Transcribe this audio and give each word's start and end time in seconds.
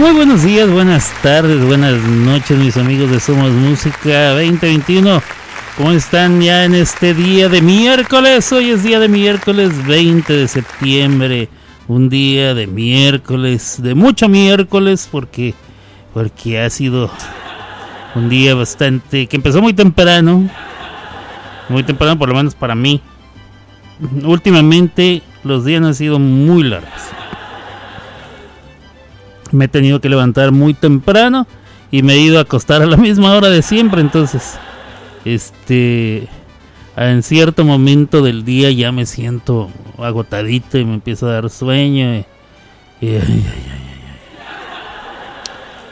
Muy 0.00 0.12
buenos 0.12 0.42
días, 0.42 0.70
buenas 0.70 1.12
tardes, 1.22 1.62
buenas 1.62 2.02
noches 2.02 2.56
mis 2.56 2.74
amigos 2.78 3.10
de 3.10 3.20
Somos 3.20 3.50
Música 3.50 4.30
2021. 4.30 5.22
¿Cómo 5.76 5.90
están 5.92 6.40
ya 6.40 6.64
en 6.64 6.74
este 6.74 7.12
día 7.12 7.50
de 7.50 7.60
miércoles? 7.60 8.50
Hoy 8.50 8.70
es 8.70 8.82
día 8.82 8.98
de 8.98 9.08
miércoles 9.08 9.86
20 9.86 10.32
de 10.32 10.48
septiembre. 10.48 11.50
Un 11.86 12.08
día 12.08 12.54
de 12.54 12.66
miércoles, 12.66 13.76
de 13.82 13.94
mucho 13.94 14.30
miércoles 14.30 15.06
porque, 15.12 15.52
porque 16.14 16.58
ha 16.62 16.70
sido 16.70 17.10
un 18.14 18.30
día 18.30 18.54
bastante... 18.54 19.26
que 19.26 19.36
empezó 19.36 19.60
muy 19.60 19.74
temprano. 19.74 20.48
Muy 21.68 21.82
temprano 21.82 22.18
por 22.18 22.30
lo 22.30 22.36
menos 22.36 22.54
para 22.54 22.74
mí. 22.74 23.02
Últimamente 24.24 25.20
los 25.44 25.66
días 25.66 25.84
han 25.84 25.94
sido 25.94 26.18
muy 26.18 26.62
largos 26.62 27.19
me 29.52 29.66
he 29.66 29.68
tenido 29.68 30.00
que 30.00 30.08
levantar 30.08 30.52
muy 30.52 30.74
temprano 30.74 31.46
y 31.90 32.02
me 32.02 32.14
he 32.14 32.20
ido 32.20 32.38
a 32.38 32.42
acostar 32.42 32.82
a 32.82 32.86
la 32.86 32.96
misma 32.96 33.34
hora 33.34 33.48
de 33.48 33.62
siempre. 33.62 34.00
Entonces, 34.00 34.58
este, 35.24 36.28
en 36.96 37.22
cierto 37.22 37.64
momento 37.64 38.22
del 38.22 38.44
día 38.44 38.70
ya 38.70 38.92
me 38.92 39.06
siento 39.06 39.70
agotadito 39.98 40.78
y 40.78 40.84
me 40.84 40.94
empiezo 40.94 41.28
a 41.28 41.32
dar 41.32 41.50
sueño. 41.50 42.24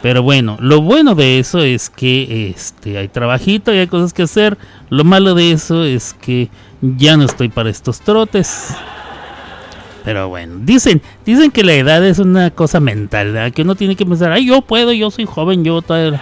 pero 0.03 0.23
bueno, 0.23 0.56
lo 0.61 0.81
bueno 0.81 1.14
de 1.14 1.39
eso 1.39 1.61
es 1.61 1.91
que 1.91 2.51
este, 2.51 2.98
hay 2.98 3.09
trabajito 3.09 3.75
y 3.75 3.79
hay 3.79 3.86
cosas 3.86 4.12
que 4.12 4.23
hacer. 4.23 4.56
Lo 4.91 5.05
malo 5.05 5.34
de 5.34 5.53
eso 5.53 5.84
es 5.84 6.14
que 6.14 6.48
ya 6.81 7.17
no 7.17 7.25
estoy 7.25 7.48
para 7.48 7.70
estos 7.70 8.01
trotes. 8.01 8.75
Pero 10.09 10.27
bueno, 10.31 10.55
dicen, 10.61 11.03
dicen 11.27 11.51
que 11.51 11.62
la 11.62 11.75
edad 11.75 12.03
es 12.03 12.19
una 12.19 12.51
cosa 12.51 12.81
mental, 12.81 13.53
que 13.53 13.61
uno 13.61 13.75
tiene 13.75 13.95
que 13.95 14.06
pensar, 14.06 14.33
ay, 14.33 14.47
yo 14.47 14.62
puedo, 14.62 14.91
yo 14.91 15.11
soy 15.11 15.27
joven, 15.27 15.64
yo 15.64 15.83
todavía... 15.83 16.19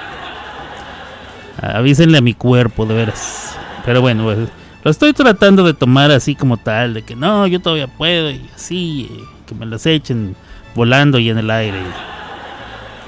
Avísenle 1.63 2.19
a 2.19 2.21
mi 2.21 2.35
cuerpo, 2.35 2.85
de 2.85 2.95
veras. 2.95 3.57
Pero 3.85 4.01
bueno, 4.01 4.25
pues, 4.25 4.39
lo 4.83 4.91
estoy 4.91 5.13
tratando 5.13 5.63
de 5.63 5.73
tomar 5.73 6.11
así 6.11 6.35
como 6.35 6.57
tal, 6.57 6.95
de 6.95 7.03
que 7.03 7.15
no, 7.15 7.47
yo 7.47 7.61
todavía 7.61 7.87
puedo, 7.87 8.29
y 8.29 8.51
así, 8.57 9.09
que 9.47 9.55
me 9.55 9.67
las 9.67 9.87
echen 9.87 10.35
volando 10.75 11.21
y 11.21 11.31
en 11.31 11.39
el 11.39 11.49
aire. 11.49 11.79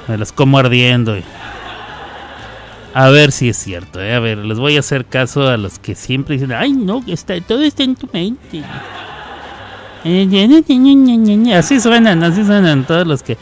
me 0.07 0.17
las 0.17 0.31
como 0.31 0.61
ardiendo. 0.61 1.17
A 2.95 3.09
ver 3.09 3.33
si 3.33 3.49
es 3.49 3.57
cierto, 3.57 4.01
¿eh? 4.01 4.15
a 4.15 4.21
ver, 4.21 4.39
les 4.39 4.61
voy 4.61 4.77
a 4.77 4.79
hacer 4.79 5.07
caso 5.07 5.49
a 5.49 5.57
los 5.57 5.81
que 5.81 5.97
siempre 5.97 6.37
dicen, 6.37 6.53
ay, 6.53 6.71
no, 6.71 7.03
está, 7.09 7.41
todo 7.41 7.65
está 7.65 7.83
en 7.83 7.97
tu 7.97 8.09
mente. 8.13 8.63
Así 11.59 11.81
suenan, 11.81 12.23
así 12.23 12.45
suenan 12.45 12.85
todos 12.85 13.07
los 13.07 13.23
que. 13.23 13.37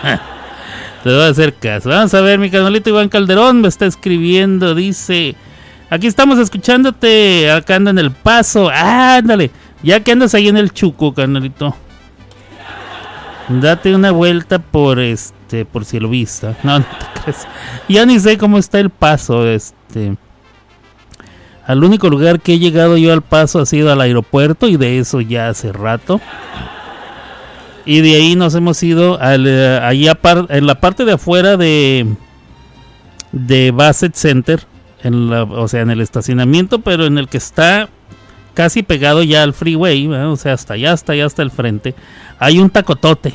Le 1.04 1.14
voy 1.14 1.22
a 1.22 1.28
hacer 1.28 1.54
caso. 1.54 1.88
Vamos 1.88 2.12
a 2.14 2.20
ver, 2.20 2.38
mi 2.38 2.50
canalito 2.50 2.90
Iván 2.90 3.08
Calderón 3.08 3.60
me 3.60 3.68
está 3.68 3.86
escribiendo. 3.86 4.74
Dice: 4.74 5.36
Aquí 5.88 6.06
estamos 6.06 6.38
escuchándote. 6.38 7.50
Acá 7.50 7.76
ando 7.76 7.90
en 7.90 7.98
el 7.98 8.10
paso. 8.10 8.68
ándale. 8.70 9.50
Ya 9.82 10.00
que 10.00 10.12
andas 10.12 10.34
ahí 10.34 10.48
en 10.48 10.56
el 10.56 10.72
chuco, 10.72 11.14
canalito. 11.14 11.74
Date 13.48 13.94
una 13.94 14.10
vuelta 14.10 14.58
por 14.58 14.98
este, 14.98 15.35
por 15.70 15.84
cielo 15.84 16.08
vista. 16.08 16.56
No, 16.62 16.78
no 16.78 16.84
te 16.84 17.20
crees. 17.22 17.46
Ya 17.88 18.04
ni 18.06 18.18
sé 18.18 18.38
cómo 18.38 18.58
está 18.58 18.80
el 18.80 18.90
paso, 18.90 19.46
este. 19.46 20.16
Al 21.66 21.82
único 21.82 22.08
lugar 22.08 22.40
que 22.40 22.54
he 22.54 22.58
llegado 22.58 22.96
yo 22.96 23.12
al 23.12 23.22
paso 23.22 23.60
ha 23.60 23.66
sido 23.66 23.90
al 23.90 24.00
aeropuerto 24.00 24.68
y 24.68 24.76
de 24.76 24.98
eso 24.98 25.20
ya 25.20 25.48
hace 25.48 25.72
rato. 25.72 26.20
Y 27.84 28.00
de 28.00 28.16
ahí 28.16 28.36
nos 28.36 28.54
hemos 28.54 28.82
ido 28.82 29.20
al, 29.20 29.46
eh, 29.46 29.80
ahí 29.82 30.08
en 30.48 30.66
la 30.66 30.80
parte 30.80 31.04
de 31.04 31.12
afuera 31.12 31.56
de 31.56 32.06
de 33.32 33.70
Bassett 33.70 34.14
Center, 34.14 34.62
en 35.02 35.28
la, 35.30 35.42
o 35.44 35.68
sea, 35.68 35.82
en 35.82 35.90
el 35.90 36.00
estacionamiento, 36.00 36.80
pero 36.80 37.04
en 37.04 37.18
el 37.18 37.28
que 37.28 37.36
está 37.36 37.88
casi 38.54 38.82
pegado 38.82 39.22
ya 39.22 39.42
al 39.42 39.52
freeway, 39.52 40.06
o 40.08 40.36
sea, 40.36 40.54
hasta 40.54 40.74
allá, 40.74 40.92
hasta 40.92 41.12
allá, 41.12 41.26
hasta 41.26 41.42
el 41.42 41.50
frente, 41.50 41.94
hay 42.38 42.58
un 42.58 42.70
tacotote. 42.70 43.34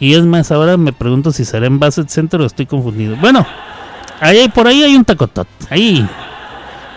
Y 0.00 0.14
es 0.14 0.24
más, 0.24 0.52
ahora 0.52 0.76
me 0.76 0.92
pregunto 0.92 1.32
si 1.32 1.44
será 1.44 1.66
en 1.66 1.78
Bassett 1.78 2.08
Center 2.08 2.40
o 2.40 2.46
estoy 2.46 2.66
confundido. 2.66 3.16
Bueno, 3.16 3.44
ahí, 4.20 4.48
por 4.48 4.66
ahí 4.66 4.82
hay 4.82 4.94
un 4.94 5.04
tacotote, 5.04 5.50
ahí, 5.70 6.06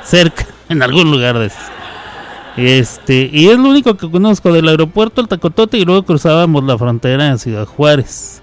cerca, 0.03 0.45
en 0.69 0.81
algún 0.81 1.11
lugar 1.11 1.39
de. 1.39 1.51
Este, 2.57 3.29
y 3.31 3.47
es 3.47 3.57
lo 3.57 3.69
único 3.69 3.95
que 3.95 4.11
conozco 4.11 4.51
del 4.51 4.67
aeropuerto, 4.67 5.21
el 5.21 5.27
tacotote, 5.27 5.77
y 5.77 5.85
luego 5.85 6.03
cruzábamos 6.03 6.63
la 6.63 6.77
frontera 6.77 7.29
en 7.29 7.39
Ciudad 7.39 7.65
Juárez. 7.65 8.41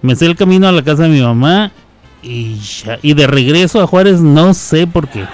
Me 0.00 0.16
sé 0.16 0.26
el 0.26 0.36
camino 0.36 0.66
a 0.66 0.72
la 0.72 0.82
casa 0.82 1.04
de 1.04 1.10
mi 1.10 1.20
mamá 1.20 1.70
y, 2.22 2.58
ya, 2.58 2.98
y 3.02 3.14
de 3.14 3.26
regreso 3.26 3.80
a 3.80 3.86
Juárez 3.86 4.20
no 4.20 4.52
sé 4.54 4.86
por 4.86 5.08
qué. 5.08 5.26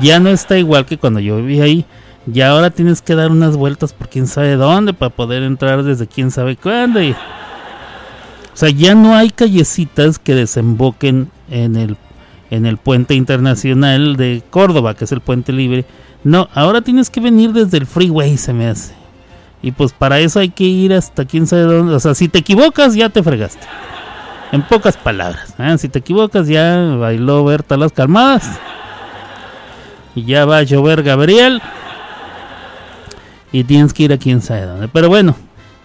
Ya 0.00 0.18
no 0.18 0.30
está 0.30 0.58
igual 0.58 0.86
que 0.86 0.98
cuando 0.98 1.20
yo 1.20 1.36
vivía 1.36 1.64
ahí. 1.64 1.84
Y 2.32 2.40
ahora 2.40 2.70
tienes 2.70 3.02
que 3.02 3.14
dar 3.14 3.30
unas 3.30 3.56
vueltas 3.56 3.92
por 3.92 4.08
quién 4.08 4.26
sabe 4.26 4.56
dónde 4.56 4.92
para 4.92 5.10
poder 5.10 5.42
entrar 5.42 5.82
desde 5.82 6.06
quién 6.06 6.30
sabe 6.30 6.56
cuándo. 6.56 7.00
O 8.52 8.56
sea, 8.56 8.70
ya 8.70 8.94
no 8.94 9.14
hay 9.14 9.30
callecitas 9.30 10.18
que 10.18 10.34
desemboquen 10.34 11.30
en 11.50 11.76
el, 11.76 11.96
en 12.50 12.66
el 12.66 12.76
puente 12.76 13.14
internacional 13.14 14.16
de 14.16 14.42
Córdoba, 14.50 14.94
que 14.94 15.04
es 15.04 15.12
el 15.12 15.20
puente 15.20 15.52
libre. 15.52 15.84
No, 16.24 16.48
ahora 16.54 16.82
tienes 16.82 17.10
que 17.10 17.20
venir 17.20 17.52
desde 17.52 17.78
el 17.78 17.86
freeway, 17.86 18.36
se 18.36 18.52
me 18.52 18.68
hace. 18.68 18.94
Y 19.62 19.72
pues 19.72 19.92
para 19.92 20.18
eso 20.18 20.40
hay 20.40 20.50
que 20.50 20.64
ir 20.64 20.92
hasta 20.92 21.24
quién 21.24 21.46
sabe 21.46 21.62
dónde. 21.62 21.94
O 21.94 22.00
sea, 22.00 22.14
si 22.14 22.28
te 22.28 22.40
equivocas, 22.40 22.94
ya 22.94 23.08
te 23.08 23.22
fregaste. 23.22 23.66
En 24.50 24.62
pocas 24.62 24.96
palabras. 24.96 25.54
¿eh? 25.58 25.78
Si 25.78 25.88
te 25.88 26.00
equivocas, 26.00 26.46
ya 26.46 26.96
bailó 26.98 27.44
Berta 27.44 27.76
las 27.76 27.92
calmadas. 27.92 28.58
Y 30.14 30.24
ya 30.24 30.44
va 30.44 30.58
a 30.58 30.62
llover 30.62 31.02
Gabriel 31.02 31.62
y 33.52 33.64
tienes 33.64 33.92
que 33.92 34.04
ir 34.04 34.12
a 34.12 34.18
quién 34.18 34.42
sabe 34.42 34.66
dónde. 34.66 34.88
Pero 34.88 35.08
bueno, 35.08 35.36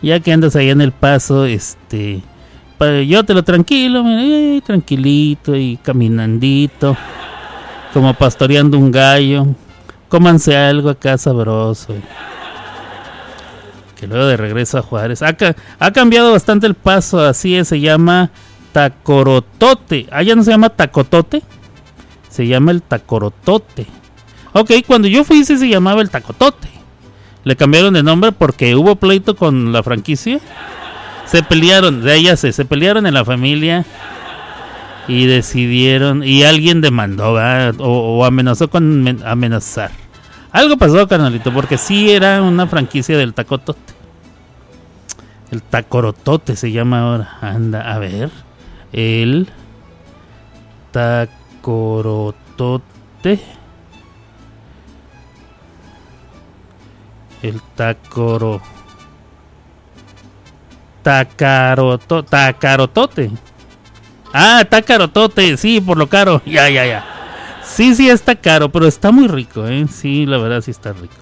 ya 0.01 0.19
que 0.19 0.33
andas 0.33 0.55
ahí 0.55 0.69
en 0.69 0.81
el 0.81 0.91
paso, 0.91 1.45
este, 1.45 2.21
yo 2.79 3.23
te 3.23 3.33
lo 3.33 3.43
tranquilo, 3.43 4.03
mira, 4.03 4.63
tranquilito 4.65 5.55
y 5.55 5.77
caminandito, 5.77 6.95
como 7.93 8.13
pastoreando 8.13 8.77
un 8.77 8.91
gallo. 8.91 9.47
Cómanse 10.09 10.55
algo 10.55 10.89
acá 10.89 11.17
sabroso. 11.17 11.93
Que 13.99 14.07
luego 14.07 14.27
de 14.27 14.37
regreso 14.37 14.77
a 14.77 14.81
Juárez. 14.81 15.21
Ha, 15.21 15.35
ha 15.79 15.91
cambiado 15.91 16.31
bastante 16.31 16.67
el 16.67 16.75
paso, 16.75 17.19
así 17.19 17.55
es, 17.55 17.67
se 17.67 17.79
llama 17.79 18.29
Tacorotote. 18.71 20.07
Ah, 20.11 20.23
ya 20.23 20.35
no 20.35 20.43
se 20.43 20.51
llama 20.51 20.69
Tacotote, 20.69 21.41
se 22.29 22.47
llama 22.47 22.71
el 22.71 22.81
Tacorotote. 22.83 23.87
Ok, 24.53 24.71
cuando 24.85 25.07
yo 25.07 25.23
fui 25.23 25.43
se 25.43 25.57
llamaba 25.67 26.01
el 26.01 26.09
Tacotote. 26.09 26.69
Le 27.43 27.55
cambiaron 27.55 27.93
de 27.93 28.03
nombre 28.03 28.31
porque 28.31 28.75
hubo 28.75 28.95
pleito 28.97 29.35
con 29.35 29.71
la 29.71 29.81
franquicia. 29.81 30.39
Se 31.27 31.43
pelearon, 31.43 32.01
de 32.01 32.15
ella 32.15 32.37
se, 32.37 32.51
se 32.53 32.65
pelearon 32.65 33.05
en 33.05 33.13
la 33.13 33.25
familia 33.25 33.85
y 35.07 35.25
decidieron, 35.25 36.23
y 36.23 36.43
alguien 36.43 36.81
demandó 36.81 37.37
o, 37.79 38.25
amenazó 38.25 38.69
con 38.69 39.21
amenazar. 39.25 39.91
Algo 40.51 40.77
pasó, 40.77 41.07
canalito, 41.07 41.53
porque 41.53 41.77
sí 41.77 42.11
era 42.11 42.41
una 42.41 42.67
franquicia 42.67 43.17
del 43.17 43.33
tacotote. 43.33 43.93
El 45.51 45.61
tacorotote 45.61 46.55
se 46.57 46.71
llama 46.71 47.01
ahora. 47.01 47.37
Anda, 47.41 47.93
a 47.93 47.99
ver. 47.99 48.31
El 48.91 49.49
tacorotote. 50.91 51.39
El 57.41 57.61
tacoro. 57.75 58.61
Tacaroto, 61.07 62.21
tacarotote. 62.21 63.31
Ah, 64.33 64.65
tacarotote, 64.69 65.55
sí, 65.55 65.79
por 65.79 65.97
lo 65.97 66.09
caro. 66.09 66.41
Ya, 66.45 66.69
ya, 66.69 66.85
ya. 66.85 67.05
Sí, 67.63 67.95
sí, 67.95 68.09
está 68.09 68.35
caro, 68.35 68.69
pero 68.69 68.87
está 68.87 69.13
muy 69.13 69.29
rico, 69.29 69.65
¿eh? 69.65 69.85
Sí, 69.89 70.25
la 70.25 70.37
verdad 70.37 70.59
sí 70.59 70.71
está 70.71 70.91
rico. 70.91 71.13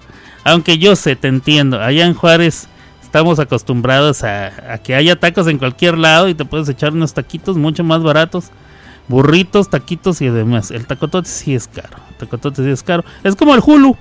Aunque 0.42 0.78
yo 0.78 0.96
sé, 0.96 1.14
te 1.14 1.28
entiendo. 1.28 1.80
Allá 1.80 2.04
en 2.04 2.14
Juárez 2.14 2.66
estamos 3.00 3.38
acostumbrados 3.38 4.24
a, 4.24 4.72
a, 4.72 4.78
que 4.78 4.96
haya 4.96 5.20
tacos 5.20 5.46
en 5.46 5.58
cualquier 5.58 5.96
lado 5.98 6.28
y 6.28 6.34
te 6.34 6.44
puedes 6.44 6.68
echar 6.68 6.92
unos 6.92 7.14
taquitos 7.14 7.56
mucho 7.56 7.84
más 7.84 8.02
baratos. 8.02 8.46
Burritos, 9.06 9.70
taquitos 9.70 10.20
y 10.20 10.28
demás. 10.28 10.72
El 10.72 10.88
tacotote 10.88 11.28
sí 11.28 11.54
es 11.54 11.68
caro. 11.68 11.96
El 12.10 12.16
tacotote 12.16 12.64
sí 12.64 12.70
es 12.70 12.82
caro. 12.82 13.04
Es 13.22 13.36
como 13.36 13.54
el 13.54 13.62
Hulu. 13.64 13.96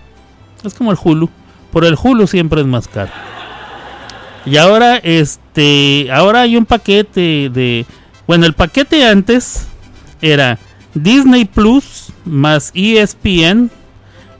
Es 0.63 0.73
como 0.73 0.91
el 0.91 0.97
Hulu. 0.99 1.29
Por 1.71 1.85
el 1.85 1.95
Hulu 2.01 2.25
siempre 2.25 2.61
es 2.61 2.67
más 2.67 2.87
caro. 2.87 3.11
Y 4.45 4.57
ahora, 4.57 4.97
este, 4.97 6.09
ahora 6.11 6.41
hay 6.41 6.55
un 6.55 6.65
paquete 6.65 7.49
de, 7.49 7.85
bueno, 8.27 8.45
el 8.45 8.53
paquete 8.53 9.05
antes 9.05 9.67
era 10.21 10.59
Disney 10.93 11.45
Plus 11.45 12.13
más 12.25 12.71
ESPN 12.75 13.71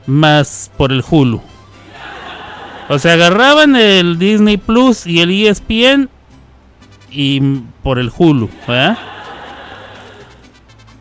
más 0.06 0.70
por 0.76 0.92
el 0.92 1.04
Hulu. 1.08 1.40
O 2.88 2.98
sea, 3.00 3.14
agarraban 3.14 3.74
el 3.74 4.18
Disney 4.18 4.56
Plus 4.56 5.06
y 5.06 5.20
el 5.20 5.30
ESPN 5.30 6.08
y 7.10 7.40
por 7.82 7.98
el 7.98 8.12
Hulu, 8.16 8.48
¿verdad? 8.68 8.96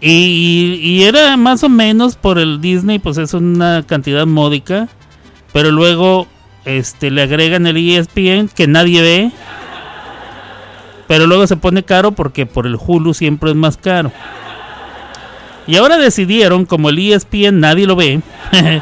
Y, 0.02 0.80
y, 0.82 1.04
era 1.04 1.38
más 1.38 1.64
o 1.64 1.70
menos 1.70 2.16
por 2.16 2.38
el 2.38 2.60
Disney, 2.60 3.00
pues 3.00 3.18
es 3.18 3.34
una 3.34 3.84
cantidad 3.88 4.26
módica. 4.26 4.88
Pero 5.54 5.72
luego 5.72 6.28
este, 6.66 7.12
le 7.12 7.22
agregan 7.22 7.68
el 7.68 7.78
ESPN 7.78 8.50
que 8.50 8.68
nadie 8.68 9.02
ve. 9.02 9.32
Pero 11.08 11.28
luego 11.28 11.46
se 11.46 11.56
pone 11.56 11.84
caro 11.84 12.12
porque 12.12 12.46
por 12.46 12.66
el 12.66 12.78
Hulu 12.80 13.14
siempre 13.14 13.52
es 13.52 13.56
más 13.56 13.78
caro. 13.78 14.12
Y 15.68 15.78
ahora 15.78 15.98
decidieron, 15.98 16.66
como 16.66 16.90
el 16.90 17.00
ESPN 17.00 17.60
nadie 17.60 17.88
lo 17.88 17.96
ve, 17.96 18.22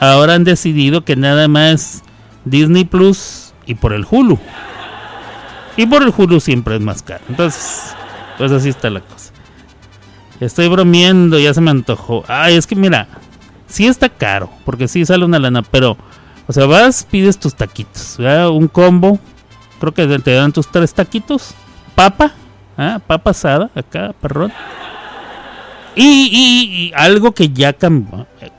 ahora 0.00 0.34
han 0.34 0.44
decidido 0.44 1.04
que 1.04 1.16
nada 1.16 1.48
más 1.48 2.02
Disney 2.44 2.84
Plus 2.84 3.54
y 3.66 3.74
por 3.74 3.92
el 3.92 4.06
Hulu. 4.10 4.38
Y 5.76 5.86
por 5.86 6.02
el 6.02 6.12
Hulu 6.16 6.40
siempre 6.40 6.76
es 6.76 6.80
más 6.80 7.02
caro. 7.02 7.22
Entonces, 7.28 7.94
pues 8.36 8.52
así 8.52 8.68
está 8.68 8.90
la 8.90 9.00
cosa. 9.00 9.32
Estoy 10.40 10.68
bromeando, 10.68 11.38
ya 11.38 11.52
se 11.52 11.60
me 11.60 11.70
antojó. 11.70 12.24
Ay, 12.26 12.56
es 12.56 12.66
que 12.66 12.74
mira, 12.74 13.06
sí 13.66 13.86
está 13.86 14.08
caro, 14.08 14.50
porque 14.64 14.88
sí 14.88 15.04
sale 15.04 15.24
una 15.24 15.38
lana, 15.38 15.62
pero, 15.62 15.96
o 16.50 16.52
sea, 16.52 16.66
vas, 16.66 17.06
pides 17.08 17.38
tus 17.38 17.54
taquitos, 17.54 18.18
un 18.18 18.66
combo, 18.66 19.20
creo 19.78 19.94
que 19.94 20.18
te 20.18 20.32
dan 20.32 20.50
tus 20.50 20.68
tres 20.68 20.92
taquitos, 20.92 21.54
papa, 21.94 22.32
¿ah? 22.76 23.00
papa 23.06 23.30
asada, 23.30 23.70
acá, 23.72 24.12
perrón. 24.20 24.52
Y, 25.94 26.90
algo 26.96 27.30
que 27.30 27.50
ya 27.50 27.72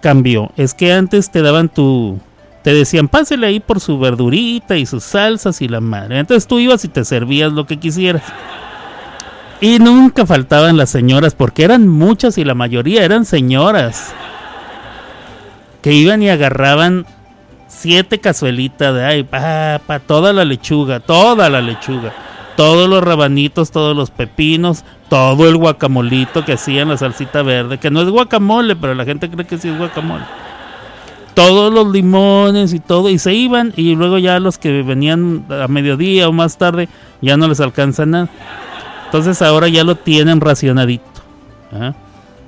cambió, 0.01 0.53
es 0.55 0.73
que 0.73 0.93
antes 0.93 1.31
te 1.31 1.41
daban 1.41 1.67
tu, 1.67 2.17
te 2.63 2.73
decían, 2.73 3.09
pásele 3.09 3.47
ahí 3.47 3.59
por 3.59 3.81
su 3.81 3.99
verdurita 3.99 4.77
y 4.77 4.85
sus 4.85 5.03
salsas 5.03 5.61
y 5.61 5.67
la 5.67 5.81
madre. 5.81 6.19
Entonces 6.19 6.47
tú 6.47 6.59
ibas 6.59 6.85
y 6.85 6.87
te 6.87 7.03
servías 7.03 7.51
lo 7.51 7.67
que 7.67 7.77
quisieras. 7.77 8.23
Y 9.59 9.79
nunca 9.79 10.25
faltaban 10.25 10.77
las 10.77 10.91
señoras, 10.91 11.35
porque 11.35 11.65
eran 11.65 11.89
muchas 11.89 12.37
y 12.37 12.45
la 12.45 12.53
mayoría 12.53 13.03
eran 13.03 13.25
señoras. 13.25 14.13
Que 15.81 15.91
iban 15.91 16.23
y 16.23 16.29
agarraban 16.29 17.05
siete 17.71 18.19
cazuelitas 18.19 18.93
de 18.93 19.05
ay, 19.05 19.23
pa, 19.23 19.79
toda 20.05 20.33
la 20.33 20.43
lechuga, 20.43 20.99
toda 20.99 21.49
la 21.49 21.61
lechuga, 21.61 22.11
todos 22.57 22.89
los 22.89 23.01
rabanitos, 23.01 23.71
todos 23.71 23.95
los 23.95 24.11
pepinos, 24.11 24.83
todo 25.09 25.47
el 25.47 25.55
guacamolito 25.55 26.43
que 26.43 26.53
hacían 26.53 26.89
la 26.89 26.97
salsita 26.97 27.41
verde, 27.41 27.77
que 27.77 27.89
no 27.89 28.01
es 28.01 28.09
guacamole, 28.09 28.75
pero 28.75 28.93
la 28.93 29.05
gente 29.05 29.29
cree 29.29 29.47
que 29.47 29.57
sí 29.57 29.69
es 29.69 29.77
guacamole. 29.77 30.25
Todos 31.33 31.73
los 31.73 31.87
limones 31.87 32.73
y 32.73 32.79
todo, 32.79 33.09
y 33.09 33.17
se 33.17 33.33
iban, 33.33 33.73
y 33.77 33.95
luego 33.95 34.17
ya 34.17 34.39
los 34.39 34.57
que 34.57 34.83
venían 34.83 35.45
a 35.49 35.69
mediodía 35.69 36.27
o 36.27 36.33
más 36.33 36.57
tarde, 36.57 36.89
ya 37.21 37.37
no 37.37 37.47
les 37.47 37.61
alcanza 37.61 38.05
nada. 38.05 38.27
Entonces 39.05 39.41
ahora 39.41 39.69
ya 39.69 39.85
lo 39.85 39.95
tienen 39.95 40.41
racionadito. 40.41 41.05
¿ah? 41.71 41.93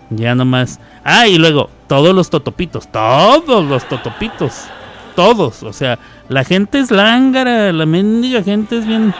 Ya 0.09 0.35
nomás. 0.35 0.81
Ah, 1.05 1.27
y 1.27 1.37
luego, 1.37 1.69
todos 1.87 2.13
los 2.13 2.29
totopitos, 2.29 2.91
todos 2.91 3.65
los 3.65 3.87
totopitos, 3.87 4.65
todos. 5.15 5.63
O 5.63 5.73
sea, 5.73 5.99
la 6.29 6.43
gente 6.43 6.79
es 6.79 6.91
lángara, 6.91 7.71
la 7.73 7.85
mendiga 7.85 8.43
gente 8.43 8.77
es 8.77 8.85
bien 8.85 9.13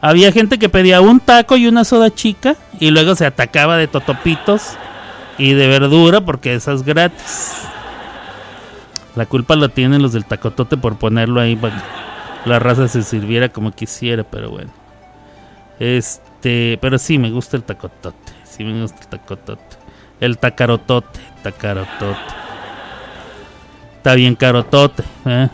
había 0.00 0.30
gente 0.30 0.58
que 0.58 0.68
pedía 0.68 1.00
un 1.00 1.20
taco 1.20 1.56
y 1.56 1.66
una 1.66 1.84
soda 1.84 2.14
chica 2.14 2.54
y 2.78 2.90
luego 2.90 3.16
se 3.16 3.26
atacaba 3.26 3.76
de 3.76 3.88
totopitos 3.88 4.76
y 5.38 5.52
de 5.54 5.66
verdura 5.66 6.20
porque 6.20 6.54
eso 6.54 6.72
es 6.72 6.84
gratis. 6.84 7.62
La 9.16 9.26
culpa 9.26 9.56
la 9.56 9.68
tienen 9.68 10.02
los 10.02 10.12
del 10.12 10.24
tacotote 10.24 10.76
por 10.76 10.96
ponerlo 10.96 11.40
ahí 11.40 11.56
para 11.56 11.82
la 12.44 12.60
raza 12.60 12.86
se 12.86 13.02
sirviera 13.02 13.48
como 13.48 13.72
quisiera, 13.72 14.22
pero 14.22 14.50
bueno. 14.50 14.70
Este, 15.80 16.78
pero 16.80 16.98
sí 16.98 17.18
me 17.18 17.30
gusta 17.30 17.56
el 17.56 17.64
tacotote, 17.64 18.32
sí 18.44 18.62
me 18.62 18.82
gusta 18.82 19.00
el 19.00 19.08
tacotote. 19.08 19.76
El 20.20 20.38
tacarotote, 20.38 21.18
tacarotote. 21.42 22.45
Está 24.06 24.14
bien 24.14 24.36
carotote, 24.36 25.02
¿eh? 25.24 25.48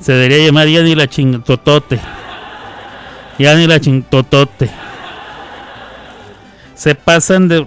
Se 0.00 0.12
debería 0.12 0.46
llamar 0.46 0.68
ya 0.68 0.80
ni 0.84 0.94
la 0.94 1.08
chintotote. 1.08 1.98
Ya 3.40 3.56
ni 3.56 3.66
la 3.66 3.80
chintotote. 3.80 4.70
Se 6.76 6.94
pasan 6.94 7.48
de 7.48 7.66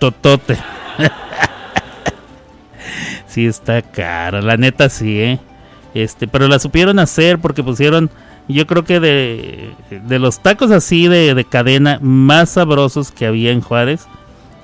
totote. 0.00 0.56
sí 3.28 3.46
está 3.46 3.80
cara, 3.80 4.42
la 4.42 4.56
neta 4.56 4.88
sí, 4.88 5.20
¿eh? 5.20 5.38
Este, 5.94 6.26
pero 6.26 6.48
la 6.48 6.58
supieron 6.58 6.98
hacer 6.98 7.38
porque 7.38 7.62
pusieron, 7.62 8.10
yo 8.48 8.66
creo 8.66 8.84
que 8.84 8.98
de, 8.98 9.72
de 9.88 10.18
los 10.18 10.40
tacos 10.40 10.72
así 10.72 11.06
de, 11.06 11.36
de, 11.36 11.44
cadena 11.44 12.00
más 12.02 12.50
sabrosos 12.50 13.12
que 13.12 13.24
había 13.24 13.52
en 13.52 13.60
Juárez 13.60 14.08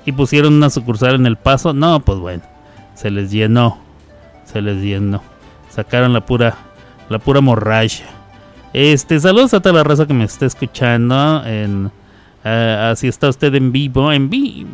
y 0.05 0.11
pusieron 0.11 0.53
una 0.53 0.69
sucursal 0.69 1.15
en 1.15 1.25
El 1.25 1.37
Paso, 1.37 1.73
no, 1.73 1.99
pues 1.99 2.19
bueno, 2.19 2.43
se 2.93 3.09
les 3.11 3.31
llenó, 3.31 3.79
se 4.45 4.61
les 4.61 4.81
llenó, 4.81 5.21
sacaron 5.69 6.13
la 6.13 6.25
pura 6.25 6.55
la 7.09 7.19
pura 7.19 7.41
morralla. 7.41 8.05
Este, 8.73 9.19
saludos 9.19 9.53
a 9.53 9.61
toda 9.61 9.75
la 9.75 9.83
raza 9.83 10.05
que 10.05 10.13
me 10.13 10.25
está 10.25 10.45
escuchando. 10.45 11.43
En, 11.45 11.85
uh, 11.85 12.91
así 12.91 13.07
está 13.07 13.29
usted 13.29 13.53
en 13.55 13.71
vivo. 13.71 14.11
En 14.11 14.29
vivo. 14.29 14.69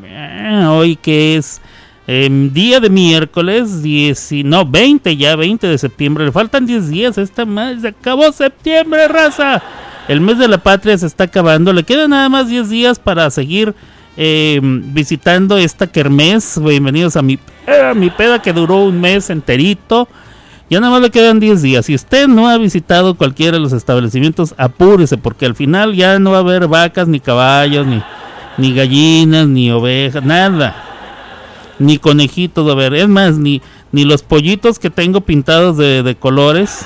Hoy 0.70 0.96
que 0.96 1.36
es 1.36 1.62
em, 2.08 2.52
día 2.52 2.80
de 2.80 2.90
miércoles, 2.90 3.84
10, 3.84 4.46
no, 4.46 4.66
20 4.66 5.16
ya, 5.18 5.36
20 5.36 5.68
de 5.68 5.78
septiembre. 5.78 6.26
Le 6.26 6.32
faltan 6.32 6.66
10 6.66 6.90
días. 6.90 7.18
Esta 7.18 7.46
más 7.46 7.82
se 7.82 7.90
acabó 7.90 8.32
septiembre, 8.32 9.08
raza. 9.08 9.62
El 10.08 10.20
mes 10.22 10.38
de 10.40 10.48
la 10.48 10.58
patria 10.58 10.98
se 10.98 11.06
está 11.06 11.26
acabando. 11.26 11.72
Le 11.74 11.84
quedan 11.84 12.10
nada 12.10 12.28
más 12.28 12.50
10 12.50 12.70
días 12.70 13.00
para 13.00 13.30
seguir 13.30 13.76
em, 14.24 14.94
visitando 14.94 15.58
esta 15.58 15.88
kermés. 15.88 16.62
Bienvenidos 16.64 17.18
a 17.18 17.24
mi, 17.24 17.40
a 17.68 17.96
mi 17.96 18.12
peda 18.12 18.40
que 18.40 18.54
duró 18.54 18.84
un 18.84 19.02
mes 19.02 19.32
enterito. 19.32 20.08
Ya 20.70 20.80
nada 20.80 20.92
más 20.92 21.02
le 21.02 21.10
quedan 21.10 21.40
10 21.40 21.64
días. 21.64 21.88
Si 21.88 21.96
usted 21.96 22.28
no 22.28 22.48
ha 22.48 22.60
visitado 22.60 23.16
cualquiera 23.16 23.54
de 23.54 23.60
los 23.60 23.74
establecimientos, 23.74 24.54
apúrese, 24.58 25.18
porque 25.18 25.48
al 25.48 25.56
final 25.56 25.96
ya 25.96 26.20
no 26.20 26.32
va 26.32 26.38
a 26.38 26.42
haber 26.42 26.68
vacas, 26.68 27.08
ni 27.08 27.20
caballos, 27.20 27.88
ni, 27.88 28.04
ni 28.60 28.76
gallinas, 28.76 29.48
ni 29.48 29.72
ovejas, 29.72 30.24
nada. 30.24 30.76
Ni 31.80 31.98
conejitos 31.98 32.70
a 32.70 32.74
haber. 32.74 32.94
Es 32.94 33.08
más, 33.08 33.40
ni, 33.40 33.60
ni 33.92 34.06
los 34.06 34.22
pollitos 34.22 34.78
que 34.78 34.92
tengo 34.92 35.22
pintados 35.22 35.78
de, 35.78 36.16
colores, 36.20 36.86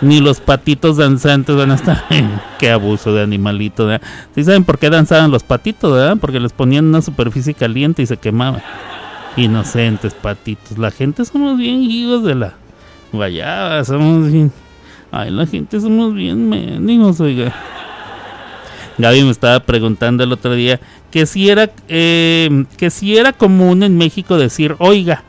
ni 0.00 0.20
los 0.20 0.40
patitos 0.40 0.96
danzantes 0.96 1.56
van 1.56 1.70
a 1.70 1.74
estar. 1.74 2.04
Qué 2.58 2.70
abuso 2.70 3.12
de 3.12 3.22
animalito. 3.22 3.88
¿Sí 4.34 4.44
saben 4.44 4.64
por 4.64 4.78
qué 4.78 4.90
danzaban 4.90 5.30
los 5.30 5.42
patitos? 5.42 5.92
¿verdad? 5.92 6.16
Porque 6.20 6.40
les 6.40 6.52
ponían 6.52 6.86
una 6.86 7.02
superficie 7.02 7.54
caliente 7.54 8.02
y 8.02 8.06
se 8.06 8.16
quemaban. 8.16 8.62
Inocentes 9.36 10.14
patitos. 10.14 10.78
La 10.78 10.90
gente 10.90 11.24
somos 11.24 11.58
bien 11.58 11.82
hijos 11.82 12.24
de 12.24 12.34
la 12.34 12.54
Vaya, 13.12 13.82
somos 13.84 14.30
bien. 14.30 14.52
Ay, 15.10 15.30
la 15.30 15.46
gente 15.46 15.80
somos 15.80 16.14
bien 16.14 16.48
mendigos, 16.48 17.20
oiga. 17.20 17.54
Gaby 18.98 19.22
me 19.22 19.30
estaba 19.30 19.60
preguntando 19.60 20.24
el 20.24 20.32
otro 20.32 20.54
día 20.54 20.80
que 21.10 21.24
si 21.24 21.48
era 21.48 21.70
eh, 21.88 22.64
que 22.76 22.90
si 22.90 23.16
era 23.16 23.32
común 23.32 23.82
en 23.82 23.96
México 23.96 24.36
decir 24.36 24.74
oiga, 24.78 25.22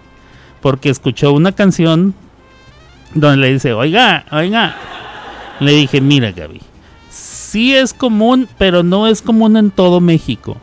porque 0.61 0.89
escuchó 0.89 1.31
una 1.31 1.51
canción 1.51 2.13
donde 3.13 3.37
le 3.37 3.53
dice 3.53 3.73
oiga, 3.73 4.25
oiga. 4.31 4.75
Le 5.59 5.73
dije, 5.73 5.99
mira 5.99 6.31
Gaby, 6.31 6.61
sí 7.09 7.75
es 7.75 7.93
común, 7.93 8.47
pero 8.57 8.83
no 8.83 9.07
es 9.07 9.21
común 9.21 9.57
en 9.57 9.71
todo 9.71 9.99
México. 9.99 10.57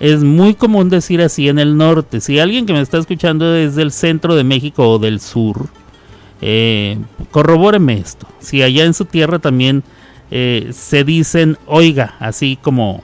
Es 0.00 0.22
muy 0.22 0.54
común 0.54 0.90
decir 0.90 1.22
así 1.22 1.48
en 1.48 1.58
el 1.58 1.76
norte. 1.76 2.20
Si 2.20 2.38
alguien 2.38 2.66
que 2.66 2.72
me 2.72 2.80
está 2.80 2.98
escuchando 2.98 3.50
desde 3.52 3.82
el 3.82 3.92
centro 3.92 4.34
de 4.34 4.44
México 4.44 4.86
o 4.88 4.98
del 4.98 5.20
sur, 5.20 5.68
eh, 6.42 6.98
corrobóreme 7.30 7.94
esto. 7.94 8.26
Si 8.40 8.62
allá 8.62 8.84
en 8.84 8.92
su 8.92 9.06
tierra 9.06 9.38
también 9.38 9.82
eh, 10.30 10.70
se 10.72 11.04
dicen 11.04 11.56
oiga, 11.66 12.16
así 12.18 12.58
como, 12.60 13.02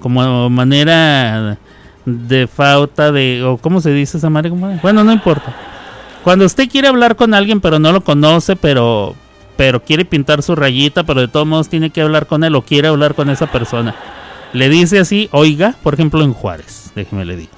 como 0.00 0.48
manera 0.48 1.58
de 2.06 2.46
falta 2.46 3.12
de, 3.12 3.42
o 3.42 3.58
cómo 3.58 3.80
se 3.80 3.92
dice 3.92 4.16
esa 4.16 4.30
manera, 4.30 4.54
bueno, 4.80 5.04
no 5.04 5.12
importa. 5.12 5.54
Cuando 6.28 6.44
usted 6.44 6.68
quiere 6.68 6.88
hablar 6.88 7.16
con 7.16 7.32
alguien 7.32 7.62
pero 7.62 7.78
no 7.78 7.90
lo 7.90 8.02
conoce, 8.02 8.54
pero, 8.54 9.14
pero 9.56 9.82
quiere 9.82 10.04
pintar 10.04 10.42
su 10.42 10.54
rayita, 10.54 11.04
pero 11.04 11.22
de 11.22 11.28
todos 11.28 11.46
modos 11.46 11.70
tiene 11.70 11.88
que 11.88 12.02
hablar 12.02 12.26
con 12.26 12.44
él 12.44 12.54
o 12.54 12.60
quiere 12.60 12.88
hablar 12.88 13.14
con 13.14 13.30
esa 13.30 13.50
persona. 13.50 13.94
Le 14.52 14.68
dice 14.68 14.98
así, 14.98 15.30
oiga, 15.32 15.76
por 15.82 15.94
ejemplo 15.94 16.22
en 16.22 16.34
Juárez, 16.34 16.92
déjeme 16.94 17.24
le 17.24 17.36
digo 17.36 17.52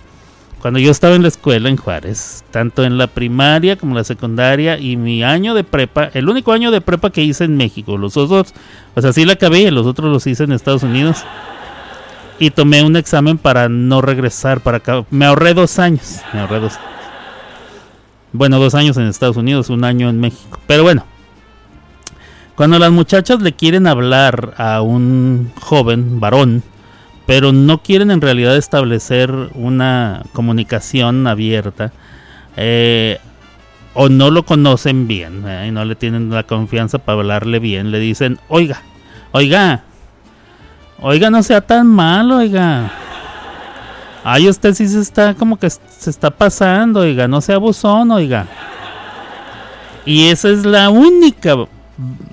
cuando 0.61 0.79
yo 0.79 0.93
estaba 0.93 1.17
en 1.17 1.23
la 1.23 1.29
escuela 1.29 1.69
en 1.69 1.79
Juárez, 1.79 2.45
tanto 2.53 2.85
en 2.85 2.97
la 2.97 3.09
primaria 3.09 3.75
como 3.75 3.97
la 3.97 4.05
secundaria 4.05 4.79
y 4.79 4.97
mi 4.97 5.25
año 5.25 5.55
de 5.55 5.65
prepa, 5.65 6.09
el 6.15 6.29
único 6.29 6.53
año 6.53 6.71
de 6.71 6.81
prepa 6.81 7.11
que 7.11 7.25
hice 7.25 7.43
en 7.43 7.57
México, 7.57 7.99
los 7.99 8.17
otros, 8.17 8.55
o 8.95 9.01
sea, 9.03 9.13
sí 9.13 9.25
la 9.25 9.33
acabé, 9.33 9.69
los 9.73 9.85
otros 9.85 10.13
los 10.13 10.29
hice 10.29 10.45
en 10.45 10.53
Estados 10.53 10.85
Unidos. 10.85 11.25
Y 12.39 12.53
tomé 12.53 12.85
un 12.85 12.95
examen 12.95 13.37
para 13.37 13.69
no 13.69 14.01
regresar 14.01 14.61
para 14.61 14.77
acá. 14.77 15.05
Me 15.11 15.27
ahorré 15.27 15.55
dos 15.55 15.79
años. 15.79 16.21
Me 16.33 16.41
ahorré 16.41 16.61
dos 16.61 16.79
Bueno, 18.33 18.59
dos 18.59 18.75
años 18.75 18.97
en 18.97 19.07
Estados 19.07 19.37
Unidos, 19.37 19.71
un 19.71 19.85
año 19.85 20.09
en 20.09 20.21
México. 20.21 20.61
Pero 20.67 20.83
bueno, 20.85 21.05
cuando 22.55 22.79
las 22.79 22.93
muchachas 22.93 23.41
le 23.43 23.55
quieren 23.55 23.87
hablar 23.87 24.55
a 24.57 24.83
un 24.83 25.51
joven, 25.61 26.21
varón, 26.21 26.63
pero 27.27 27.53
no 27.53 27.83
quieren 27.83 28.11
en 28.11 28.21
realidad 28.21 28.57
establecer 28.57 29.33
una 29.55 30.23
comunicación 30.33 31.27
abierta, 31.27 31.93
eh, 32.57 33.19
o 33.95 34.09
no 34.09 34.31
lo 34.31 34.45
conocen 34.45 35.09
bien 35.09 35.45
eh, 35.47 35.67
y 35.69 35.71
no 35.73 35.85
le 35.85 35.97
tienen 35.97 36.31
la 36.31 36.45
confianza 36.45 36.99
para 36.99 37.19
hablarle 37.19 37.59
bien, 37.59 37.91
le 37.91 37.99
dicen, 37.99 38.39
oiga, 38.49 38.83
oiga, 39.33 39.83
oiga, 41.01 41.31
no 41.31 41.43
sea 41.43 41.63
tan 41.63 41.87
malo, 41.87 42.37
oiga. 42.37 42.93
Ay, 44.23 44.49
usted 44.49 44.75
sí 44.75 44.87
se 44.87 45.01
está 45.01 45.35
como 45.35 45.59
que 45.59 45.71
se 45.71 46.11
está 46.11 46.31
pasando, 46.31 47.01
oiga, 47.01 47.27
no 47.27 47.41
sea 47.41 47.59
buzón, 47.59 48.11
oiga. 48.11 48.47
Y 50.05 50.29
esa 50.29 50.51
es 50.51 50.65
la 50.65 50.91
única, 50.91 51.57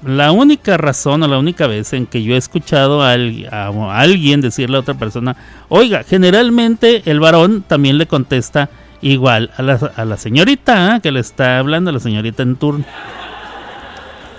la 0.06 0.32
única 0.32 0.77
razón 0.77 1.24
o 1.24 1.27
la 1.27 1.38
única 1.38 1.67
vez 1.67 1.94
en 1.94 2.06
que 2.06 2.24
yo 2.24 2.36
he 2.36 2.38
escuchado 2.38 3.03
a, 3.03 3.13
alguien 3.13 4.41
decirle 4.41 4.77
a 4.77 4.82
otra 4.82 4.96
persona, 4.96 5.36
oiga, 5.70 6.03
generalmente 6.03 7.03
el 7.10 7.20
varón 7.20 7.63
también 7.65 7.98
le 7.98 8.06
contesta, 8.06 8.70
igual 9.01 9.51
a 9.56 9.62
la, 9.62 9.91
a 9.96 10.06
la 10.06 10.17
señorita 10.17 10.96
¿eh? 10.96 11.01
que 11.01 11.12
le 11.12 11.20
está 11.20 11.60
hablando, 11.60 11.91
la 11.91 12.00
señorita 12.00 12.44
en 12.44 12.56
turno. 12.58 12.86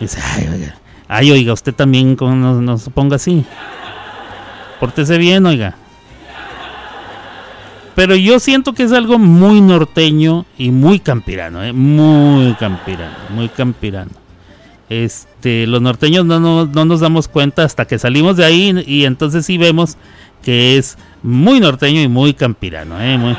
Dice, 0.01 0.21
ay, 0.23 0.49
oiga, 0.53 0.75
ay, 1.09 1.31
oiga, 1.31 1.53
usted 1.55 1.75
también 1.75 2.17
no, 2.21 2.61
no 2.61 2.79
se 2.79 2.91
ponga 2.91 3.17
así. 3.17 3.45
Pórtese 4.81 5.17
bien, 5.19 5.47
oiga. 5.47 5.77
Pero 7.99 8.15
yo 8.15 8.39
siento 8.39 8.75
que 8.75 8.85
es 8.85 8.93
algo 8.93 9.19
muy 9.19 9.61
norteño 9.61 10.47
y 10.57 10.71
muy 10.71 11.01
campirano, 11.01 11.65
¿eh? 11.65 11.73
muy 11.73 12.55
campirano, 12.55 13.17
muy 13.31 13.49
campirano. 13.49 14.13
Este, 14.89 15.67
los 15.67 15.83
norteños 15.83 16.25
no, 16.25 16.39
no, 16.39 16.65
no, 16.65 16.85
nos 16.85 17.01
damos 17.01 17.27
cuenta 17.27 17.65
hasta 17.65 17.87
que 17.89 17.99
salimos 17.99 18.37
de 18.37 18.45
ahí 18.45 18.85
y 18.87 19.05
entonces 19.05 19.45
sí 19.45 19.59
vemos 19.59 19.97
que 20.45 20.79
es 20.79 20.97
muy 21.25 21.59
norteño 21.59 22.01
y 22.01 22.07
muy 22.07 22.35
campirano, 22.35 23.03
¿eh? 23.03 23.37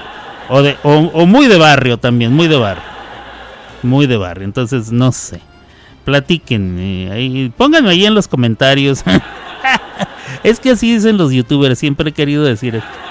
o, 0.50 0.62
de, 0.62 0.75
o, 0.84 1.25
muy 1.25 1.48
de 1.48 1.56
barrio 1.56 1.96
también, 1.96 2.34
muy 2.34 2.50
de 2.50 2.58
barrio. 2.58 2.84
Muy 3.82 4.08
de 4.08 4.18
barrio. 4.18 4.44
Entonces, 4.44 4.92
no 4.92 5.13
sé. 5.13 5.39
Platiquen. 6.04 7.10
Ahí, 7.13 7.50
pónganme 7.56 7.92
ahí 7.92 8.06
en 8.06 8.13
los 8.13 8.28
comentarios. 8.28 9.06
es 10.44 10.60
que 10.60 10.72
así 10.72 10.96
dicen 10.96 11.18
los 11.18 11.32
youtubers. 11.32 11.80
Siempre 11.80 12.10
he 12.10 12.13
querido 12.13 12.44
decir 12.44 12.75
esto. 12.75 13.09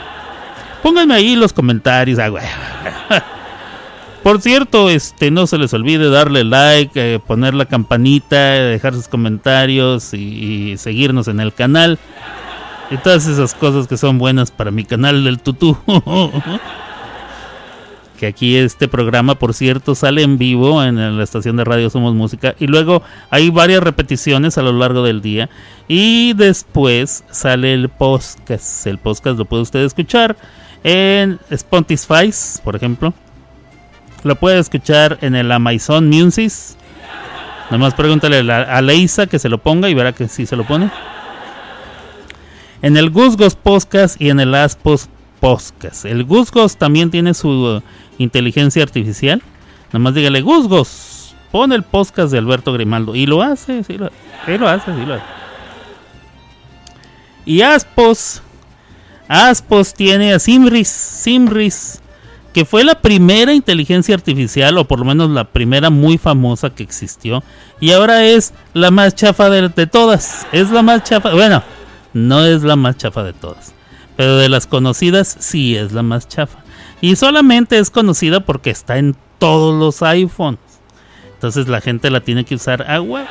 Pónganme 0.83 1.15
ahí 1.15 1.37
los 1.37 1.53
comentarios. 1.53 2.19
Ah, 2.19 2.31
Por 4.23 4.41
cierto, 4.43 4.91
este 4.91 5.31
no 5.31 5.47
se 5.47 5.59
les 5.59 5.73
olvide 5.73 6.11
darle 6.11 6.45
like, 6.45 7.15
eh, 7.15 7.19
poner 7.19 7.55
la 7.55 7.67
campanita, 7.67 8.37
dejar 8.37 8.95
sus 8.95 9.09
comentarios 9.09 10.13
y, 10.13 10.73
y, 10.73 10.77
seguirnos 10.77 11.29
en 11.29 11.41
el 11.41 11.55
canal. 11.55 11.99
Y 12.91 12.97
todas 12.99 13.27
esas 13.27 13.55
cosas 13.55 13.87
que 13.87 13.97
son 13.97 14.19
buenas 14.19 14.51
para 14.51 14.71
mi 14.71 14.85
canal 14.85 15.25
del 15.25 15.41
tutú. 15.41 15.79
que 18.19 18.27
aquí 18.27 18.57
este 18.57 18.89
programa, 18.89 19.37
por 19.37 19.55
cierto, 19.55 19.95
sale 19.95 20.23
en 20.23 20.37
vivo 20.37 20.83
en 20.83 21.17
la 21.17 21.23
estación 21.23 21.57
de 21.57 21.65
radio 21.65 21.89
Somos 21.89 22.15
Música 22.15 22.55
y 22.59 22.67
luego 22.67 23.03
hay 23.31 23.49
varias 23.51 23.83
repeticiones 23.83 24.59
a 24.59 24.63
lo 24.63 24.73
largo 24.73 25.03
del 25.03 25.23
día 25.23 25.49
y 25.87 26.35
después 26.35 27.25
sale 27.31 27.73
el 27.73 27.89
podcast. 27.89 28.87
El 28.87 28.99
podcast 28.99 29.39
lo 29.39 29.45
puede 29.45 29.63
usted 29.63 29.81
escuchar 29.81 30.37
en 30.85 31.39
Spotify, 31.51 32.33
por 32.65 32.77
ejemplo. 32.77 33.15
Lo 34.25 34.37
puede 34.37 34.59
escuchar 34.59 35.19
en 35.21 35.35
el 35.35 35.51
Amazon 35.53 36.09
Music. 36.09 36.53
Nomás 37.71 37.95
pregúntale 37.95 38.51
a 38.51 38.81
Leisa 38.81 39.27
que 39.27 39.39
se 39.39 39.49
lo 39.49 39.59
ponga 39.59 39.89
y 39.89 39.95
verá 39.95 40.13
que 40.13 40.29
sí 40.29 40.47
se 40.47 40.57
lo 40.57 40.67
pone. 40.67 40.91
En 42.81 42.97
el 42.97 43.11
Gusgos 43.11 43.55
Podcast 43.55 44.21
y 44.21 44.31
en 44.31 44.41
el 44.41 44.55
Aspos 44.55 45.09
Podcast. 45.41 46.05
El 46.05 46.25
Gusgos 46.25 46.77
también 46.77 47.11
tiene 47.11 47.35
su 47.35 47.83
inteligencia 48.19 48.83
artificial. 48.83 49.43
Nada 49.89 49.99
más 49.99 50.15
dígale, 50.15 50.41
Gusgos, 50.41 51.35
pon 51.51 51.73
el 51.73 51.83
podcast 51.83 52.33
de 52.33 52.39
Alberto 52.39 52.73
Grimaldo. 52.73 53.15
Y 53.15 53.27
lo 53.27 53.43
hace, 53.43 53.85
sí 53.85 53.95
sí 53.95 53.99
lo 53.99 54.07
hace, 54.69 54.95
sí 54.95 55.07
lo 55.07 55.15
hace. 55.15 55.25
Y 57.45 57.63
Aspos, 57.63 58.43
Aspos 59.29 59.95
tiene 59.95 60.33
a 60.33 60.39
Simris, 60.39 60.89
Simris, 60.89 62.01
que 62.53 62.65
fue 62.65 62.83
la 62.83 63.01
primera 63.01 63.53
inteligencia 63.53 64.15
artificial, 64.15 64.79
o 64.79 64.87
por 64.87 64.99
lo 64.99 65.05
menos 65.05 65.31
la 65.31 65.45
primera 65.45 65.91
muy 65.91 66.19
famosa 66.19 66.71
que 66.71 66.83
existió. 66.83 67.45
Y 67.79 67.93
ahora 67.93 68.25
es 68.25 68.55
la 68.73 68.91
más 68.91 69.15
chafa 69.15 69.51
de, 69.51 69.69
de 69.69 69.87
todas. 69.87 70.47
Es 70.51 70.71
la 70.71 70.83
más 70.83 71.05
chafa, 71.05 71.35
bueno, 71.35 71.63
no 72.15 72.45
es 72.45 72.63
la 72.63 72.77
más 72.77 72.97
chafa 72.97 73.23
de 73.23 73.35
todas. 73.35 73.75
Pero 74.17 74.39
de 74.39 74.49
las 74.49 74.67
conocidas 74.67 75.37
sí 75.39 75.77
es 75.77 75.93
la 75.93 76.03
más 76.03 76.27
chafa. 76.27 76.59
Y 77.01 77.17
solamente 77.17 77.79
es 77.79 77.91
conocida 77.91 78.41
porque 78.41 78.71
está 78.71 78.99
en 78.99 79.15
todos 79.39 79.79
los 79.79 80.03
iPhones. 80.03 80.59
Entonces 81.35 81.69
la 81.69 81.81
gente 81.81 82.11
la 82.11 82.21
tiene 82.21 82.45
que 82.45 82.57
usar 82.57 82.91
agua. 82.91 83.27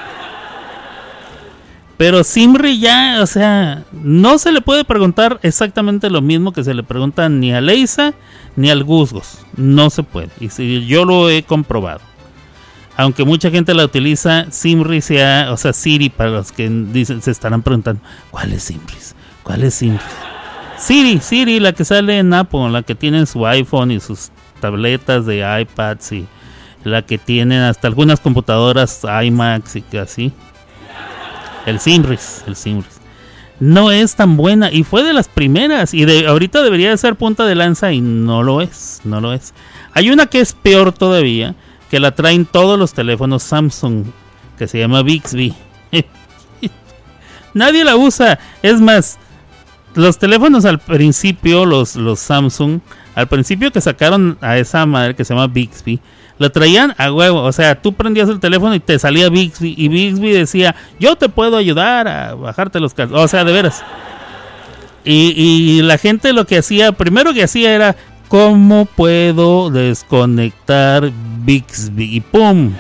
Pero 1.98 2.24
Simri 2.24 2.80
ya, 2.80 3.20
o 3.22 3.26
sea, 3.26 3.84
no 3.92 4.38
se 4.38 4.52
le 4.52 4.62
puede 4.62 4.86
preguntar 4.86 5.40
exactamente 5.42 6.12
lo 6.12 6.22
mismo 6.22 6.54
que 6.54 6.64
se 6.64 6.76
le 6.76 6.84
pregunta 6.84 7.28
ni 7.28 7.52
a 7.52 7.60
Leisa 7.60 8.14
ni 8.56 8.70
al 8.70 8.84
Gusgos. 8.84 9.40
No 9.56 9.90
se 9.90 10.04
puede. 10.04 10.30
Y 10.40 10.50
si, 10.50 10.86
yo 10.86 11.06
lo 11.06 11.30
he 11.30 11.42
comprobado. 11.42 12.02
Aunque 12.98 13.26
mucha 13.26 13.50
gente 13.50 13.74
la 13.74 13.86
utiliza, 13.86 14.46
Simri 14.52 15.02
sea, 15.02 15.50
o 15.52 15.58
sea, 15.58 15.74
Siri, 15.74 16.10
para 16.10 16.30
los 16.32 16.52
que 16.52 16.70
dicen, 16.70 17.22
se 17.22 17.32
estarán 17.32 17.64
preguntando, 17.64 18.02
¿cuál 18.32 18.54
es 18.54 18.64
Simri? 18.64 18.96
¿Cuál 19.44 19.64
es 19.64 19.76
Simri? 19.76 20.00
Siri, 20.78 21.20
Siri, 21.20 21.60
la 21.60 21.74
que 21.74 21.86
sale 21.86 22.20
en 22.20 22.34
Apple, 22.34 22.70
la 22.70 22.84
que 22.84 22.96
tiene 22.96 23.26
su 23.26 23.46
iPhone 23.46 23.92
y 23.92 24.00
sus 24.00 24.30
tabletas 24.60 25.26
de 25.26 25.62
iPads 25.62 26.12
y 26.12 26.28
la 26.84 27.02
que 27.02 27.18
tienen 27.18 27.62
hasta 27.62 27.88
algunas 27.88 28.20
computadoras 28.20 29.04
iMacs 29.24 29.76
y 29.76 29.98
así. 29.98 30.32
El 31.68 31.82
Simris, 31.82 32.44
el 32.48 32.56
Simris. 32.56 33.02
No 33.60 33.92
es 33.92 34.16
tan 34.16 34.38
buena 34.38 34.72
y 34.72 34.86
fue 34.86 35.04
de 35.04 35.12
las 35.12 35.28
primeras 35.28 35.94
y 35.94 36.06
de 36.06 36.26
ahorita 36.26 36.64
debería 36.64 36.92
de 36.92 36.98
ser 36.98 37.16
punta 37.16 37.46
de 37.46 37.56
lanza 37.56 37.92
y 37.92 38.00
no 38.00 38.42
lo 38.42 38.62
es, 38.62 39.02
no 39.04 39.20
lo 39.20 39.34
es. 39.34 39.54
Hay 39.92 40.10
una 40.10 40.28
que 40.28 40.40
es 40.40 40.54
peor 40.54 40.94
todavía, 40.94 41.56
que 41.92 42.00
la 42.00 42.16
traen 42.16 42.46
todos 42.46 42.80
los 42.80 42.94
teléfonos 42.94 43.44
Samsung, 43.44 44.06
que 44.58 44.68
se 44.68 44.80
llama 44.80 45.04
Bixby. 45.04 45.54
Nadie 47.54 47.84
la 47.84 47.98
usa, 47.98 48.40
es 48.64 48.80
más, 48.80 49.18
los 49.94 50.18
teléfonos 50.18 50.64
al 50.64 50.80
principio, 50.80 51.66
los, 51.66 51.98
los 51.98 52.20
Samsung, 52.20 52.80
al 53.14 53.28
principio 53.28 53.74
que 53.74 53.82
sacaron 53.82 54.38
a 54.40 54.58
esa 54.58 54.86
madre 54.86 55.16
que 55.16 55.26
se 55.26 55.34
llama 55.34 55.48
Bixby, 55.48 56.00
lo 56.40 56.52
traían 56.52 56.94
a 56.98 57.12
huevo. 57.12 57.42
O 57.44 57.52
sea, 57.52 57.82
tú 57.82 57.94
prendías 57.94 58.30
el 58.30 58.40
teléfono 58.40 58.76
y 58.76 58.80
te 58.80 59.00
salía 59.00 59.30
Bixby. 59.30 59.76
Y 59.78 59.88
Bixby 59.88 60.32
decía, 60.32 60.76
yo 61.00 61.16
te 61.16 61.30
puedo 61.30 61.58
ayudar 61.58 62.08
a 62.08 62.36
bajarte 62.36 62.80
los 62.80 62.94
calzones. 62.94 63.24
O 63.24 63.28
sea, 63.28 63.44
de 63.44 63.52
veras. 63.52 63.84
Y, 65.04 65.82
la 65.84 65.98
gente 65.98 66.34
lo 66.34 66.46
que 66.46 66.58
hacía, 66.58 66.92
primero 66.92 67.34
que 67.34 67.44
hacía 67.44 67.74
era, 67.74 67.96
¿cómo 68.28 68.86
puedo 68.86 69.70
desconectar 69.70 71.12
Bixby? 71.46 72.16
Y 72.18 72.20
¡pum! 72.20 72.74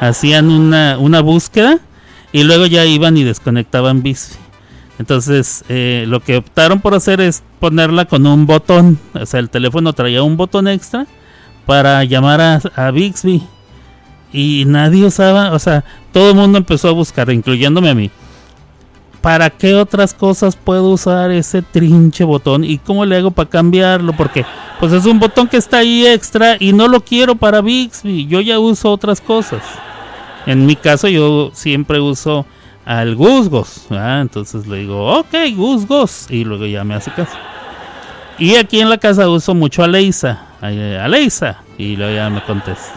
Hacían 0.00 0.48
una, 0.48 0.96
una 0.98 1.20
búsqueda 1.20 1.78
y 2.32 2.44
luego 2.44 2.64
ya 2.64 2.86
iban 2.86 3.18
y 3.18 3.24
desconectaban 3.24 4.02
Bixby. 4.02 4.38
Entonces, 4.98 5.64
eh, 5.68 6.04
lo 6.08 6.20
que 6.20 6.38
optaron 6.38 6.80
por 6.80 6.94
hacer 6.94 7.20
es 7.20 7.42
ponerla 7.58 8.06
con 8.06 8.26
un 8.26 8.46
botón. 8.46 8.98
O 9.12 9.26
sea, 9.26 9.40
el 9.40 9.50
teléfono 9.50 9.92
traía 9.92 10.22
un 10.22 10.38
botón 10.38 10.66
extra 10.66 11.06
para 11.70 12.02
llamar 12.02 12.40
a, 12.74 12.90
Bixby. 12.90 13.40
Y 14.32 14.64
nadie 14.66 15.04
usaba, 15.04 15.52
o 15.52 15.58
sea, 15.60 15.84
todo 16.12 16.30
el 16.30 16.34
mundo 16.34 16.58
empezó 16.58 16.88
a 16.88 16.92
buscar, 16.92 17.30
incluyéndome 17.30 17.90
a 17.90 17.94
mí. 17.94 18.10
¿Para 19.20 19.50
qué 19.50 19.76
otras 19.76 20.12
cosas 20.12 20.56
puedo 20.56 20.88
usar 20.88 21.30
ese 21.30 21.62
trinche 21.62 22.24
botón? 22.24 22.64
¿Y 22.64 22.78
cómo 22.78 23.04
le 23.04 23.18
hago 23.18 23.30
para 23.30 23.48
cambiarlo? 23.48 24.12
Porque 24.14 24.44
pues 24.80 24.92
es 24.92 25.06
un 25.06 25.20
botón 25.20 25.46
que 25.46 25.58
está 25.58 25.78
ahí 25.78 26.08
extra 26.08 26.56
y 26.58 26.72
no 26.72 26.88
lo 26.88 27.02
quiero 27.02 27.36
para 27.36 27.60
Bixby. 27.60 28.26
Yo 28.26 28.40
ya 28.40 28.58
uso 28.58 28.90
otras 28.90 29.20
cosas. 29.20 29.62
En 30.46 30.66
mi 30.66 30.74
caso 30.74 31.06
yo 31.06 31.52
siempre 31.54 32.00
uso 32.00 32.46
al 32.84 33.14
Gusgos. 33.14 33.86
Entonces 33.90 34.66
le 34.66 34.78
digo, 34.78 35.20
ok, 35.20 35.34
Gusgos. 35.54 36.26
Y 36.30 36.42
luego 36.42 36.66
ya 36.66 36.82
me 36.82 36.96
hace 36.96 37.12
caso. 37.12 37.36
Y 38.40 38.56
aquí 38.56 38.80
en 38.80 38.88
la 38.88 38.96
casa 38.96 39.28
uso 39.28 39.54
mucho 39.54 39.84
a 39.84 39.86
Leisa. 39.86 40.46
A 40.62 41.08
Leisa. 41.08 41.58
Y 41.76 41.94
luego 41.94 42.14
ya 42.14 42.30
me 42.30 42.42
contesta. 42.42 42.94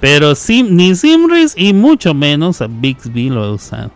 Pero 0.00 0.34
Sim, 0.34 0.74
ni 0.74 0.96
Simris 0.96 1.54
y 1.56 1.72
mucho 1.72 2.12
menos 2.12 2.60
a 2.60 2.66
Bixby 2.68 3.30
lo 3.30 3.44
he 3.44 3.52
usado. 3.52 3.92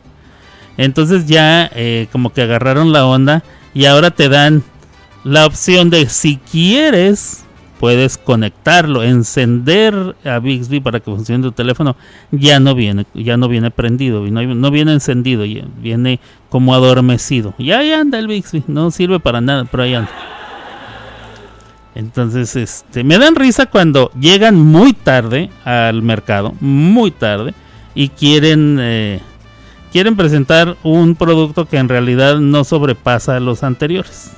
Entonces 0.76 1.26
ya 1.26 1.68
eh, 1.74 2.06
como 2.12 2.32
que 2.32 2.42
agarraron 2.42 2.92
la 2.92 3.04
onda 3.06 3.42
y 3.74 3.86
ahora 3.86 4.12
te 4.12 4.28
dan 4.28 4.62
la 5.24 5.46
opción 5.46 5.90
de 5.90 6.08
si 6.08 6.36
quieres 6.38 7.44
puedes 7.80 8.16
conectarlo, 8.16 9.02
encender 9.02 10.14
a 10.24 10.38
Bixby 10.38 10.78
para 10.78 11.00
que 11.00 11.10
funcione 11.10 11.42
tu 11.42 11.50
teléfono, 11.50 11.96
ya 12.30 12.60
no 12.60 12.76
viene, 12.76 13.06
ya 13.12 13.36
no 13.36 13.48
viene 13.48 13.72
prendido, 13.72 14.24
no, 14.24 14.40
no 14.54 14.70
viene 14.70 14.92
encendido, 14.92 15.42
viene 15.78 16.20
como 16.48 16.74
adormecido. 16.74 17.54
Y 17.58 17.72
ahí 17.72 17.90
anda 17.90 18.20
el 18.20 18.28
Bixby, 18.28 18.62
no 18.68 18.92
sirve 18.92 19.18
para 19.18 19.40
nada, 19.40 19.64
pero 19.64 19.82
ahí 19.82 19.94
anda. 19.94 20.12
Entonces, 21.94 22.56
este, 22.56 23.04
me 23.04 23.18
dan 23.18 23.34
risa 23.34 23.66
cuando 23.66 24.10
llegan 24.18 24.58
muy 24.58 24.92
tarde 24.94 25.50
al 25.64 26.02
mercado, 26.02 26.54
muy 26.60 27.10
tarde, 27.10 27.54
y 27.94 28.08
quieren, 28.08 28.78
eh, 28.80 29.20
quieren 29.92 30.16
presentar 30.16 30.76
un 30.82 31.14
producto 31.16 31.66
que 31.66 31.76
en 31.76 31.88
realidad 31.88 32.38
no 32.38 32.64
sobrepasa 32.64 33.36
a 33.36 33.40
los 33.40 33.62
anteriores. 33.62 34.30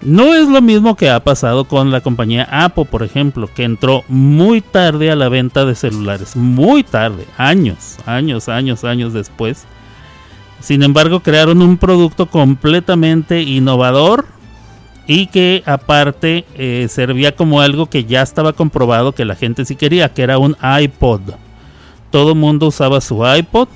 No 0.00 0.34
es 0.34 0.48
lo 0.48 0.62
mismo 0.62 0.94
que 0.94 1.10
ha 1.10 1.24
pasado 1.24 1.64
con 1.64 1.90
la 1.90 2.02
compañía 2.02 2.46
Apple, 2.50 2.84
por 2.84 3.02
ejemplo, 3.02 3.48
que 3.52 3.64
entró 3.64 4.04
muy 4.06 4.60
tarde 4.60 5.10
a 5.10 5.16
la 5.16 5.28
venta 5.28 5.64
de 5.64 5.74
celulares, 5.74 6.36
muy 6.36 6.84
tarde, 6.84 7.26
años, 7.36 7.96
años, 8.06 8.48
años, 8.48 8.84
años 8.84 9.12
después. 9.12 9.64
Sin 10.60 10.82
embargo, 10.82 11.20
crearon 11.20 11.62
un 11.62 11.78
producto 11.78 12.26
completamente 12.26 13.42
innovador 13.42 14.26
y 15.08 15.26
que 15.26 15.64
aparte 15.66 16.44
eh, 16.54 16.86
servía 16.88 17.34
como 17.34 17.60
algo 17.60 17.86
que 17.86 18.04
ya 18.04 18.22
estaba 18.22 18.52
comprobado 18.52 19.12
que 19.12 19.24
la 19.24 19.34
gente 19.34 19.64
sí 19.64 19.74
quería, 19.74 20.14
que 20.14 20.22
era 20.22 20.38
un 20.38 20.56
iPod. 20.62 21.22
Todo 22.12 22.36
mundo 22.36 22.68
usaba 22.68 23.00
su 23.00 23.26
iPod 23.26 23.68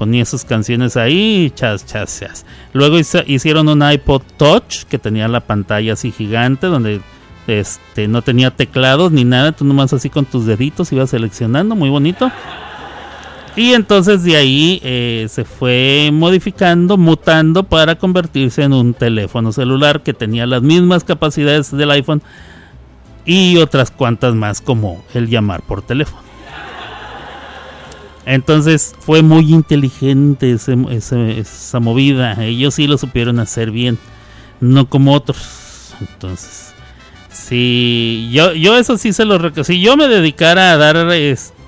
ponía 0.00 0.24
sus 0.24 0.46
canciones 0.46 0.96
ahí, 0.96 1.52
chas, 1.54 1.84
chas, 1.84 2.18
chas. 2.18 2.46
Luego 2.72 2.96
hicieron 3.26 3.68
un 3.68 3.82
iPod 3.82 4.22
Touch 4.38 4.84
que 4.84 4.98
tenía 4.98 5.28
la 5.28 5.40
pantalla 5.40 5.92
así 5.92 6.10
gigante 6.10 6.68
donde 6.68 7.02
este 7.46 8.08
no 8.08 8.22
tenía 8.22 8.50
teclados 8.50 9.12
ni 9.12 9.24
nada, 9.24 9.52
tú 9.52 9.66
nomás 9.66 9.92
así 9.92 10.08
con 10.08 10.24
tus 10.24 10.46
deditos 10.46 10.90
ibas 10.92 11.10
seleccionando, 11.10 11.76
muy 11.76 11.90
bonito. 11.90 12.32
Y 13.60 13.74
entonces 13.74 14.24
de 14.24 14.36
ahí 14.36 14.80
eh, 14.82 15.26
se 15.28 15.44
fue 15.44 16.08
modificando, 16.14 16.96
mutando 16.96 17.62
para 17.62 17.94
convertirse 17.94 18.62
en 18.62 18.72
un 18.72 18.94
teléfono 18.94 19.52
celular 19.52 20.02
que 20.02 20.14
tenía 20.14 20.46
las 20.46 20.62
mismas 20.62 21.04
capacidades 21.04 21.70
del 21.70 21.90
iPhone 21.90 22.22
y 23.26 23.58
otras 23.58 23.90
cuantas 23.90 24.34
más 24.34 24.62
como 24.62 25.04
el 25.12 25.28
llamar 25.28 25.60
por 25.60 25.82
teléfono. 25.82 26.22
Entonces 28.24 28.94
fue 28.98 29.20
muy 29.20 29.52
inteligente 29.52 30.52
esa 30.52 31.80
movida. 31.80 32.42
Ellos 32.42 32.72
sí 32.72 32.86
lo 32.86 32.96
supieron 32.96 33.40
hacer 33.40 33.70
bien, 33.72 33.98
no 34.60 34.88
como 34.88 35.12
otros. 35.12 35.92
Entonces, 36.00 36.72
si 37.30 38.30
yo, 38.32 38.54
yo 38.54 38.78
eso 38.78 38.96
sí 38.96 39.12
se 39.12 39.26
lo 39.26 39.38
Si 39.64 39.82
yo 39.82 39.98
me 39.98 40.08
dedicara 40.08 40.72
a 40.72 40.78
dar 40.78 41.12
este 41.12 41.59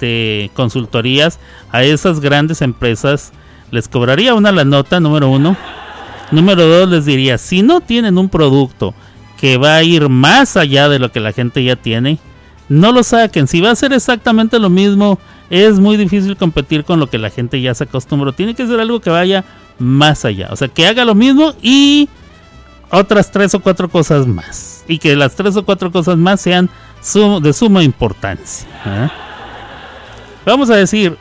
consultorías 0.55 1.39
a 1.71 1.83
esas 1.83 2.21
grandes 2.21 2.63
empresas, 2.63 3.33
les 3.71 3.89
cobraría 3.89 4.35
una 4.35 4.53
la 4.53 4.65
nota, 4.65 5.01
número 5.01 5.29
uno. 5.29 5.57
Número 6.31 6.67
dos, 6.67 6.89
les 6.89 7.05
diría, 7.05 7.39
si 7.39 7.63
no 7.63 7.81
tienen 7.81 8.17
un 8.17 8.29
producto 8.29 8.95
que 9.39 9.59
va 9.59 9.77
a 9.77 9.83
ir 9.83 10.09
más 10.09 10.57
allá 10.57 10.89
de 10.89 10.99
lo 10.99 11.13
que 11.13 11.21
la 11.21 11.33
gente 11.33 11.63
ya 11.63 11.77
tiene, 11.77 12.19
no 12.69 12.93
lo 12.93 13.03
saquen. 13.03 13.49
Si 13.49 13.61
va 13.61 13.71
a 13.71 13.77
ser 13.77 13.93
exactamente 13.93 14.59
lo 14.59 14.71
mismo 14.71 15.19
es 15.51 15.79
muy 15.79 15.99
difícil 15.99 16.37
competir 16.37 16.85
con 16.85 16.99
lo 16.99 17.11
que 17.11 17.19
la 17.19 17.29
gente 17.29 17.61
ya 17.61 17.75
se 17.75 17.85
acostumbró. 17.85 18.33
Tiene 18.33 18.55
que 18.55 18.67
ser 18.67 18.81
algo 18.81 19.01
que 19.01 19.11
vaya 19.11 19.45
más 19.79 20.25
allá. 20.25 20.49
O 20.51 20.57
sea, 20.57 20.69
que 20.69 20.87
haga 20.87 21.05
lo 21.05 21.15
mismo 21.15 21.53
y 21.61 22.09
otras 22.91 23.31
tres 23.31 23.55
o 23.55 23.61
cuatro 23.61 23.91
cosas 23.91 24.27
más. 24.27 24.85
Y 24.89 24.99
que 24.99 25.15
las 25.15 25.35
tres 25.35 25.57
o 25.57 25.65
cuatro 25.65 25.93
cosas 25.93 26.17
más 26.17 26.41
sean 26.41 26.71
de 27.43 27.53
suma 27.53 27.83
importancia. 27.83 28.67
¿eh? 28.87 29.09
Vamos 30.45 30.71
a 30.71 30.77
decir, 30.77 31.17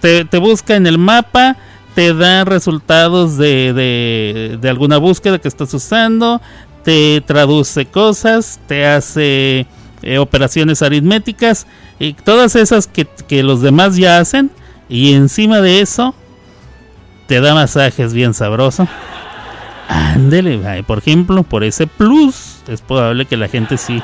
te, 0.00 0.38
busca 0.38 0.76
en 0.76 0.86
el 0.86 0.98
mapa, 0.98 1.56
te 1.94 2.14
da 2.14 2.44
resultados 2.44 3.36
de, 3.36 4.58
de 4.60 4.68
alguna 4.68 4.98
búsqueda 4.98 5.38
que 5.38 5.48
estás 5.48 5.72
usando, 5.74 6.40
te 6.84 7.20
traduce 7.22 7.86
cosas, 7.86 8.60
te 8.68 8.86
hace 8.86 9.66
eh, 10.02 10.18
operaciones 10.18 10.82
aritméticas 10.82 11.66
y 11.98 12.12
todas 12.12 12.54
esas 12.54 12.86
que, 12.86 13.08
los 13.42 13.60
demás 13.60 13.96
ya 13.96 14.18
hacen 14.18 14.52
y 14.88 15.14
encima 15.14 15.60
de 15.60 15.80
eso 15.80 16.14
te 17.26 17.40
da 17.40 17.54
masajes 17.54 18.12
bien 18.12 18.32
sabroso. 18.32 18.86
Ándele, 19.88 20.84
por 20.84 20.98
ejemplo, 20.98 21.42
por 21.42 21.64
ese 21.64 21.88
plus 21.88 22.58
es 22.68 22.82
probable 22.82 23.24
que 23.24 23.36
la 23.36 23.48
gente 23.48 23.78
sí 23.78 24.00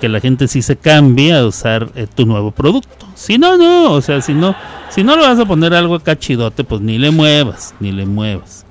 que 0.00 0.08
la 0.08 0.20
gente 0.20 0.48
sí 0.48 0.62
se 0.62 0.76
cambie 0.76 1.34
a 1.34 1.44
usar 1.44 1.90
eh, 1.94 2.06
tu 2.12 2.26
nuevo 2.26 2.50
producto. 2.50 3.06
Si 3.14 3.38
no, 3.38 3.56
no, 3.56 3.92
o 3.92 4.00
sea, 4.00 4.20
si 4.20 4.34
no, 4.34 4.54
si 4.90 5.02
no 5.02 5.16
le 5.16 5.22
vas 5.22 5.38
a 5.38 5.46
poner 5.46 5.74
algo 5.74 5.96
acá 5.96 6.18
chidote, 6.18 6.64
pues 6.64 6.80
ni 6.80 6.98
le 6.98 7.10
muevas, 7.10 7.74
ni 7.80 7.92
le 7.92 8.06
muevas, 8.06 8.64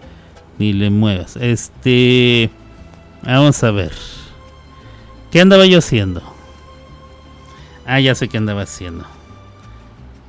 ni 0.58 0.74
le 0.74 0.89
muevas. 0.89 1.36
Este, 1.38 2.50
vamos 3.24 3.63
a 3.63 3.72
ver. 3.72 3.92
¿Qué 5.32 5.42
andaba 5.42 5.66
yo 5.66 5.80
haciendo? 5.80 6.22
Ah, 7.86 8.00
ya 8.00 8.16
sé 8.16 8.30
qué 8.30 8.38
andaba 8.38 8.62
haciendo. 8.62 9.06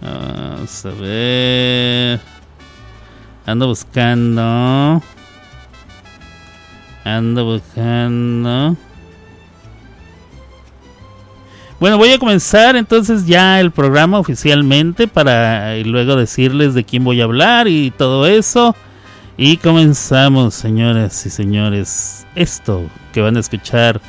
Vamos 0.00 0.84
a 0.84 0.90
ver. 0.90 2.20
Ando 3.46 3.68
buscando. 3.68 5.02
Ando 7.04 7.44
buscando. 7.44 8.76
Bueno, 11.84 11.98
voy 11.98 12.12
a 12.12 12.18
comenzar 12.18 12.76
entonces 12.76 13.26
ya 13.26 13.60
el 13.60 13.70
programa 13.70 14.18
oficialmente 14.18 15.06
para 15.06 15.76
luego 15.80 16.16
decirles 16.16 16.72
de 16.72 16.82
quién 16.82 17.04
voy 17.04 17.20
a 17.20 17.24
hablar 17.24 17.68
y 17.68 17.90
todo 17.90 18.26
eso. 18.26 18.74
Y 19.36 19.58
comenzamos, 19.58 20.54
señoras 20.54 21.26
y 21.26 21.28
señores. 21.28 22.26
Esto 22.34 22.88
que 23.12 23.20
van 23.20 23.36
a 23.36 23.40
escuchar 23.40 24.00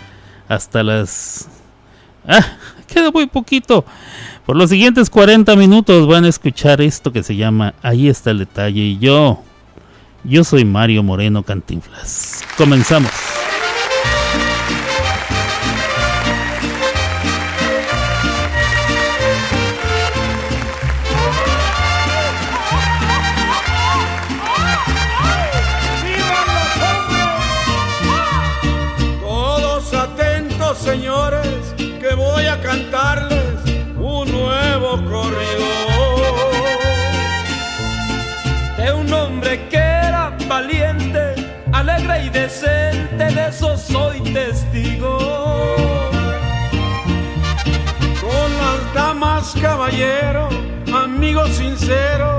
hasta 0.47 0.83
las... 0.83 1.49
Ah, 2.25 2.47
queda 2.87 3.11
muy 3.11 3.27
poquito. 3.27 3.83
Por 4.45 4.55
los 4.55 4.69
siguientes 4.69 5.09
40 5.09 5.53
minutos 5.57 6.07
van 6.07 6.23
a 6.23 6.29
escuchar 6.29 6.79
esto 6.79 7.11
que 7.11 7.23
se 7.23 7.35
llama 7.35 7.73
Ahí 7.81 8.07
está 8.07 8.31
el 8.31 8.39
detalle 8.39 8.83
y 8.83 8.99
yo, 8.99 9.43
yo 10.23 10.45
soy 10.45 10.63
Mario 10.63 11.03
Moreno 11.03 11.43
Cantinflas. 11.43 12.41
Comenzamos. 12.57 13.11
Caballero, 49.85 50.49
amigo 50.95 51.45
sincero, 51.47 52.37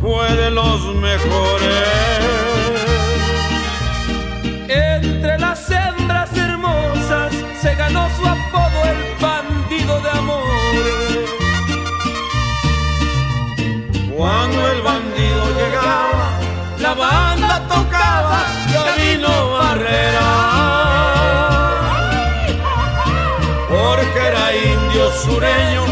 fue 0.00 0.32
de 0.36 0.50
los 0.50 0.94
mejores. 0.94 1.88
Entre 4.68 5.38
las 5.38 5.70
hembras 5.70 6.30
hermosas 6.36 7.34
se 7.60 7.74
ganó 7.74 8.08
su 8.16 8.24
apodo 8.26 8.84
el 8.84 9.20
bandido 9.20 10.00
de 10.00 10.10
amores. 10.10 11.30
Cuando 14.16 14.70
el 14.70 14.82
bandido 14.82 15.44
llegaba, 15.56 16.30
la 16.78 16.94
banda 16.94 17.60
tocaba 17.66 18.44
Camino 18.72 19.50
Barrera. 19.50 20.28
Porque 23.68 24.20
era 24.28 24.54
indio 24.54 25.10
sureño 25.24 25.87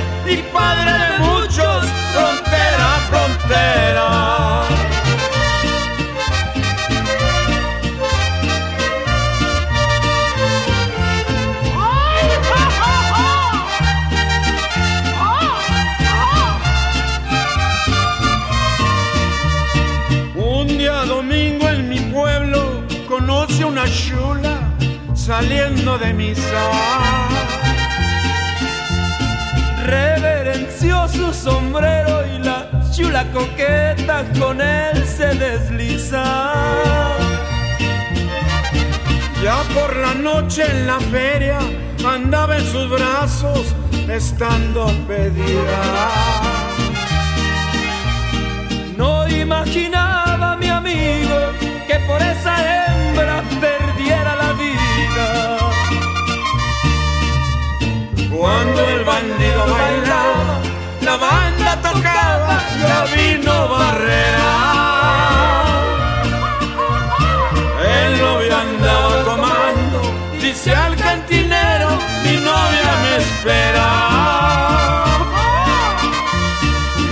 estando 44.11 44.87
pedida. 45.09 45.81
No 48.97 49.27
imaginaba 49.29 50.57
mi 50.57 50.69
amigo 50.69 51.37
que 51.89 51.97
por 52.07 52.21
esa 52.21 52.55
hembra 52.61 53.43
perdiera 53.61 54.37
la 54.37 54.53
vida. 54.53 55.27
Cuando 58.37 58.81
el 58.95 59.05
bandido 59.05 59.63
bailaba, 59.79 60.61
la 61.01 61.17
banda 61.17 61.71
tocaba, 61.81 62.59
ya 62.83 63.05
vino 63.17 63.69
Barrera. 63.69 64.49
El 67.99 68.21
novio 68.21 68.57
andaba 68.57 69.25
tomando, 69.25 70.01
dice 70.41 70.75
al 70.75 70.97
novia 70.97 71.26
me 73.47 73.53
espera. 73.53 75.05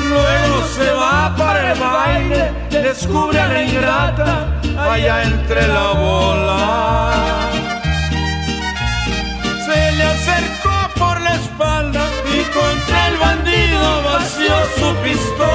Luego 0.09 0.67
se 0.77 0.91
va 0.93 1.35
para 1.37 1.73
el 1.73 1.79
baile, 1.79 2.53
descubre 2.71 3.41
a 3.41 3.47
la 3.47 3.63
ingrata 3.63 4.61
allá 4.79 5.23
entre 5.23 5.69
la 5.69 5.93
bola. 5.93 7.51
Se 9.67 9.93
le 9.93 10.05
acercó 10.05 10.77
por 10.99 11.21
la 11.21 11.35
espalda 11.35 12.05
y 12.33 12.43
contra 12.59 13.09
el 13.09 13.17
bandido 13.17 14.03
vació 14.03 14.55
su 14.77 14.95
pistola. 15.03 15.54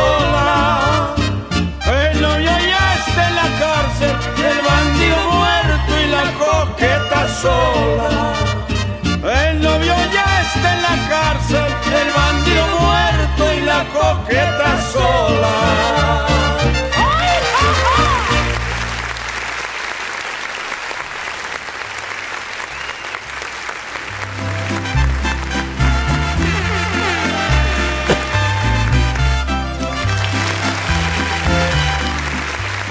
Coqueta 13.86 14.82
sola. 14.92 15.80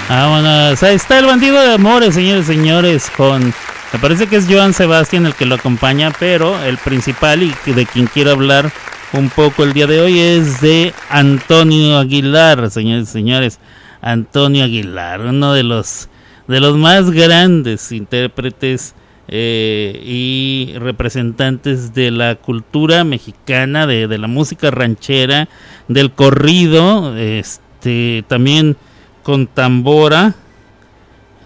Vámonos. 0.09 0.81
Ahí 0.81 0.95
está 0.95 1.19
el 1.19 1.25
bandido 1.25 1.61
de 1.61 1.73
amores, 1.73 2.15
señores 2.15 2.49
y 2.49 2.53
señores, 2.53 3.11
con... 3.15 3.53
Me 3.91 3.99
parece 3.99 4.27
que 4.27 4.37
es 4.37 4.47
Joan 4.49 4.73
Sebastián 4.73 5.25
el 5.25 5.35
que 5.35 5.45
lo 5.45 5.55
acompaña, 5.55 6.11
pero 6.19 6.61
el 6.63 6.77
principal 6.77 7.43
y 7.43 7.53
de 7.71 7.85
quien 7.85 8.07
quiero 8.07 8.31
hablar 8.31 8.71
un 9.13 9.29
poco 9.29 9.63
el 9.63 9.73
día 9.73 9.87
de 9.87 10.01
hoy 10.01 10.19
es 10.19 10.61
de 10.61 10.93
Antonio 11.09 11.97
Aguilar, 11.97 12.69
señores 12.69 13.09
y 13.09 13.11
señores. 13.11 13.59
Antonio 14.01 14.63
Aguilar, 14.63 15.21
uno 15.21 15.53
de 15.53 15.63
los, 15.63 16.09
de 16.47 16.59
los 16.59 16.77
más 16.77 17.09
grandes 17.11 17.91
intérpretes 17.91 18.95
eh, 19.27 20.01
y 20.05 20.73
representantes 20.77 21.93
de 21.93 22.11
la 22.11 22.35
cultura 22.35 23.03
mexicana, 23.03 23.87
de, 23.87 24.07
de 24.07 24.17
la 24.17 24.27
música 24.27 24.71
ranchera, 24.71 25.49
del 25.87 26.11
corrido, 26.11 27.17
este, 27.17 28.23
también 28.27 28.77
con 29.23 29.47
tambora. 29.47 30.35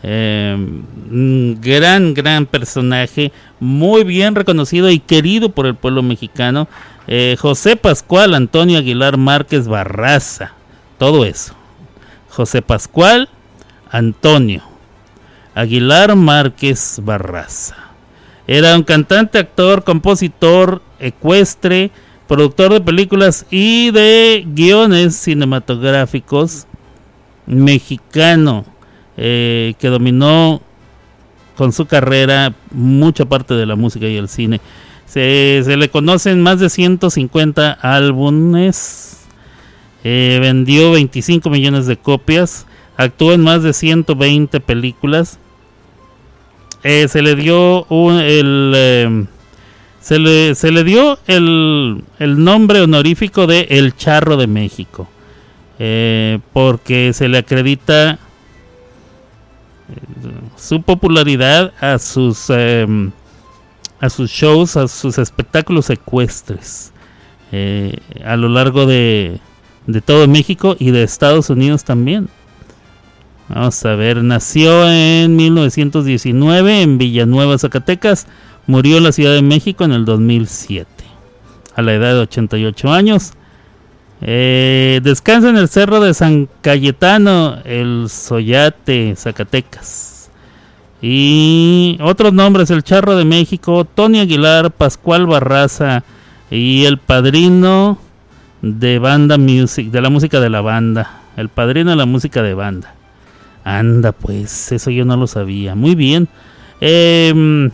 Eh, 0.05 0.53
un 0.57 1.57
gran, 1.61 2.13
gran 2.13 2.45
personaje, 2.45 3.31
muy 3.61 4.03
bien 4.03 4.35
reconocido 4.35 4.89
y 4.89 4.99
querido 4.99 5.49
por 5.49 5.65
el 5.65 5.75
pueblo 5.75 6.03
mexicano. 6.03 6.67
Eh, 7.07 7.37
José 7.39 7.77
Pascual 7.77 8.35
Antonio 8.35 8.79
Aguilar 8.79 9.17
Márquez 9.17 9.67
Barraza, 9.67 10.51
todo 10.97 11.25
eso. 11.25 11.55
José 12.29 12.61
Pascual 12.61 13.29
Antonio 13.89 14.63
Aguilar 15.55 16.15
Márquez 16.17 16.99
Barraza. 17.01 17.77
Era 18.45 18.75
un 18.75 18.83
cantante, 18.83 19.37
actor, 19.37 19.85
compositor, 19.85 20.81
ecuestre, 20.99 21.91
productor 22.27 22.73
de 22.73 22.81
películas 22.81 23.45
y 23.49 23.91
de 23.91 24.43
guiones 24.45 25.15
cinematográficos 25.15 26.67
mexicano 27.45 28.65
eh, 29.15 29.75
que 29.79 29.89
dominó 29.89 30.61
con 31.55 31.71
su 31.71 31.85
carrera 31.85 32.53
mucha 32.71 33.25
parte 33.25 33.53
de 33.53 33.65
la 33.65 33.75
música 33.75 34.07
y 34.07 34.17
el 34.17 34.27
cine. 34.27 34.59
Se, 35.05 35.63
le 35.77 35.89
conocen 35.89 36.41
más 36.41 36.59
de 36.59 36.69
150 36.69 37.73
álbumes, 37.73 39.21
eh, 40.03 40.39
vendió 40.41 40.91
25 40.91 41.51
millones 41.51 41.85
de 41.85 41.97
copias, 41.97 42.65
actuó 42.97 43.33
en 43.33 43.41
más 43.41 43.61
de 43.61 43.73
120 43.73 44.59
películas. 44.61 45.37
Eh, 46.83 47.07
se 47.07 47.21
le 47.21 47.35
dio 47.35 47.85
un, 47.85 48.15
el 48.19 49.27
se 50.01 50.19
le, 50.19 50.55
se 50.55 50.71
le 50.71 50.83
dio 50.83 51.19
el, 51.27 52.03
el 52.17 52.43
nombre 52.43 52.81
honorífico 52.81 53.45
de 53.45 53.67
El 53.69 53.95
Charro 53.95 54.37
de 54.37 54.47
México. 54.47 55.07
Porque 56.53 57.11
se 57.13 57.27
le 57.27 57.39
acredita 57.39 58.19
su 60.55 60.81
popularidad 60.81 61.73
a 61.79 61.99
sus 61.99 62.45
eh, 62.49 62.87
a 63.99 64.09
sus 64.09 64.29
shows, 64.29 64.75
a 64.75 64.87
sus 64.87 65.17
espectáculos 65.17 65.89
ecuestres 65.89 66.91
eh, 67.53 67.97
a 68.25 68.35
lo 68.35 68.49
largo 68.49 68.85
de, 68.85 69.39
de 69.87 70.01
todo 70.01 70.27
México 70.27 70.75
y 70.79 70.91
de 70.91 71.03
Estados 71.03 71.49
Unidos 71.49 71.83
también. 71.83 72.27
Vamos 73.47 73.85
a 73.85 73.95
ver, 73.95 74.23
nació 74.23 74.89
en 74.89 75.35
1919 75.35 76.81
en 76.81 76.97
Villanueva, 76.97 77.57
Zacatecas, 77.57 78.25
murió 78.65 78.97
en 78.97 79.03
la 79.03 79.11
Ciudad 79.11 79.33
de 79.33 79.41
México 79.41 79.83
en 79.83 79.91
el 79.91 80.05
2007, 80.05 80.87
a 81.75 81.81
la 81.81 81.93
edad 81.93 82.13
de 82.15 82.19
88 82.21 82.91
años. 82.91 83.33
Eh, 84.25 85.01
descansa 85.03 85.49
en 85.49 85.57
el 85.57 85.67
cerro 85.67 85.99
de 85.99 86.13
San 86.13 86.47
Cayetano, 86.61 87.57
el 87.65 88.05
Soyate, 88.07 89.15
Zacatecas. 89.17 90.31
Y 91.01 91.97
otros 92.01 92.31
nombres, 92.31 92.69
el 92.69 92.83
Charro 92.83 93.17
de 93.17 93.25
México, 93.25 93.83
Tony 93.83 94.21
Aguilar, 94.21 94.71
Pascual 94.71 95.27
Barraza 95.27 96.05
y 96.49 96.85
el 96.85 96.97
padrino 96.99 97.97
de 98.61 98.97
banda 98.99 99.37
music, 99.37 99.91
de 99.91 99.99
la 99.99 100.09
música 100.09 100.39
de 100.39 100.49
la 100.49 100.61
banda. 100.61 101.19
El 101.35 101.49
padrino 101.49 101.89
de 101.89 101.97
la 101.97 102.05
música 102.05 102.41
de 102.41 102.53
banda. 102.53 102.95
Anda, 103.65 104.13
pues, 104.13 104.71
eso 104.71 104.89
yo 104.89 105.03
no 105.03 105.17
lo 105.17 105.27
sabía. 105.27 105.75
Muy 105.75 105.95
bien. 105.95 106.29
Eh, 106.79 107.69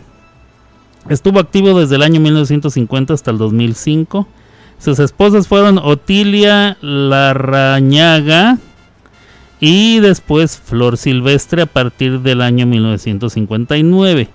estuvo 1.08 1.38
activo 1.38 1.78
desde 1.78 1.94
el 1.94 2.02
año 2.02 2.18
1950 2.18 3.14
hasta 3.14 3.30
el 3.30 3.38
2005. 3.38 4.26
Sus 4.80 4.98
esposas 4.98 5.46
fueron 5.46 5.76
Otilia 5.76 6.78
Larrañaga 6.80 8.56
y 9.60 10.00
después 10.00 10.58
Flor 10.58 10.96
Silvestre 10.96 11.62
a 11.62 11.66
partir 11.66 12.20
del 12.20 12.40
año 12.40 12.64
1959. 12.64 14.28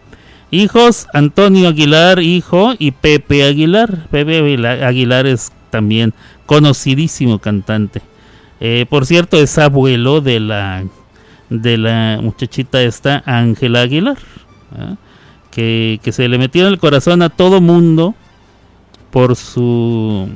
Hijos, 0.51 1.07
Antonio 1.13 1.69
Aguilar, 1.69 2.21
hijo, 2.21 2.75
y 2.77 2.91
Pepe 2.91 3.43
Aguilar. 3.43 4.07
Pepe 4.11 4.37
Aguilar 4.85 5.25
es 5.25 5.51
también 5.71 6.13
conocidísimo 6.45 7.39
cantante. 7.39 8.03
Eh, 8.59 8.85
por 8.87 9.07
cierto, 9.07 9.37
es 9.37 9.57
abuelo 9.57 10.21
de 10.21 10.39
la, 10.39 10.85
de 11.49 11.77
la 11.79 12.19
muchachita 12.21 12.83
esta, 12.83 13.23
Ángela 13.25 13.81
Aguilar. 13.81 14.19
¿eh? 14.77 14.95
Que, 15.49 15.99
que 16.03 16.11
se 16.11 16.29
le 16.29 16.37
metió 16.37 16.67
en 16.67 16.73
el 16.73 16.79
corazón 16.79 17.23
a 17.23 17.29
todo 17.29 17.61
mundo 17.61 18.13
por 19.15 19.37
su 19.37 20.27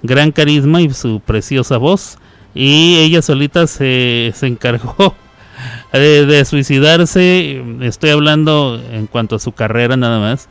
gran 0.00 0.30
carisma 0.30 0.80
y 0.80 0.94
su 0.94 1.18
preciosa 1.18 1.76
voz. 1.76 2.18
Y 2.54 2.98
ella 2.98 3.20
solita 3.20 3.66
se, 3.66 4.32
se 4.32 4.46
encargó 4.46 5.16
de, 5.92 6.44
suicidarse. 6.44 7.64
Estoy 7.80 8.10
hablando 8.10 8.80
en 8.92 9.08
cuanto 9.08 9.34
a 9.34 9.38
su 9.40 9.50
carrera 9.50 9.96
nada 9.96 10.20
más. 10.20 10.48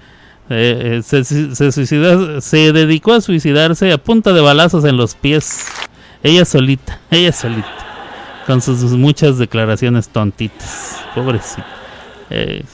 Eh, 0.50 1.00
se, 1.02 1.24
se, 1.24 1.72
suicidó, 1.72 2.42
se 2.42 2.74
dedicó 2.74 3.14
a 3.14 3.22
suicidarse 3.22 3.90
a 3.94 4.00
punta 4.00 4.34
de 4.34 4.42
balazos 4.42 4.84
en 4.84 4.98
los 4.98 5.16
pies. 5.16 5.68
Ella 6.24 6.44
solita, 6.44 7.00
ella 7.10 7.32
solita. 7.32 7.74
Con 8.48 8.62
sus, 8.62 8.82
sus 8.82 8.98
muchas 8.98 9.38
declaraciones 9.38 10.10
tontitas. 10.10 11.00
Pobrecita. 11.16 11.66
Eh, 12.30 12.66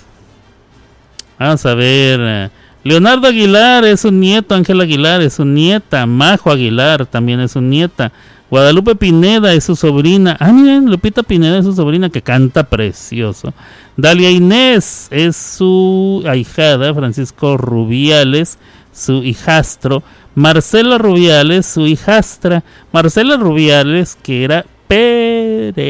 vamos 1.37 1.63
a 1.67 1.75
ver. 1.75 2.49
Leonardo 2.83 3.27
Aguilar 3.27 3.85
es 3.85 4.05
un 4.05 4.19
nieto, 4.19 4.55
Ángel 4.55 4.81
Aguilar 4.81 5.21
es 5.21 5.33
su 5.33 5.45
nieta, 5.45 6.07
Majo 6.07 6.51
Aguilar 6.51 7.05
también 7.05 7.39
es 7.39 7.51
su 7.51 7.61
nieta, 7.61 8.11
Guadalupe 8.51 8.95
Pineda 8.95 9.51
es 9.53 9.63
su 9.63 9.75
sobrina. 9.77 10.35
Ah, 10.39 10.51
miren, 10.51 10.91
Lupita 10.91 11.23
Pineda 11.23 11.59
es 11.59 11.65
su 11.65 11.73
sobrina 11.73 12.09
que 12.09 12.21
canta 12.21 12.63
precioso. 12.63 13.53
Dalia 13.95 14.29
Inés 14.29 15.07
es 15.09 15.37
su 15.37 16.21
ahijada, 16.27 16.93
Francisco 16.93 17.55
Rubiales, 17.55 18.59
su 18.91 19.23
hijastro. 19.23 20.03
Marcela 20.35 20.97
Rubiales, 20.97 21.65
su 21.65 21.87
hijastra. 21.87 22.65
Marcela 22.91 23.37
Rubiales, 23.37 24.17
que 24.21 24.43
era 24.43 24.65
preciosa 24.89 25.85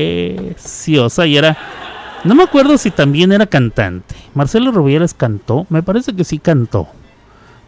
y 1.25 1.37
era... 1.37 1.57
No 2.23 2.35
me 2.35 2.43
acuerdo 2.43 2.77
si 2.77 2.91
también 2.91 3.31
era 3.31 3.47
cantante. 3.47 4.15
Marcela 4.35 4.71
Rubiales 4.71 5.13
cantó, 5.13 5.65
me 5.69 5.81
parece 5.81 6.13
que 6.13 6.23
sí 6.23 6.37
cantó. 6.37 6.87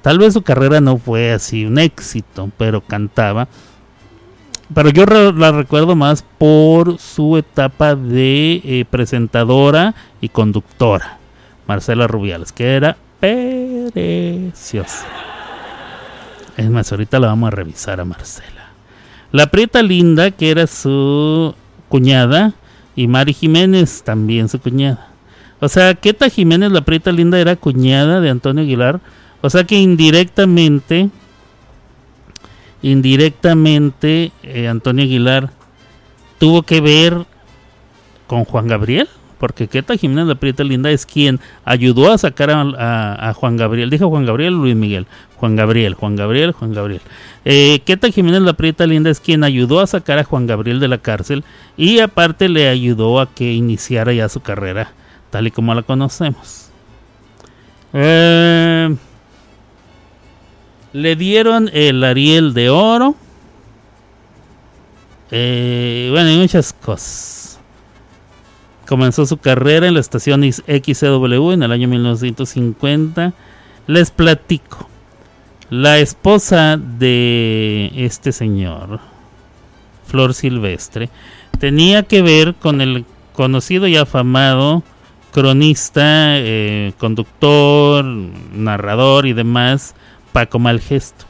Tal 0.04 0.20
vez 0.20 0.34
su 0.34 0.42
carrera 0.44 0.82
no 0.82 0.98
fue 0.98 1.32
así 1.32 1.66
un 1.66 1.80
éxito, 1.80 2.52
pero 2.58 2.82
cantaba. 2.82 3.48
Pero 4.74 4.90
yo 4.90 5.06
la 5.06 5.52
recuerdo 5.52 5.96
más 5.96 6.24
por 6.38 7.00
su 7.00 7.38
etapa 7.38 7.96
de 7.96 8.62
eh, 8.64 8.86
presentadora 8.90 9.96
y 10.22 10.30
conductora. 10.30 11.18
Marcela 11.68 12.08
Rubiales, 12.08 12.52
que 12.52 12.76
era 12.76 12.98
preciosa. 13.20 15.06
Es 16.58 16.70
más, 16.70 16.92
ahorita 16.92 17.20
la 17.20 17.28
vamos 17.28 17.48
a 17.48 17.56
revisar 17.56 18.00
a 18.00 18.06
Marcela. 18.06 18.72
La 19.32 19.48
Prieta 19.48 19.82
Linda, 19.82 20.32
que 20.32 20.52
era 20.52 20.68
su 20.68 21.56
cuñada, 21.90 22.54
y 22.96 23.08
Mari 23.08 23.34
Jiménez, 23.34 24.04
también 24.04 24.50
su 24.50 24.60
cuñada. 24.60 25.10
O 25.60 25.70
sea, 25.70 25.94
Queta 25.96 26.30
Jiménez, 26.30 26.72
la 26.72 26.82
Prieta 26.82 27.12
Linda, 27.12 27.40
era 27.40 27.56
cuñada 27.56 28.20
de 28.20 28.30
Antonio 28.30 28.64
Aguilar. 28.64 29.00
O 29.42 29.50
sea 29.50 29.64
que 29.64 29.76
indirectamente 29.76 31.10
indirectamente 32.84 34.32
eh, 34.44 34.68
Antonio 34.68 35.06
Aguilar 35.06 35.50
tuvo 36.38 36.62
que 36.64 36.82
ver 36.82 37.26
con 38.28 38.44
Juan 38.44 38.68
Gabriel, 38.68 39.08
porque 39.44 39.68
Queta 39.68 39.98
Jiménez 39.98 40.26
la 40.26 40.36
Prieta 40.36 40.64
Linda 40.64 40.90
es 40.90 41.06
quien 41.06 41.38
ayudó 41.66 42.14
a 42.14 42.18
sacar 42.18 42.50
a, 42.50 43.34
Juan 43.36 43.58
Gabriel, 43.58 43.90
dijo 43.90 44.08
Juan 44.08 44.26
Gabriel 44.26 44.54
Luis 44.54 44.74
Miguel, 44.74 45.06
Juan 45.36 45.58
Gabriel, 45.58 45.96
Juan 45.96 46.16
Gabriel, 46.16 46.54
Juan 46.54 46.74
Gabriel. 46.74 47.02
Eh, 47.44 47.82
Queta 47.84 48.10
Jiménez 48.10 48.42
la 48.42 48.54
Prieta 48.54 48.88
Linda 48.88 49.10
es 49.10 49.20
quien 49.20 49.44
ayudó 49.44 49.82
a 49.82 49.88
sacar 49.88 50.18
a 50.18 50.24
Juan 50.24 50.48
Gabriel 50.48 50.80
de 50.80 50.88
la 50.88 50.98
cárcel 50.98 51.44
y 51.76 52.00
aparte 52.00 52.48
le 52.48 52.70
ayudó 52.70 53.20
a 53.20 53.34
que 53.34 53.52
iniciara 53.52 54.14
ya 54.14 54.30
su 54.30 54.40
carrera 54.40 54.94
tal 55.30 55.46
y 55.46 55.52
como 55.52 55.76
la 55.76 55.82
conocemos. 55.82 56.70
Eh, 57.92 58.96
le 60.94 61.16
dieron 61.18 61.70
el 61.74 62.02
Ariel 62.02 62.54
de 62.54 62.70
Oro. 62.70 63.18
Eh, 65.32 66.08
bueno, 66.14 66.32
y 66.32 66.38
muchas 66.38 66.72
cosas. 66.72 67.43
Comenzó 68.88 69.26
su 69.26 69.38
carrera 69.38 69.88
en 69.88 69.94
la 69.94 70.00
estación 70.00 70.44
XCW 70.44 71.52
en 71.52 71.64
el 71.64 71.72
año 71.72 71.88
1950. 71.88 73.34
Les 73.88 74.12
platico. 74.12 74.90
La 75.70 75.98
esposa 75.98 76.78
de 76.78 77.92
este 77.96 78.32
señor, 78.32 79.00
Flor 80.06 80.34
Silvestre, 80.34 81.10
tenía 81.60 82.04
que 82.04 82.22
ver 82.22 82.54
con 82.56 82.82
el 82.82 83.06
conocido 83.34 83.88
y 83.88 83.96
afamado 83.96 84.84
cronista, 85.34 86.38
eh, 86.38 86.94
conductor, 87.00 88.06
narrador 88.06 89.26
y 89.26 89.34
demás, 89.34 89.96
Paco 90.32 90.60
Malgesto. 90.60 91.26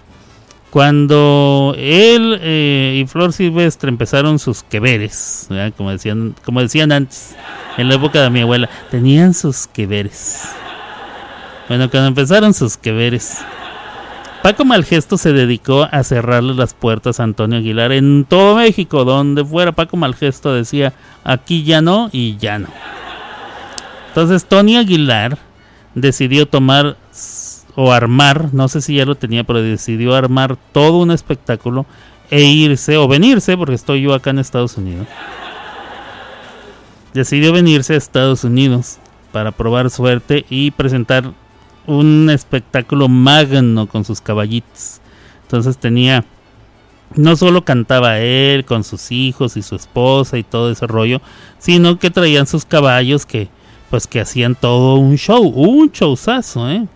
Cuando 0.74 1.76
él 1.78 2.40
eh, 2.42 3.00
y 3.00 3.06
Flor 3.06 3.32
Silvestre 3.32 3.90
empezaron 3.90 4.40
sus 4.40 4.64
queveres, 4.64 5.48
como 5.78 5.92
decían, 5.92 6.34
como 6.44 6.62
decían 6.62 6.92
antes, 6.92 7.36
en 7.78 7.90
la 7.90 7.94
época 7.94 8.24
de 8.24 8.32
mi 8.32 8.42
abuela, 8.42 8.68
tenían 8.90 9.36
sus 9.36 9.68
queveres. 9.68 10.50
Bueno, 11.68 11.92
cuando 11.92 12.08
empezaron 12.08 12.56
sus 12.56 12.76
queveres, 12.76 13.46
Paco 14.42 14.66
Malgesto 14.66 15.20
se 15.20 15.32
dedicó 15.32 15.88
a 15.92 16.04
cerrarle 16.04 16.56
las 16.56 16.74
puertas 16.74 17.20
a 17.20 17.24
Antonio 17.26 17.60
Aguilar 17.60 17.92
en 17.92 18.26
todo 18.26 18.56
México, 18.56 19.06
donde 19.06 19.46
fuera 19.46 19.74
Paco 19.74 19.96
Malgesto 19.96 20.56
decía, 20.56 20.92
aquí 21.24 21.64
ya 21.64 21.84
no 21.84 22.10
y 22.12 22.38
ya 22.38 22.58
no. 22.58 22.70
Entonces 24.08 24.44
Tony 24.46 24.78
Aguilar 24.78 25.38
decidió 25.94 26.48
tomar 26.48 26.98
o 27.76 27.92
armar, 27.92 28.54
no 28.54 28.68
sé 28.68 28.82
si 28.82 28.96
ya 28.96 29.06
lo 29.06 29.16
tenía, 29.16 29.44
pero 29.44 29.62
decidió 29.62 30.16
armar 30.16 30.58
todo 30.72 31.00
un 31.00 31.12
espectáculo 31.12 31.86
e 32.30 32.44
irse 32.44 32.98
o 32.98 33.08
venirse, 33.08 33.58
porque 33.58 33.76
estoy 33.76 34.02
yo 34.02 34.14
acá 34.14 34.30
en 34.30 34.40
Estados 34.40 34.78
Unidos. 34.78 35.08
Decidió 37.14 37.52
venirse 37.52 37.94
a 37.94 37.98
Estados 37.98 38.44
Unidos 38.44 38.98
para 39.32 39.52
probar 39.52 39.90
suerte 39.90 40.46
y 40.50 40.72
presentar 40.72 41.32
un 41.86 42.30
espectáculo 42.30 43.08
magno 43.08 43.88
con 43.88 44.06
sus 44.06 44.22
caballitos. 44.22 45.00
Entonces 45.44 45.78
tenía, 45.78 46.26
no 47.16 47.36
solo 47.36 47.64
cantaba 47.64 48.20
él 48.20 48.66
con 48.66 48.84
sus 48.84 49.12
hijos 49.12 49.58
y 49.58 49.62
su 49.62 49.76
esposa 49.76 50.38
y 50.38 50.44
todo 50.44 50.72
ese 50.72 50.88
rollo, 50.88 51.22
sino 51.60 52.00
que 52.00 52.10
traían 52.10 52.48
sus 52.48 52.66
caballos 52.66 53.26
que, 53.26 53.50
pues 53.90 54.08
que 54.08 54.22
hacían 54.22 54.56
todo 54.56 54.96
un 54.96 55.18
show, 55.18 55.44
un 55.44 55.92
showzazo, 55.92 56.70
¿eh? 56.70 56.88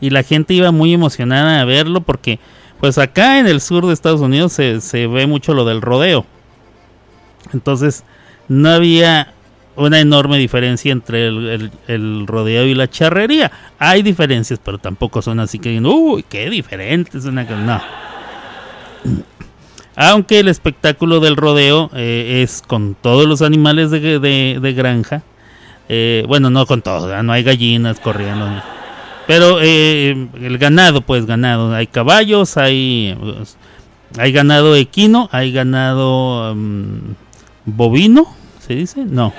Y 0.00 0.10
la 0.10 0.22
gente 0.22 0.54
iba 0.54 0.70
muy 0.72 0.92
emocionada 0.92 1.60
a 1.60 1.64
verlo 1.64 2.00
porque 2.00 2.38
pues 2.80 2.98
acá 2.98 3.38
en 3.38 3.46
el 3.46 3.60
sur 3.60 3.86
de 3.86 3.92
Estados 3.92 4.20
Unidos 4.20 4.52
se, 4.52 5.06
ve 5.06 5.26
mucho 5.26 5.54
lo 5.54 5.64
del 5.64 5.80
rodeo. 5.80 6.26
Entonces 7.52 8.04
no 8.48 8.68
había 8.68 9.32
una 9.76 10.00
enorme 10.00 10.38
diferencia 10.38 10.92
entre 10.92 11.26
el, 11.26 12.26
rodeo 12.26 12.66
y 12.66 12.74
la 12.74 12.88
charrería. 12.88 13.50
Hay 13.78 14.02
diferencias, 14.02 14.60
pero 14.62 14.78
tampoco 14.78 15.22
son 15.22 15.40
así 15.40 15.58
que, 15.58 15.80
uy, 15.80 16.24
qué 16.28 16.50
diferentes. 16.50 17.24
Una... 17.24 17.44
No. 17.44 17.80
Aunque 19.96 20.40
el 20.40 20.48
espectáculo 20.48 21.20
del 21.20 21.36
rodeo 21.36 21.90
eh, 21.94 22.42
es 22.42 22.62
con 22.66 22.94
todos 22.94 23.26
los 23.26 23.40
animales 23.40 23.90
de, 23.90 24.74
granja. 24.76 25.22
Eh, 25.88 26.24
bueno, 26.28 26.50
no 26.50 26.66
con 26.66 26.82
todos, 26.82 27.24
no 27.24 27.32
hay 27.32 27.42
gallinas 27.42 27.98
corriendo. 28.00 28.46
Pero 29.26 29.58
eh, 29.60 30.28
el 30.40 30.58
ganado, 30.58 31.00
pues 31.00 31.26
ganado. 31.26 31.74
Hay 31.74 31.88
caballos, 31.88 32.56
hay, 32.56 33.16
hay 34.18 34.32
ganado 34.32 34.76
equino, 34.76 35.28
hay 35.32 35.52
ganado 35.52 36.54
mm, 36.54 36.98
bovino, 37.64 38.26
¿se 38.60 38.74
dice? 38.74 39.04
No. 39.04 39.32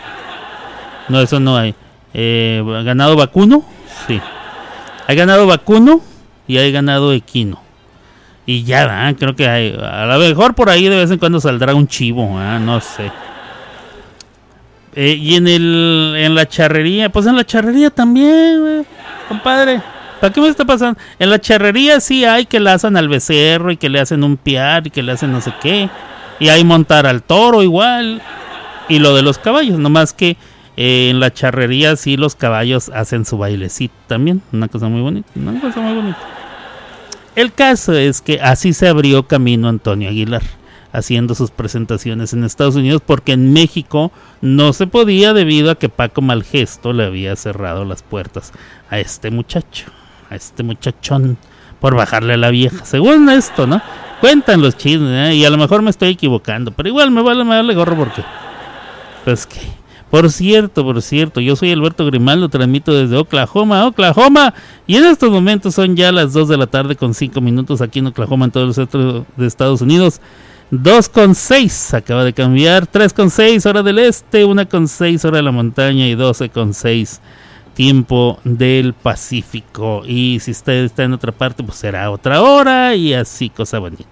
No, 1.07 1.21
eso 1.21 1.39
no 1.39 1.55
hay. 1.55 1.73
Eh, 2.13 2.61
ganado 2.83 3.15
vacuno, 3.15 3.63
sí. 4.07 4.19
Hay 5.07 5.15
ganado 5.15 5.47
vacuno 5.47 6.01
y 6.47 6.57
hay 6.57 6.71
ganado 6.71 7.13
equino. 7.13 7.61
Y 8.45 8.63
ya, 8.63 9.13
creo 9.17 9.35
que 9.35 9.47
hay. 9.47 9.77
A 9.81 10.05
lo 10.05 10.19
mejor 10.19 10.53
por 10.53 10.69
ahí 10.69 10.87
de 10.87 10.97
vez 10.97 11.11
en 11.11 11.17
cuando 11.17 11.39
saldrá 11.39 11.75
un 11.75 11.87
chivo, 11.87 12.39
no 12.59 12.81
sé. 12.81 13.11
Eh, 14.99 15.13
y 15.13 15.35
en 15.35 15.47
el 15.47 16.15
en 16.17 16.33
la 16.33 16.47
charrería, 16.47 17.11
pues 17.11 17.27
en 17.27 17.35
la 17.35 17.45
charrería 17.45 17.91
también, 17.91 18.83
compadre. 19.29 19.79
¿Para 20.19 20.33
qué 20.33 20.41
me 20.41 20.47
está 20.47 20.65
pasando? 20.65 20.99
En 21.19 21.29
la 21.29 21.39
charrería 21.39 21.99
sí 21.99 22.25
hay 22.25 22.47
que 22.47 22.59
le 22.59 22.71
hacen 22.71 22.97
al 22.97 23.07
becerro 23.07 23.69
y 23.69 23.77
que 23.77 23.89
le 23.89 23.99
hacen 23.99 24.23
un 24.23 24.37
piar 24.37 24.87
y 24.87 24.89
que 24.89 25.03
le 25.03 25.11
hacen 25.11 25.31
no 25.31 25.39
sé 25.39 25.53
qué. 25.61 25.87
Y 26.39 26.49
hay 26.49 26.63
montar 26.63 27.05
al 27.05 27.21
toro 27.21 27.61
igual. 27.61 28.23
Y 28.89 28.97
lo 28.97 29.15
de 29.15 29.21
los 29.21 29.37
caballos, 29.37 29.77
nomás 29.77 30.13
que 30.13 30.35
eh, 30.77 31.09
en 31.11 31.19
la 31.19 31.31
charrería 31.31 31.95
sí 31.95 32.17
los 32.17 32.33
caballos 32.33 32.89
hacen 32.89 33.23
su 33.23 33.37
bailecito 33.37 33.93
también. 34.07 34.41
Una 34.51 34.67
cosa 34.67 34.87
muy 34.87 35.01
bonita, 35.01 35.29
una 35.35 35.61
cosa 35.61 35.79
muy 35.79 35.93
bonita. 35.93 36.17
El 37.35 37.53
caso 37.53 37.93
es 37.93 38.19
que 38.19 38.41
así 38.41 38.73
se 38.73 38.87
abrió 38.87 39.27
camino 39.27 39.69
Antonio 39.69 40.09
Aguilar 40.09 40.41
haciendo 40.97 41.35
sus 41.35 41.51
presentaciones 41.51 42.33
en 42.33 42.43
Estados 42.43 42.75
Unidos 42.75 43.03
porque 43.05 43.33
en 43.33 43.53
México 43.53 44.11
no 44.41 44.73
se 44.73 44.87
podía 44.87 45.33
debido 45.33 45.69
a 45.69 45.75
que 45.75 45.89
Paco 45.89 46.21
Malgesto 46.21 46.91
le 46.91 47.05
había 47.05 47.35
cerrado 47.35 47.85
las 47.85 48.01
puertas 48.01 48.51
a 48.89 48.97
este 48.97 49.29
muchacho, 49.29 49.91
a 50.31 50.35
este 50.35 50.63
muchachón 50.63 51.37
por 51.79 51.93
bajarle 51.93 52.33
a 52.33 52.37
la 52.37 52.49
vieja. 52.49 52.83
Según 52.83 53.29
esto, 53.29 53.67
¿no? 53.67 53.79
Cuentan 54.21 54.63
los 54.63 54.75
chismes, 54.75 55.29
¿eh? 55.29 55.35
y 55.35 55.45
a 55.45 55.51
lo 55.51 55.57
mejor 55.57 55.83
me 55.83 55.91
estoy 55.91 56.09
equivocando, 56.09 56.71
pero 56.71 56.89
igual 56.89 57.11
me 57.11 57.21
vale, 57.21 57.43
me 57.43 57.51
vale 57.51 57.75
gorro 57.75 57.95
porque 57.95 58.23
pues 59.23 59.45
que 59.45 59.59
por 60.09 60.31
cierto, 60.31 60.83
por 60.83 61.01
cierto, 61.01 61.41
yo 61.41 61.55
soy 61.55 61.71
Alberto 61.71 62.05
Grimaldo, 62.05 62.49
transmito 62.49 62.93
desde 62.93 63.17
Oklahoma, 63.17 63.85
Oklahoma, 63.85 64.53
y 64.87 64.95
en 64.95 65.03
estos 65.03 65.29
momentos 65.29 65.75
son 65.75 65.95
ya 65.95 66.11
las 66.13 66.31
2 66.31 66.47
de 66.47 66.57
la 66.57 66.67
tarde 66.67 66.95
con 66.95 67.13
5 67.13 67.39
minutos 67.41 67.81
aquí 67.81 67.99
en 67.99 68.07
Oklahoma, 68.07 68.45
en 68.45 68.51
todo 68.51 68.63
el 68.63 68.73
centro 68.73 69.25
de 69.35 69.45
Estados 69.45 69.81
Unidos. 69.81 70.21
2,6 70.71 71.93
acaba 71.93 72.25
de 72.25 72.33
cambiar, 72.33 72.91
3,6 72.91 73.65
hora 73.69 73.83
del 73.83 73.99
este, 73.99 74.45
1,6 74.45 75.23
hora 75.25 75.37
de 75.37 75.43
la 75.43 75.51
montaña 75.51 76.07
y 76.07 76.15
12,6 76.15 77.19
tiempo 77.73 78.39
del 78.43 78.93
Pacífico. 78.93 80.01
Y 80.05 80.39
si 80.41 80.51
usted 80.51 80.85
está 80.85 81.03
en 81.03 81.13
otra 81.13 81.31
parte, 81.31 81.63
pues 81.63 81.77
será 81.77 82.11
otra 82.11 82.41
hora 82.41 82.95
y 82.95 83.13
así, 83.13 83.49
cosa 83.49 83.79
bonita. 83.79 84.03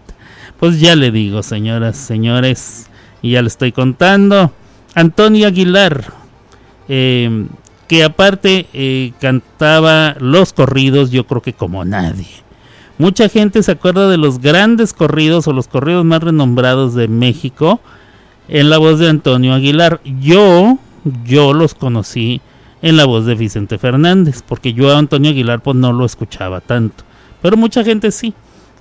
Pues 0.59 0.79
ya 0.79 0.95
le 0.95 1.11
digo, 1.11 1.43
señoras, 1.43 1.97
señores, 1.97 2.87
y 3.21 3.31
ya 3.31 3.41
le 3.41 3.47
estoy 3.47 3.71
contando. 3.71 4.53
Antonio 4.93 5.47
Aguilar, 5.47 6.05
eh, 6.87 7.47
que 7.87 8.03
aparte 8.03 8.67
eh, 8.71 9.11
cantaba 9.19 10.15
los 10.19 10.53
corridos, 10.53 11.11
yo 11.11 11.25
creo 11.25 11.41
que 11.41 11.53
como 11.53 11.83
nadie. 11.83 12.44
Mucha 12.97 13.27
gente 13.27 13.61
se 13.61 13.73
acuerda 13.73 14.09
de 14.09 14.17
los 14.17 14.39
grandes 14.39 14.93
corridos 14.93 15.47
o 15.47 15.53
los 15.53 15.67
corridos 15.67 16.05
más 16.05 16.23
renombrados 16.23 16.95
de 16.95 17.07
México 17.09 17.81
en 18.47 18.69
la 18.69 18.77
voz 18.77 18.99
de 18.99 19.09
Antonio 19.09 19.53
Aguilar. 19.53 19.99
Yo, 20.21 20.77
yo 21.25 21.53
los 21.53 21.73
conocí 21.75 22.41
en 22.81 22.97
la 22.97 23.05
voz 23.05 23.25
de 23.25 23.35
Vicente 23.35 23.77
Fernández, 23.77 24.43
porque 24.47 24.73
yo 24.73 24.91
a 24.91 24.97
Antonio 24.97 25.31
Aguilar 25.31 25.61
pues 25.61 25.75
no 25.75 25.91
lo 25.91 26.05
escuchaba 26.05 26.61
tanto, 26.61 27.03
pero 27.41 27.57
mucha 27.57 27.83
gente 27.83 28.11
sí. 28.11 28.33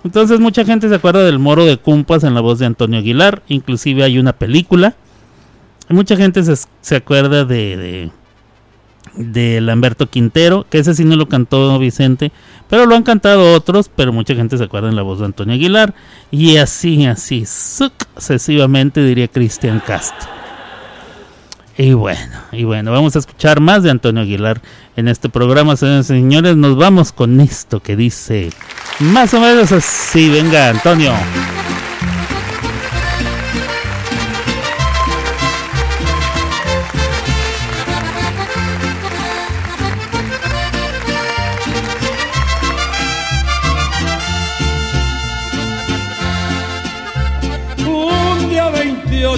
Entonces 0.05 0.39
mucha 0.39 0.65
gente 0.65 0.89
se 0.89 0.95
acuerda 0.95 1.25
del 1.25 1.39
Moro 1.39 1.65
de 1.65 1.79
Cumpas 1.79 2.25
en 2.25 2.35
la 2.35 2.43
voz 2.43 2.59
de 2.59 2.67
Antonio 2.67 2.99
Aguilar, 2.99 3.43
inclusive 3.49 4.05
hay 4.05 4.19
una 4.19 4.35
película. 4.35 4.95
Mucha 5.89 6.17
gente 6.17 6.43
se, 6.45 6.97
acuerda 6.97 7.45
de, 7.45 7.77
de, 7.77 8.11
de 9.15 9.61
Lamberto 9.61 10.09
Quintero, 10.09 10.67
que 10.69 10.79
ese 10.79 10.95
sí 10.95 11.05
no 11.05 11.17
lo 11.17 11.29
cantó 11.29 11.79
Vicente, 11.79 12.33
pero 12.69 12.87
lo 12.87 12.97
han 12.97 13.03
cantado 13.03 13.55
otros, 13.55 13.91
pero 13.95 14.13
mucha 14.13 14.35
gente 14.35 14.59
se 14.59 14.65
acuerda 14.65 14.89
en 14.89 14.97
la 14.97 15.03
voz 15.03 15.21
de 15.21 15.27
Antonio 15.27 15.55
Aguilar. 15.55 15.95
Y 16.31 16.57
así, 16.57 17.07
así, 17.07 17.45
sucesivamente 17.47 19.05
diría 19.05 19.29
Cristian 19.29 19.81
Castro. 19.81 20.29
Y 21.77 21.93
bueno, 21.93 22.37
y 22.53 22.65
bueno, 22.65 22.93
vamos 22.93 23.17
a 23.17 23.19
escuchar 23.19 23.61
más 23.61 23.83
de 23.83 23.91
Antonio 23.91 24.23
Aguilar 24.23 24.61
en 24.97 25.09
este 25.09 25.29
programa, 25.29 25.77
señores 25.77 26.07
y 26.07 26.09
señores. 26.09 26.57
Nos 26.57 26.77
vamos 26.77 27.13
con 27.13 27.41
esto 27.41 27.81
que 27.81 27.97
dice 27.97 28.51
más 29.01 29.35
o 29.35 29.41
menos 29.41 29.73
así. 29.73 30.31
Venga, 30.31 30.71
Antonio. 30.71 31.13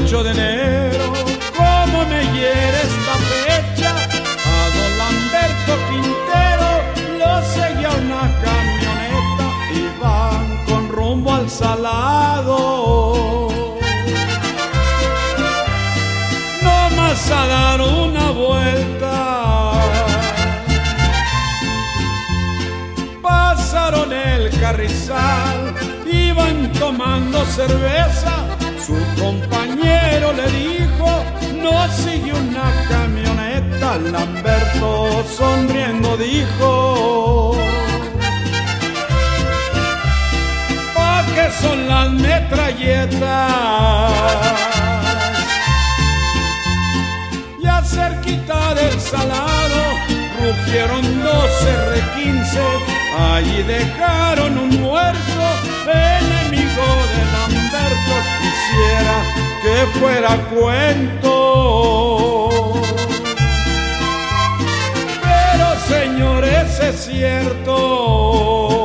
28 0.06 0.22
de 0.22 0.30
enero 0.30 1.12
me 2.08 2.22
hiere 2.32 2.78
esta 2.90 3.14
fecha. 3.32 3.90
A 3.90 4.68
don 4.76 4.92
Lamberto 5.00 5.72
Quintero 5.90 6.70
lo 7.18 7.32
seguía 7.54 7.90
una 7.90 8.24
camioneta 8.44 9.46
y 9.74 9.82
van 10.00 10.46
con 10.66 10.88
rumbo 10.88 11.32
al 11.32 11.50
salado. 11.50 13.48
No 16.62 16.90
más 16.96 17.30
a 17.30 17.46
dar 17.46 17.80
una 17.80 18.30
vuelta. 18.30 19.72
Pasaron 23.22 24.12
el 24.12 24.50
carrizal, 24.60 25.74
iban 26.06 26.72
tomando 26.72 27.44
cerveza. 27.46 28.55
Su 28.86 28.94
compañero 29.20 30.32
le 30.32 30.46
dijo, 30.46 31.24
no 31.60 31.88
sigue 31.88 32.32
una 32.32 32.70
camioneta, 32.88 33.98
Lamberto 33.98 35.24
sonriendo 35.24 36.16
dijo. 36.16 37.56
¿Pa 40.94 41.24
qué 41.34 41.50
son 41.60 41.88
las 41.88 42.12
metralletas? 42.12 43.18
Ya 47.60 47.82
cerquita 47.82 48.72
del 48.74 49.00
salado 49.00 49.82
rugieron 50.40 51.02
dos 51.24 51.50
R15, 51.90 52.60
allí 53.32 53.64
dejaron 53.64 54.56
un 54.58 54.80
muerto, 54.80 55.42
enemigo 55.88 56.86
de 57.14 57.22
Lamberto, 57.34 58.35
quisiera 58.76 59.16
que 59.62 59.86
fuera 59.98 60.36
cuento. 60.54 61.32
Pero 65.22 65.66
señores, 65.88 66.80
es 66.80 66.96
cierto. 67.06 68.75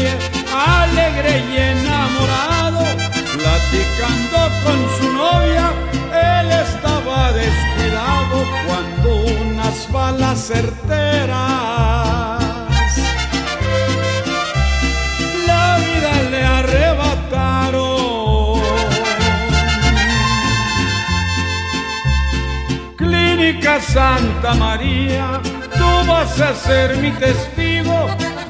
Alegre 0.00 1.44
y 1.52 1.56
enamorado, 1.56 2.84
platicando 3.36 4.38
con 4.64 4.78
su 4.98 5.12
novia, 5.12 5.70
él 6.12 6.50
estaba 6.50 7.32
descuidado 7.32 8.44
cuando 8.66 9.08
unas 9.42 9.92
balas 9.92 10.38
certeras 10.46 12.42
la 15.46 15.76
vida 15.78 16.12
le 16.30 16.42
arrebataron. 16.42 17.92
Clínica 22.96 23.80
Santa 23.80 24.54
María, 24.54 25.40
tú 25.76 26.06
vas 26.06 26.40
a 26.40 26.54
ser 26.54 26.96
mi 26.96 27.10
testigo 27.10 27.51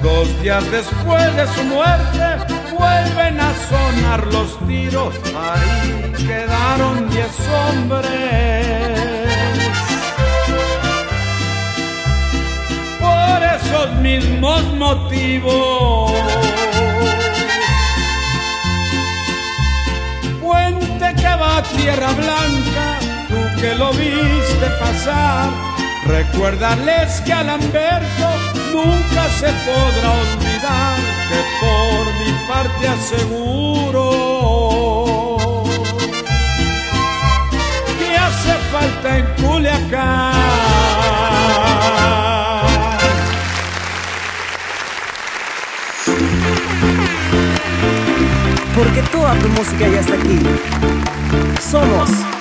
Dos 0.02 0.42
días 0.42 0.68
después 0.72 1.36
de 1.36 1.46
su 1.54 1.62
muerte 1.64 2.24
vuelven 2.76 3.40
a 3.40 3.54
sonar 3.68 4.26
los 4.32 4.58
tiros, 4.66 5.14
ahí 5.36 6.12
quedaron 6.26 7.08
diez 7.10 7.30
hombres. 7.48 8.10
Por 12.98 13.42
esos 13.44 13.92
mismos 14.00 14.62
motivos. 14.74 16.12
Puente 20.40 21.14
que 21.14 21.36
va 21.40 21.58
a 21.58 21.62
Tierra 21.62 22.12
Blanca, 22.12 22.98
tú 23.28 23.60
que 23.60 23.74
lo 23.76 23.92
viste 23.92 24.66
pasar, 24.80 25.48
recuérdales 26.06 27.20
que 27.20 27.32
a 27.32 27.44
Lamberto 27.44 28.51
nunca 28.72 29.28
se 29.38 29.46
podrá 29.66 30.10
olvidar 30.24 30.96
que 31.28 31.40
por 31.60 32.02
mi 32.20 32.30
parte 32.48 32.88
aseguro 32.88 34.06
que 37.98 38.16
hace 38.16 38.52
falta 38.72 39.18
en 39.18 39.26
Culiacán. 39.36 40.32
Porque 48.74 49.02
toda 49.12 49.34
tu 49.34 49.48
música 49.50 49.86
ya 49.86 50.00
está 50.00 50.14
aquí. 50.14 50.40
Somos. 51.60 52.31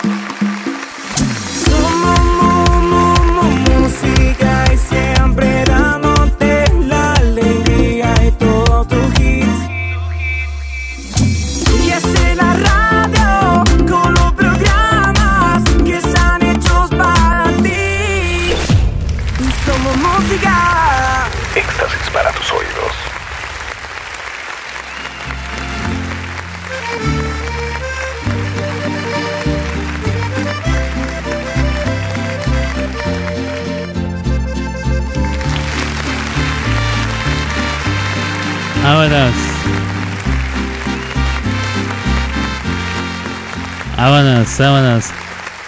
Vámonos, 44.01 44.57
vámonos. 44.57 45.05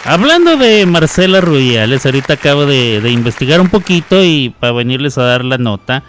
Hablando 0.05 0.57
de 0.57 0.87
Marcela 0.87 1.39
Rubiales, 1.39 2.03
ahorita 2.03 2.33
acabo 2.33 2.65
de, 2.65 2.99
investigar 3.11 3.61
un 3.61 3.69
poquito 3.69 4.23
y 4.23 4.49
para 4.59 4.73
venirles 4.73 5.19
a 5.19 5.23
dar 5.23 5.45
la 5.45 5.59
nota. 5.59 6.01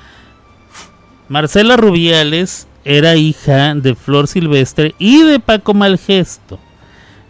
Marcela 1.28 1.76
Rubiales 1.76 2.66
era 2.86 3.14
hija 3.16 3.74
de 3.74 3.94
Flor 3.94 4.26
Silvestre 4.26 4.94
y 4.98 5.22
de 5.22 5.38
Paco 5.38 5.74
Malgesto. 5.74 6.58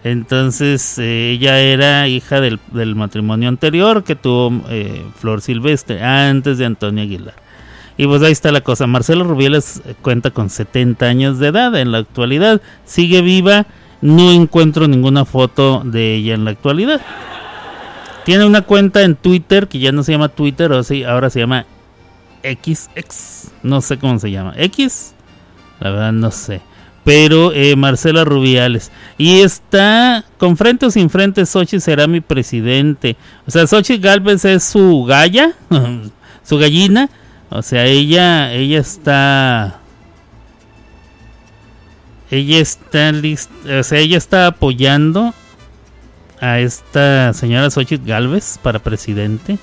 Entonces 0.04 0.96
eh, 1.00 1.32
ella 1.32 1.58
era 1.58 2.06
hija 2.06 2.40
del, 2.40 2.60
matrimonio 2.94 3.48
anterior 3.48 4.04
que 4.04 4.14
tuvo 4.14 4.62
eh, 4.68 5.04
Flor 5.18 5.40
Silvestre 5.40 6.04
antes 6.04 6.58
de 6.58 6.66
Antonio 6.66 7.02
Aguilar. 7.02 7.34
Y 7.96 8.06
pues 8.06 8.22
ahí 8.22 8.30
está 8.30 8.52
la 8.52 8.60
cosa. 8.60 8.86
Marcela 8.86 9.24
Rubiales 9.24 9.82
cuenta 10.02 10.30
con 10.30 10.50
70 10.50 11.04
años 11.04 11.40
de 11.40 11.48
edad 11.48 11.74
en 11.74 11.90
la 11.90 11.98
actualidad. 11.98 12.62
Sigue 12.84 13.22
viva. 13.22 13.66
No 14.04 14.30
encuentro 14.32 14.86
ninguna 14.86 15.24
foto 15.24 15.80
de 15.82 16.16
ella 16.16 16.34
en 16.34 16.44
la 16.44 16.50
actualidad. 16.50 17.00
Tiene 18.26 18.44
una 18.44 18.60
cuenta 18.60 19.00
en 19.00 19.16
Twitter 19.16 19.66
que 19.66 19.78
ya 19.78 19.92
no 19.92 20.02
se 20.02 20.12
llama 20.12 20.28
Twitter, 20.28 20.70
ahora 21.08 21.30
se 21.30 21.40
llama 21.40 21.64
XX. 22.42 23.50
No 23.62 23.80
sé 23.80 23.98
cómo 23.98 24.18
se 24.18 24.30
llama. 24.30 24.52
X. 24.58 25.14
La 25.80 25.88
verdad 25.88 26.12
no 26.12 26.30
sé. 26.30 26.60
Pero 27.02 27.54
eh, 27.54 27.76
Marcela 27.76 28.26
Rubiales. 28.26 28.92
Y 29.16 29.40
está 29.40 30.26
con 30.36 30.58
frente 30.58 30.84
o 30.84 30.90
sin 30.90 31.08
frente, 31.08 31.46
Sochi 31.46 31.80
será 31.80 32.06
mi 32.06 32.20
presidente. 32.20 33.16
O 33.46 33.50
sea, 33.50 33.66
Sochi 33.66 33.96
Galvez 33.96 34.44
es 34.44 34.64
su 34.64 35.04
galla, 35.04 35.52
su 36.42 36.58
gallina. 36.58 37.08
O 37.48 37.62
sea, 37.62 37.86
ella, 37.86 38.52
ella 38.52 38.80
está... 38.80 39.80
Ella 42.34 44.16
está 44.16 44.46
apoyando 44.46 45.34
a 46.40 46.58
esta 46.58 47.32
señora 47.32 47.70
Xochitl 47.70 48.06
Galvez 48.06 48.58
para 48.62 48.80
presidente. 48.80 49.58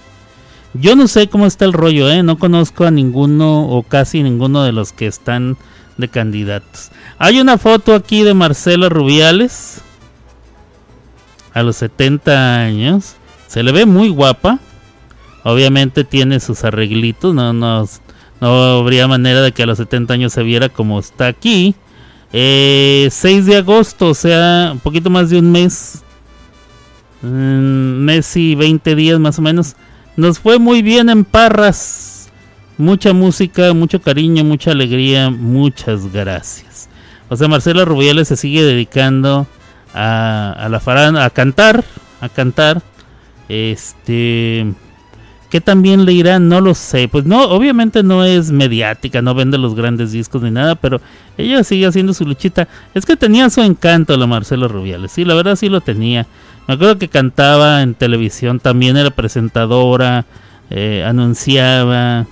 Yo 0.73 0.95
no 0.95 1.07
sé 1.09 1.27
cómo 1.27 1.45
está 1.45 1.65
el 1.65 1.73
rollo, 1.73 2.09
¿eh? 2.09 2.23
No 2.23 2.39
conozco 2.39 2.85
a 2.85 2.91
ninguno 2.91 3.67
o 3.67 3.83
casi 3.83 4.23
ninguno 4.23 4.63
de 4.63 4.71
los 4.71 4.93
que 4.93 5.05
están 5.05 5.57
de 5.97 6.07
candidatos. 6.07 6.91
Hay 7.17 7.41
una 7.41 7.57
foto 7.57 7.93
aquí 7.93 8.23
de 8.23 8.33
Marcela 8.33 8.87
Rubiales 8.87 9.81
a 11.53 11.63
los 11.63 11.75
70 11.75 12.55
años. 12.63 13.15
Se 13.47 13.63
le 13.63 13.73
ve 13.73 13.85
muy 13.85 14.07
guapa. 14.07 14.59
Obviamente 15.43 16.05
tiene 16.05 16.39
sus 16.39 16.63
arreglitos. 16.63 17.35
No, 17.35 17.51
no, 17.51 17.85
no 18.39 18.63
habría 18.79 19.09
manera 19.09 19.41
de 19.41 19.51
que 19.51 19.63
a 19.63 19.65
los 19.65 19.77
70 19.77 20.13
años 20.13 20.31
se 20.31 20.43
viera 20.43 20.69
como 20.69 20.99
está 20.99 21.27
aquí. 21.27 21.75
Eh, 22.33 23.09
6 23.11 23.45
de 23.45 23.57
agosto, 23.57 24.09
o 24.09 24.13
sea, 24.13 24.69
un 24.73 24.79
poquito 24.79 25.09
más 25.09 25.29
de 25.29 25.39
un 25.39 25.51
mes. 25.51 26.03
Mes 27.21 28.35
y 28.35 28.55
20 28.55 28.95
días 28.95 29.19
más 29.19 29.37
o 29.37 29.41
menos. 29.41 29.75
Nos 30.15 30.39
fue 30.39 30.59
muy 30.59 30.81
bien 30.81 31.09
en 31.09 31.23
Parras. 31.23 32.29
Mucha 32.77 33.13
música, 33.13 33.73
mucho 33.73 34.01
cariño, 34.01 34.43
mucha 34.43 34.71
alegría, 34.71 35.29
muchas 35.29 36.11
gracias. 36.11 36.89
O 37.29 37.35
sea, 37.35 37.47
Marcela 37.47 37.85
Rubiales 37.85 38.27
se 38.29 38.37
sigue 38.37 38.63
dedicando 38.63 39.45
a, 39.93 40.51
a 40.57 40.69
la 40.69 40.79
farana, 40.79 41.25
a 41.25 41.29
cantar, 41.29 41.83
a 42.21 42.29
cantar. 42.29 42.81
Este, 43.49 44.73
¿qué 45.51 45.59
también 45.59 46.05
le 46.05 46.13
irá? 46.13 46.39
No 46.39 46.61
lo 46.61 46.73
sé. 46.73 47.09
Pues 47.09 47.25
no, 47.25 47.43
obviamente 47.43 48.01
no 48.01 48.23
es 48.23 48.51
mediática, 48.51 49.21
no 49.21 49.35
vende 49.35 49.57
los 49.57 49.75
grandes 49.75 50.13
discos 50.13 50.41
ni 50.41 50.49
nada, 50.49 50.75
pero 50.75 51.01
ella 51.37 51.63
sigue 51.63 51.85
haciendo 51.85 52.13
su 52.13 52.25
luchita. 52.25 52.67
Es 52.95 53.05
que 53.05 53.17
tenía 53.17 53.49
su 53.49 53.61
encanto 53.61 54.17
la 54.17 54.25
Marcela 54.25 54.67
Rubiales, 54.67 55.11
sí, 55.11 55.25
la 55.25 55.35
verdad 55.35 55.57
sí 55.57 55.69
lo 55.69 55.81
tenía. 55.81 56.25
Me 56.67 56.75
acuerdo 56.75 56.97
que 56.97 57.09
cantaba 57.09 57.81
en 57.81 57.95
televisión, 57.95 58.59
también 58.59 58.95
era 58.95 59.09
presentadora, 59.09 60.25
eh, 60.69 61.03
anunciaba, 61.05 62.25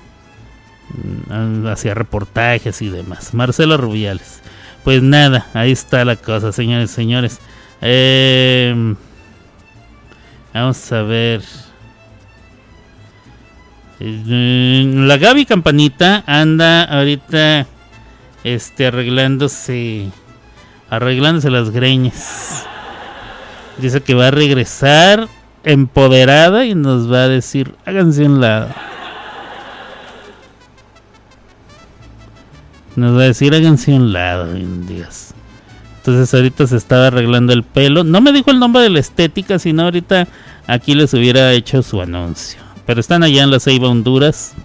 mm, 1.27 1.67
hacía 1.67 1.93
reportajes 1.93 2.81
y 2.81 2.89
demás. 2.89 3.33
Marcela 3.33 3.75
Rubiales. 3.75 4.41
Pues 4.85 5.03
nada, 5.03 5.47
ahí 5.53 5.73
está 5.73 6.05
la 6.05 6.15
cosa, 6.15 6.53
señores, 6.53 6.89
señores. 6.89 7.39
Eh, 7.81 8.95
vamos 10.53 10.91
a 10.93 11.01
ver. 11.01 11.68
Eh, 13.99 14.91
La 14.95 15.17
Gaby 15.17 15.45
Campanita 15.45 16.23
anda 16.25 16.83
ahorita 16.83 17.67
este 18.43 18.87
arreglándose 18.87 20.09
arreglándose 20.89 21.49
las 21.49 21.69
greñas. 21.69 22.65
Dice 23.77 24.01
que 24.01 24.13
va 24.13 24.27
a 24.27 24.31
regresar 24.31 25.27
empoderada 25.63 26.65
y 26.65 26.75
nos 26.75 27.11
va 27.11 27.23
a 27.23 27.27
decir, 27.27 27.75
háganse 27.85 28.23
un 28.23 28.41
lado. 28.41 28.69
Nos 32.95 33.17
va 33.17 33.21
a 33.21 33.25
decir, 33.25 33.53
háganse 33.53 33.93
un 33.93 34.11
lado, 34.11 34.53
Dios. 34.53 35.31
Entonces 35.97 36.33
ahorita 36.33 36.65
se 36.67 36.77
estaba 36.77 37.07
arreglando 37.07 37.53
el 37.53 37.63
pelo. 37.63 38.03
No 38.03 38.19
me 38.19 38.33
dijo 38.33 38.51
el 38.51 38.59
nombre 38.59 38.81
de 38.81 38.89
la 38.89 38.99
estética, 38.99 39.59
sino 39.59 39.83
ahorita 39.83 40.27
aquí 40.65 40.95
les 40.95 41.13
hubiera 41.13 41.51
hecho 41.53 41.83
su 41.83 42.01
anuncio. 42.01 42.68
Pero 42.89 43.01
están 43.01 43.21
allá 43.21 43.43
en 43.43 43.51
la 43.51 43.59
Ceiba, 43.59 43.87
Honduras. 43.87 44.55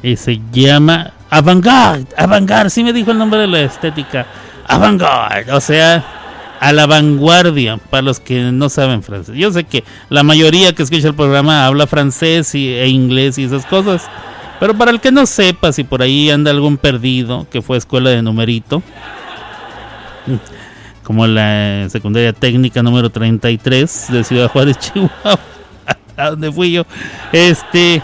Y 0.00 0.14
se 0.14 0.40
llama 0.52 1.10
Avantgarde. 1.28 2.06
Avantgarde, 2.16 2.70
sí 2.70 2.84
me 2.84 2.92
dijo 2.92 3.10
el 3.10 3.18
nombre 3.18 3.40
de 3.40 3.48
la 3.48 3.62
estética. 3.62 4.28
Avantgarde, 4.68 5.50
o 5.50 5.60
sea, 5.60 6.04
a 6.60 6.72
la 6.72 6.86
vanguardia, 6.86 7.78
para 7.78 8.02
los 8.02 8.20
que 8.20 8.52
no 8.52 8.68
saben 8.68 9.02
francés. 9.02 9.34
Yo 9.34 9.50
sé 9.50 9.64
que 9.64 9.82
la 10.08 10.22
mayoría 10.22 10.72
que 10.72 10.84
escucha 10.84 11.08
el 11.08 11.16
programa 11.16 11.66
habla 11.66 11.88
francés 11.88 12.54
y, 12.54 12.68
e 12.68 12.86
inglés 12.86 13.38
y 13.38 13.42
esas 13.42 13.66
cosas. 13.66 14.08
Pero 14.60 14.78
para 14.78 14.92
el 14.92 15.00
que 15.00 15.10
no 15.10 15.26
sepa, 15.26 15.72
si 15.72 15.82
por 15.82 16.02
ahí 16.02 16.30
anda 16.30 16.52
algún 16.52 16.76
perdido 16.76 17.48
que 17.50 17.60
fue 17.60 17.76
escuela 17.76 18.10
de 18.10 18.22
numerito, 18.22 18.84
como 21.02 21.26
la 21.26 21.88
secundaria 21.90 22.32
técnica 22.32 22.84
número 22.84 23.10
33 23.10 24.12
de 24.12 24.22
Ciudad 24.22 24.48
Juárez, 24.48 24.78
Chihuahua, 24.92 25.40
a 26.16 26.30
donde 26.30 26.50
fui 26.52 26.72
yo, 26.72 26.84
este, 27.32 28.02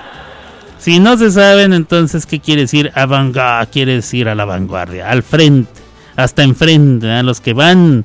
si 0.78 0.98
no 0.98 1.16
se 1.16 1.30
saben, 1.30 1.72
entonces, 1.72 2.26
¿qué 2.26 2.40
quiere 2.40 2.62
decir 2.62 2.90
avant 2.94 3.36
Quiere 3.70 3.94
decir 3.94 4.28
a 4.28 4.34
la 4.34 4.44
vanguardia, 4.44 5.08
al 5.08 5.22
frente, 5.22 5.70
hasta 6.16 6.42
enfrente, 6.42 7.10
a 7.10 7.22
los 7.22 7.40
que 7.40 7.52
van 7.52 8.04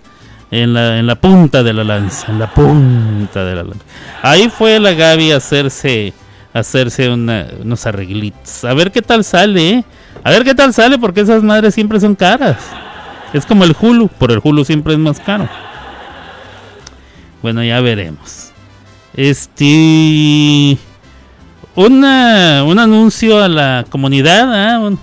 en 0.51 0.73
la, 0.73 0.99
en 0.99 1.07
la 1.07 1.15
punta 1.15 1.63
de 1.63 1.73
la 1.73 1.83
lanza, 1.83 2.31
en 2.31 2.39
la 2.39 2.53
punta 2.53 3.43
de 3.43 3.55
la 3.55 3.63
lanza. 3.63 3.83
Ahí 4.21 4.49
fue 4.49 4.79
la 4.79 4.93
Gaby 4.93 5.31
a 5.31 5.37
hacerse, 5.37 6.13
hacerse 6.53 7.09
una, 7.09 7.47
unos 7.61 7.85
arreglitos. 7.85 8.63
A 8.63 8.73
ver 8.73 8.91
qué 8.91 9.01
tal 9.01 9.23
sale, 9.23 9.69
¿eh? 9.69 9.85
A 10.23 10.31
ver 10.31 10.43
qué 10.43 10.55
tal 10.55 10.73
sale, 10.73 10.97
porque 10.97 11.21
esas 11.21 11.43
madres 11.43 11.73
siempre 11.73 11.99
son 11.99 12.15
caras. 12.15 12.57
Es 13.33 13.45
como 13.45 13.63
el 13.63 13.75
Hulu, 13.79 14.07
por 14.07 14.31
el 14.31 14.39
Hulu 14.41 14.63
siempre 14.63 14.93
es 14.93 14.99
más 14.99 15.19
caro. 15.19 15.47
Bueno, 17.41 17.63
ya 17.63 17.79
veremos. 17.81 18.46
Este. 19.18 20.78
Una, 21.76 22.63
un 22.63 22.80
anuncio 22.80 23.43
a 23.43 23.49
la 23.49 23.86
comunidad. 23.89 24.82
Un, 24.82 24.97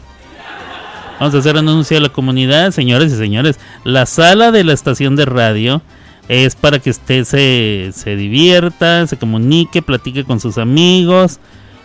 Vamos 1.21 1.35
a 1.35 1.39
hacer 1.39 1.57
anuncio 1.57 1.97
a 1.97 2.01
la 2.01 2.09
comunidad, 2.09 2.73
señores 2.73 3.12
y 3.12 3.17
señores. 3.17 3.59
La 3.85 4.07
sala 4.07 4.51
de 4.51 4.65
la 4.65 4.73
estación 4.73 5.15
de 5.17 5.25
radio 5.25 5.83
es 6.29 6.57
para 6.57 6.79
que 6.81 6.91
usted 6.91 7.25
se, 7.25 7.91
se 7.93 8.17
divierta, 8.17 9.07
se 9.07 9.17
comunique, 9.17 9.83
platique 9.83 10.25
con 10.25 10.41
sus 10.41 10.59
amigos. 10.59 11.39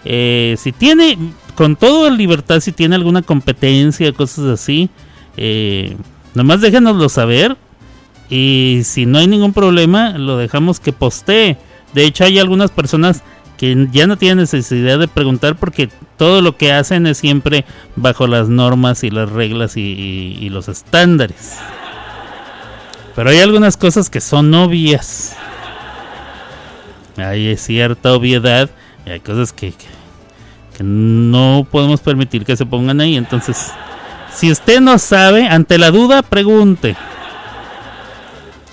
Eh, 0.06 0.56
si 0.58 0.72
tiene, 0.72 1.18
con 1.56 1.76
toda 1.76 2.10
libertad, 2.10 2.60
si 2.60 2.72
tiene 2.72 2.96
alguna 2.96 3.22
competencia, 3.22 4.12
cosas 4.14 4.46
así, 4.46 4.90
eh, 5.38 5.96
nomás 6.34 6.62
déjenoslo 6.62 7.08
saber. 7.10 7.56
Y 8.30 8.82
si 8.84 9.06
no 9.06 9.20
hay 9.20 9.28
ningún 9.28 9.54
problema, 9.54 10.18
lo 10.18 10.38
dejamos 10.38 10.80
que 10.80 10.94
postee. 10.94 11.58
De 11.94 12.06
hecho, 12.06 12.24
hay 12.24 12.40
algunas 12.40 12.72
personas 12.72 13.24
que 13.58 13.88
ya 13.92 14.08
no 14.08 14.18
tienen 14.18 14.38
necesidad 14.38 15.00
de 15.00 15.10
preguntar 15.10 15.58
porque 15.58 15.90
todo 16.16 16.42
lo 16.42 16.56
que 16.56 16.72
hacen 16.72 17.06
es 17.08 17.18
siempre 17.18 17.66
bajo 17.98 18.26
las 18.26 18.48
normas 18.48 19.04
y 19.04 19.10
las 19.10 19.30
reglas 19.30 19.76
y, 19.76 20.48
los 20.50 20.70
estándares. 20.70 21.58
Pero 23.16 23.32
hay 23.32 23.40
algunas 23.40 23.76
cosas 23.76 24.10
que 24.10 24.22
son 24.22 24.54
obvias. 24.54 25.36
Hay 27.18 27.58
cierta 27.58 28.14
obviedad 28.14 28.70
y 29.06 29.10
hay 29.10 29.20
cosas 29.20 29.52
que, 29.52 29.74
que 30.78 30.84
no 30.84 31.68
podemos 31.70 32.00
permitir 32.00 32.46
que 32.46 32.56
se 32.56 32.66
pongan 32.66 33.02
ahí. 33.02 33.18
Entonces, 33.18 33.74
si 34.34 34.50
usted 34.52 34.80
no 34.80 34.98
sabe, 35.00 35.48
ante 35.48 35.78
la 35.78 35.92
duda, 35.92 36.22
pregunte. 36.22 36.96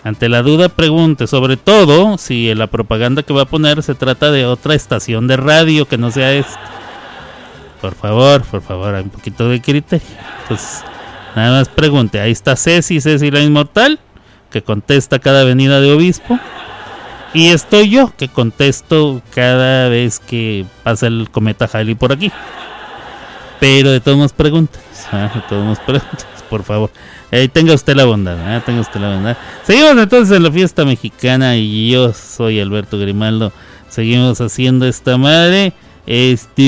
Ante 0.06 0.28
la 0.28 0.42
duda 0.42 0.68
pregunte, 0.68 1.26
sobre 1.26 1.56
todo 1.56 2.16
si 2.16 2.54
la 2.54 2.68
propaganda 2.68 3.24
que 3.24 3.32
va 3.32 3.42
a 3.42 3.46
poner 3.46 3.82
se 3.82 3.96
trata 3.96 4.30
de 4.30 4.46
otra 4.46 4.76
estación 4.76 5.26
de 5.26 5.36
radio 5.36 5.88
que 5.88 5.98
no 5.98 6.12
sea 6.12 6.32
esta. 6.32 6.60
Por 7.80 7.96
favor, 7.96 8.44
por 8.44 8.62
favor, 8.62 8.94
hay 8.94 9.02
un 9.02 9.10
poquito 9.10 9.48
de 9.48 9.60
criterio. 9.60 10.06
Entonces, 10.42 10.84
nada 11.34 11.58
más 11.58 11.68
pregunte. 11.68 12.20
Ahí 12.20 12.30
está 12.30 12.54
Ceci, 12.54 13.00
Ceci 13.00 13.32
la 13.32 13.40
inmortal, 13.40 13.98
que 14.52 14.62
contesta 14.62 15.18
cada 15.18 15.42
venida 15.42 15.80
de 15.80 15.90
obispo. 15.90 16.38
Y 17.34 17.48
estoy 17.48 17.90
yo, 17.90 18.12
que 18.16 18.28
contesto 18.28 19.22
cada 19.34 19.88
vez 19.88 20.20
que 20.20 20.66
pasa 20.84 21.08
el 21.08 21.30
cometa 21.32 21.68
Halley 21.72 21.96
por 21.96 22.12
aquí. 22.12 22.30
Pero 23.58 23.90
de 23.90 23.98
todos 23.98 24.16
modos 24.16 24.32
preguntas, 24.32 24.80
ah, 25.10 25.32
de 25.34 25.40
todos 25.48 25.64
modos 25.64 25.80
preguntas, 25.80 26.35
por 26.48 26.62
favor. 26.62 26.90
Tenga 27.52 27.74
usted 27.74 27.94
la 27.94 28.04
bondad, 28.04 28.38
ah, 28.38 28.62
tenga 28.64 28.80
usted 28.80 29.00
la 29.00 29.14
bondad. 29.14 29.36
Seguimos 29.64 29.96
entonces 29.98 30.36
en 30.36 30.42
la 30.42 30.50
fiesta 30.50 30.84
mexicana 30.84 31.56
y 31.56 31.90
yo 31.90 32.12
soy 32.12 32.60
Alberto 32.60 32.98
Grimaldo. 32.98 33.52
Seguimos 33.88 34.40
haciendo 34.40 34.86
esta 34.86 35.16
madre. 35.16 35.72
Este, 36.06 36.62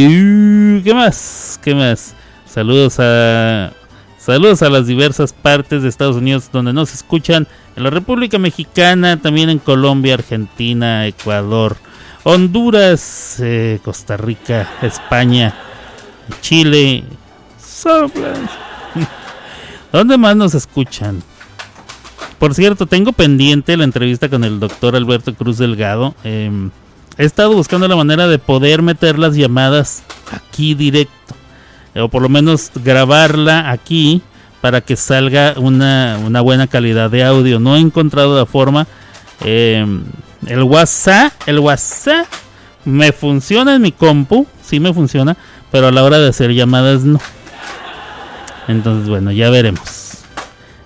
¿qué 0.84 0.92
más? 0.94 1.60
¿Qué 1.62 1.74
más? 1.74 2.14
Saludos 2.46 2.96
a 2.98 3.72
saludos 4.18 4.62
a 4.62 4.68
las 4.68 4.86
diversas 4.86 5.32
partes 5.32 5.82
de 5.82 5.88
Estados 5.88 6.16
Unidos 6.16 6.50
donde 6.52 6.72
nos 6.72 6.92
escuchan, 6.92 7.46
en 7.76 7.82
la 7.84 7.90
República 7.90 8.38
Mexicana, 8.38 9.16
también 9.16 9.48
en 9.48 9.58
Colombia, 9.58 10.14
Argentina, 10.14 11.06
Ecuador, 11.06 11.76
Honduras, 12.24 13.36
eh, 13.40 13.78
Costa 13.82 14.16
Rica, 14.16 14.68
España, 14.82 15.54
Chile, 16.42 17.04
¿Dónde 19.92 20.18
más 20.18 20.36
nos 20.36 20.54
escuchan? 20.54 21.22
Por 22.38 22.54
cierto, 22.54 22.86
tengo 22.86 23.12
pendiente 23.12 23.76
la 23.76 23.84
entrevista 23.84 24.28
con 24.28 24.44
el 24.44 24.60
doctor 24.60 24.94
Alberto 24.94 25.34
Cruz 25.34 25.58
Delgado. 25.58 26.14
Em, 26.22 26.70
he 27.16 27.24
estado 27.24 27.54
buscando 27.54 27.88
la 27.88 27.96
manera 27.96 28.28
de 28.28 28.38
poder 28.38 28.82
meter 28.82 29.18
las 29.18 29.34
llamadas 29.34 30.02
aquí 30.30 30.74
directo. 30.74 31.34
O 31.96 32.08
por 32.08 32.22
lo 32.22 32.28
menos 32.28 32.70
grabarla 32.76 33.70
aquí 33.70 34.22
para 34.60 34.80
que 34.82 34.94
salga 34.94 35.54
una, 35.56 36.18
buena 36.42 36.68
calidad 36.68 37.10
de 37.10 37.24
audio. 37.24 37.58
No 37.58 37.76
he 37.76 37.80
encontrado 37.80 38.36
la 38.36 38.46
forma. 38.46 38.86
Em, 39.40 40.04
el 40.46 40.62
WhatsApp, 40.62 41.32
el 41.46 41.58
WhatsApp 41.58 42.26
me 42.84 43.12
funciona 43.12 43.74
en 43.74 43.82
mi 43.82 43.92
compu, 43.92 44.46
sí 44.62 44.78
me 44.78 44.94
funciona, 44.94 45.36
pero 45.72 45.88
a 45.88 45.92
la 45.92 46.04
hora 46.04 46.18
de 46.18 46.28
hacer 46.28 46.52
llamadas 46.52 47.02
no. 47.02 47.20
Entonces, 48.68 49.08
bueno, 49.08 49.32
ya 49.32 49.50
veremos. 49.50 50.18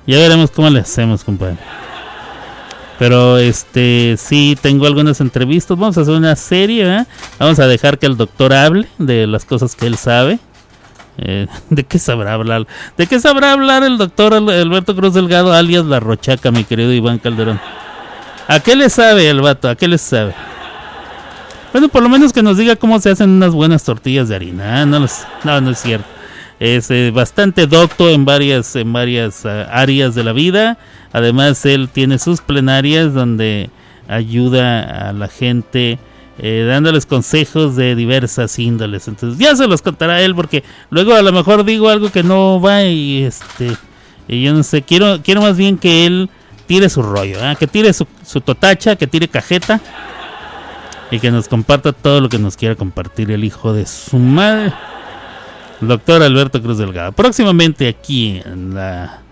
Ya 0.07 0.19
veremos 0.19 0.51
cómo 0.51 0.71
le 0.71 0.81
hacemos, 0.81 1.25
compadre. 1.25 1.59
Pero 2.99 3.39
este 3.39 4.17
sí 4.17 4.57
tengo 4.61 4.87
algunas 4.87 5.21
entrevistas. 5.21 5.77
Vamos 5.77 5.99
a 5.99 6.03
hacer 6.03 6.15
una 6.15 6.37
serie, 6.37 6.99
¿eh? 6.99 7.05
Vamos 7.39 7.59
a 7.59 7.67
dejar 7.67 7.99
que 7.99 8.07
el 8.07 8.17
doctor 8.17 8.53
hable 8.53 8.89
de 8.99 9.27
las 9.27 9.45
cosas 9.45 9.75
que 9.75 9.87
él 9.87 9.97
sabe. 9.97 10.39
Eh, 11.19 11.47
¿De 11.71 11.85
qué 11.85 11.99
sabrá 11.99 12.35
hablar? 12.35 12.67
¿De 12.97 13.07
qué 13.07 13.19
sabrá 13.21 13.53
hablar 13.53 13.83
el 13.83 13.99
doctor 13.99 14.35
Alberto 14.35 14.95
Cruz 14.95 15.15
Delgado, 15.15 15.53
alias 15.53 15.85
La 15.85 16.01
Rochaca, 16.01 16.51
mi 16.51 16.65
querido 16.65 16.93
Iván 16.93 17.19
Calderón? 17.19 17.61
¿A 18.49 18.61
qué 18.61 18.77
le 18.77 18.89
sabe 18.91 19.29
el 19.29 19.41
vato? 19.41 19.69
¿A 19.69 19.75
qué 19.75 19.89
le 19.89 19.99
sabe? 19.99 20.35
Bueno, 21.73 21.89
por 21.89 22.03
lo 22.03 22.09
menos 22.09 22.33
que 22.33 22.43
nos 22.43 22.57
diga 22.57 22.77
cómo 22.77 23.01
se 23.01 23.11
hacen 23.11 23.31
unas 23.31 23.53
buenas 23.53 23.83
tortillas 23.83 24.29
de 24.29 24.37
harina. 24.37 24.83
¿eh? 24.83 24.87
No, 24.87 24.99
no, 25.45 25.61
no 25.61 25.71
es 25.71 25.79
cierto. 25.79 26.07
Es 26.63 26.93
eh, 26.93 27.11
bastante 27.11 27.67
docto 27.67 28.09
en 28.09 28.25
varias, 28.25 28.77
en 28.77 28.93
varias 28.93 29.45
ah, 29.47 29.65
áreas 29.73 30.15
de 30.15 30.23
la 30.23 30.33
vida. 30.33 30.79
Además, 31.13 31.67
él 31.67 31.89
tiene 31.89 32.21
sus 32.21 32.41
plenarias 32.41 33.13
donde 33.13 33.69
ayuda 34.07 35.09
a 35.09 35.13
la 35.13 35.27
gente 35.27 35.99
eh, 36.39 36.65
dándoles 36.69 37.05
consejos 37.05 37.75
de 37.75 37.97
diversas 37.97 38.57
índoles. 38.61 39.09
Entonces, 39.09 39.41
ya 39.41 39.57
se 39.57 39.67
los 39.67 39.83
contará 39.83 40.23
él 40.23 40.37
porque 40.37 40.63
luego 40.91 41.15
a 41.15 41.23
lo 41.23 41.33
mejor 41.33 41.65
digo 41.65 41.89
algo 41.89 42.13
que 42.13 42.23
no 42.23 42.61
va 42.61 42.85
y 42.85 43.25
este 43.25 43.73
y 44.29 44.45
yo 44.45 44.55
no 44.55 44.63
sé, 44.63 44.83
quiero 44.83 45.21
quiero 45.21 45.43
más 45.43 45.57
bien 45.57 45.77
que 45.77 46.07
él 46.07 46.31
tire 46.69 46.89
su 46.89 47.03
rollo, 47.03 47.39
¿eh? 47.45 47.57
que 47.59 47.67
tire 47.67 47.93
su, 47.93 48.07
su 48.25 48.41
totacha, 48.41 48.95
que 48.95 49.09
tire 49.09 49.27
cajeta 49.27 49.81
y 51.11 51.19
que 51.19 51.33
nos 51.33 51.49
comparta 51.49 51.93
todo 51.93 52.21
lo 52.21 52.29
que 52.29 52.39
nos 52.39 52.57
quiera 52.57 52.77
compartir 52.77 53.33
el 53.33 53.43
hijo 53.43 53.73
de 53.73 53.85
su 53.85 54.17
madre, 54.19 54.73
doctor 55.89 56.23
Alberto 56.23 56.63
Cruz 56.63 56.79
Delgado. 56.79 57.13
Próximamente 57.13 57.89
aquí 57.89 58.41
en 58.45 58.75
la 58.75 59.23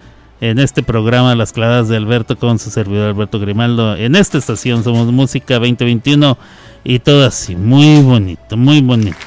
en 0.40 0.58
este 0.58 0.82
programa 0.82 1.34
Las 1.34 1.52
clavadas 1.52 1.88
de 1.88 1.96
Alberto 1.96 2.36
con 2.36 2.58
su 2.58 2.70
servidor 2.70 3.10
Alberto 3.10 3.38
Grimaldo. 3.38 3.94
En 3.96 4.16
esta 4.16 4.38
estación 4.38 4.82
somos 4.82 5.06
Música 5.12 5.54
2021 5.54 6.38
y 6.82 6.98
todo 6.98 7.26
así, 7.26 7.54
muy 7.56 8.02
bonito, 8.02 8.56
muy 8.56 8.80
bonito. 8.80 9.18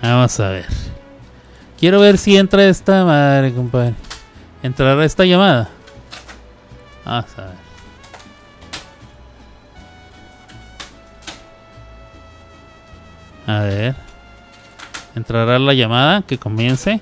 Vamos 0.00 0.40
a 0.40 0.50
ver. 0.50 0.87
Quiero 1.78 2.00
ver 2.00 2.18
si 2.18 2.36
entra 2.36 2.64
esta 2.64 3.04
madre, 3.04 3.54
compadre. 3.54 3.94
¿Entrará 4.64 5.04
esta 5.04 5.24
llamada? 5.24 5.68
A 7.04 7.22
ver. 7.22 7.68
A 13.46 13.60
ver. 13.62 13.94
¿Entrará 15.14 15.58
la 15.60 15.72
llamada? 15.72 16.22
Que 16.22 16.36
comience. 16.36 17.00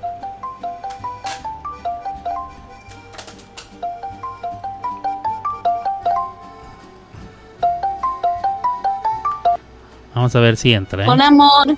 Vamos 10.14 10.37
a 10.37 10.41
ver 10.41 10.57
si 10.59 10.72
entra. 10.74 11.05
¿eh? 11.05 11.09
Hola, 11.09 11.29
amor. 11.29 11.77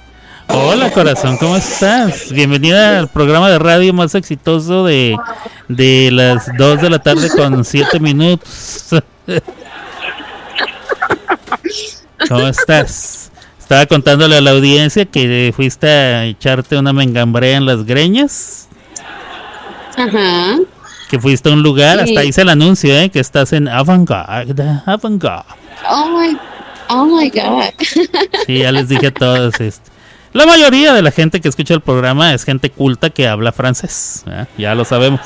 Hola 0.49 0.91
corazón, 0.91 1.37
¿cómo 1.39 1.57
estás? 1.57 2.33
Bienvenida 2.33 2.99
al 2.99 3.09
programa 3.09 3.51
de 3.51 3.59
radio 3.59 3.93
más 3.93 4.15
exitoso 4.15 4.85
de, 4.85 5.17
de 5.69 6.11
las 6.11 6.49
2 6.57 6.81
de 6.81 6.91
la 6.91 6.99
tarde 6.99 7.29
con 7.31 7.65
7 7.65 8.01
minutos. 8.01 8.89
¿Cómo 12.29 12.49
estás? 12.49 13.31
Estaba 13.59 13.87
contándole 13.87 14.37
a 14.37 14.41
la 14.41 14.53
audiencia 14.53 15.05
que 15.05 15.53
fuiste 15.55 15.87
a 15.89 16.25
echarte 16.25 16.79
una 16.79 16.93
mengambrea 16.93 17.57
en 17.57 17.67
las 17.67 17.85
greñas. 17.85 18.69
Ajá. 19.97 20.57
Que 21.11 21.19
fuiste 21.19 21.49
a 21.49 21.53
un 21.53 21.63
lugar, 21.63 22.01
hasta 22.01 22.25
hice 22.25 22.43
el 22.43 22.49
anuncio, 22.49 22.95
¿eh? 22.97 23.11
Que 23.11 23.21
estás 23.21 23.53
en 23.53 23.69
Avant-Garde. 23.69 24.83
Avant-Garde. 24.87 25.45
Oh 25.91 26.19
my, 26.19 26.39
oh 26.89 27.05
my 27.05 27.31
God. 27.31 27.73
Sí, 28.47 28.59
ya 28.59 28.73
les 28.73 28.89
dije 28.89 29.09
a 29.09 29.15
todos 29.15 29.61
esto. 29.61 29.91
La 30.33 30.45
mayoría 30.47 30.93
de 30.93 31.03
la 31.03 31.11
gente 31.11 31.41
que 31.41 31.49
escucha 31.49 31.75
el 31.75 31.81
programa 31.81 32.35
es 32.35 32.45
gente 32.45 32.71
culta 32.71 33.11
que 33.11 33.27
habla 33.27 33.51
francés, 33.51 34.25
¿eh? 34.27 34.45
ya 34.59 34.75
lo 34.75 34.85
sabemos. 34.85 35.21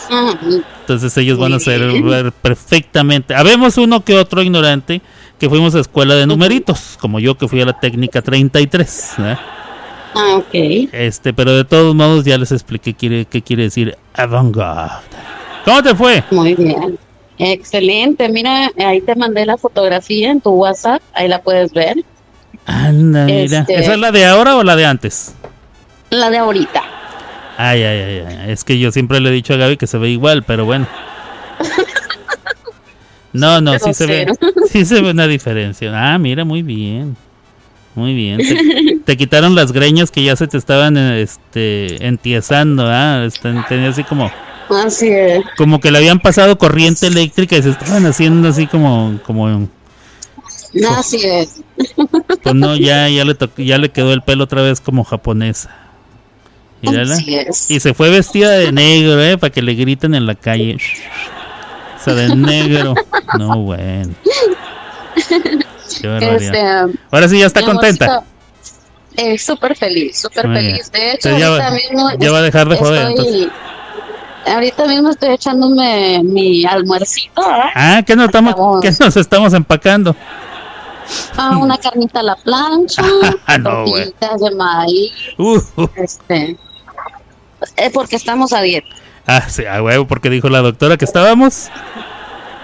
Entonces 0.80 1.16
ellos 1.16 1.38
van 1.38 1.54
a 1.54 1.58
ser 1.58 2.32
perfectamente. 2.40 3.34
Habemos 3.34 3.78
uno 3.78 4.04
que 4.04 4.16
otro 4.16 4.42
ignorante 4.42 5.02
que 5.40 5.48
fuimos 5.48 5.74
a 5.74 5.80
escuela 5.80 6.14
de 6.14 6.26
numeritos, 6.26 6.96
como 7.00 7.18
yo 7.18 7.36
que 7.36 7.48
fui 7.48 7.60
a 7.60 7.64
la 7.64 7.78
técnica 7.78 8.22
33. 8.22 9.14
¿eh? 9.18 9.36
Ah, 10.14 10.36
ok. 10.36 10.54
Este, 10.92 11.32
pero 11.32 11.52
de 11.52 11.64
todos 11.64 11.94
modos 11.94 12.24
ya 12.24 12.38
les 12.38 12.52
expliqué 12.52 12.92
qué 12.92 12.98
quiere, 12.98 13.24
qué 13.24 13.42
quiere 13.42 13.64
decir 13.64 13.96
avant-garde. 14.14 15.02
¿Cómo 15.64 15.82
te 15.82 15.94
fue? 15.94 16.22
Muy 16.30 16.54
bien. 16.54 16.98
Excelente. 17.38 18.28
Mira, 18.28 18.70
ahí 18.78 19.00
te 19.00 19.16
mandé 19.16 19.46
la 19.46 19.56
fotografía 19.56 20.30
en 20.30 20.40
tu 20.40 20.50
WhatsApp, 20.50 21.02
ahí 21.12 21.26
la 21.26 21.42
puedes 21.42 21.72
ver. 21.72 21.96
Anda, 22.66 23.24
mira. 23.24 23.60
Este- 23.60 23.74
¿Esa 23.80 23.92
es 23.94 23.98
la 23.98 24.12
de 24.12 24.24
ahora 24.26 24.56
o 24.56 24.62
la 24.62 24.76
de 24.76 24.86
antes? 24.86 25.34
La 26.10 26.30
de 26.30 26.38
ahorita. 26.38 26.82
Ay, 27.58 27.82
ay, 27.82 27.98
ay, 28.00 28.24
ay. 28.26 28.50
Es 28.50 28.64
que 28.64 28.78
yo 28.78 28.90
siempre 28.92 29.20
le 29.20 29.28
he 29.28 29.32
dicho 29.32 29.54
a 29.54 29.56
Gaby 29.56 29.76
que 29.76 29.86
se 29.86 29.98
ve 29.98 30.10
igual, 30.10 30.42
pero 30.42 30.64
bueno. 30.64 30.86
No, 33.34 33.60
no, 33.62 33.78
sí 33.78 33.94
se 33.94 34.06
ve. 34.06 34.26
Sí 34.70 34.84
se 34.84 35.00
ve 35.00 35.10
una 35.10 35.26
diferencia. 35.26 35.90
Ah, 35.94 36.18
mira, 36.18 36.44
muy 36.44 36.62
bien. 36.62 37.16
Muy 37.94 38.14
bien. 38.14 38.38
Te, 38.38 38.98
te 39.04 39.16
quitaron 39.16 39.54
las 39.54 39.72
greñas 39.72 40.10
que 40.10 40.22
ya 40.22 40.36
se 40.36 40.46
te 40.46 40.56
estaban 40.58 40.96
este 40.96 42.06
entiesando, 42.06 42.84
ah, 42.86 43.26
tenía 43.68 43.88
así 43.90 44.04
como 44.04 44.30
Así 44.70 45.08
es. 45.08 45.42
como 45.56 45.80
que 45.80 45.90
le 45.90 45.98
habían 45.98 46.18
pasado 46.20 46.56
corriente 46.56 47.06
eléctrica 47.06 47.56
y 47.56 47.62
se 47.62 47.70
estaban 47.70 48.06
haciendo 48.06 48.48
así 48.48 48.66
como 48.66 49.18
como 49.26 49.68
Así 50.96 51.20
es. 51.24 51.60
pues 52.42 52.54
no, 52.54 52.76
ya 52.76 53.08
ya 53.08 53.24
le 53.24 53.36
ya 53.58 53.78
le 53.78 53.90
quedó 53.90 54.12
el 54.12 54.22
pelo 54.22 54.44
otra 54.44 54.62
vez 54.62 54.80
como 54.80 55.04
japonesa. 55.04 55.70
Mírala. 56.80 57.14
Así 57.14 57.34
es. 57.36 57.70
Y 57.70 57.78
se 57.80 57.94
fue 57.94 58.10
vestida 58.10 58.50
de 58.50 58.72
negro, 58.72 59.20
eh, 59.22 59.38
para 59.38 59.52
que 59.52 59.62
le 59.62 59.74
griten 59.74 60.14
en 60.14 60.26
la 60.26 60.34
calle. 60.34 60.76
O 62.00 62.04
sea, 62.04 62.14
de 62.14 62.34
negro. 62.34 62.94
No, 63.38 63.58
bueno. 63.62 64.12
Qué. 66.00 66.34
Este, 66.36 66.60
Ahora 67.10 67.28
sí 67.28 67.38
ya 67.38 67.46
está 67.46 67.62
contenta. 67.62 68.22
Eh, 69.16 69.36
súper 69.38 69.76
feliz, 69.76 70.18
súper 70.20 70.50
feliz. 70.52 70.90
De 70.90 71.12
hecho, 71.12 71.36
ya 71.38 71.48
ahorita 71.48 71.64
va- 71.68 71.74
mismo 71.76 72.10
ya 72.18 72.32
va 72.32 72.38
a 72.38 72.42
dejar 72.42 72.68
de 72.68 72.76
joder, 72.76 73.08
estoy- 73.10 73.50
Ahorita 74.44 74.86
mismo 74.86 75.10
estoy 75.10 75.28
echándome 75.34 76.20
mi 76.24 76.64
almuercito. 76.64 77.42
Ah, 77.46 78.02
¿qué 78.04 78.16
nos 78.16 78.26
estamos, 78.26 78.50
Estamos- 78.54 78.80
qué 78.80 78.90
nos 79.04 79.16
estamos 79.16 79.52
empacando? 79.52 80.16
Ah, 81.36 81.56
una 81.58 81.76
carnita 81.78 82.20
a 82.20 82.22
la 82.22 82.36
plancha, 82.36 83.02
Ah, 83.46 83.58
no, 83.58 83.84
de 83.84 84.54
maíz, 84.56 85.12
Uh, 85.38 85.58
uh. 85.76 85.88
este... 85.96 86.56
Es 87.76 87.92
porque 87.92 88.16
estamos 88.16 88.52
a 88.52 88.60
dieta, 88.60 88.88
Ah, 89.26 89.48
sí, 89.48 89.64
a 89.64 89.80
huevo, 89.82 90.06
porque 90.06 90.30
dijo 90.30 90.48
la 90.48 90.60
doctora 90.60 90.96
que 90.96 91.04
estábamos 91.04 91.68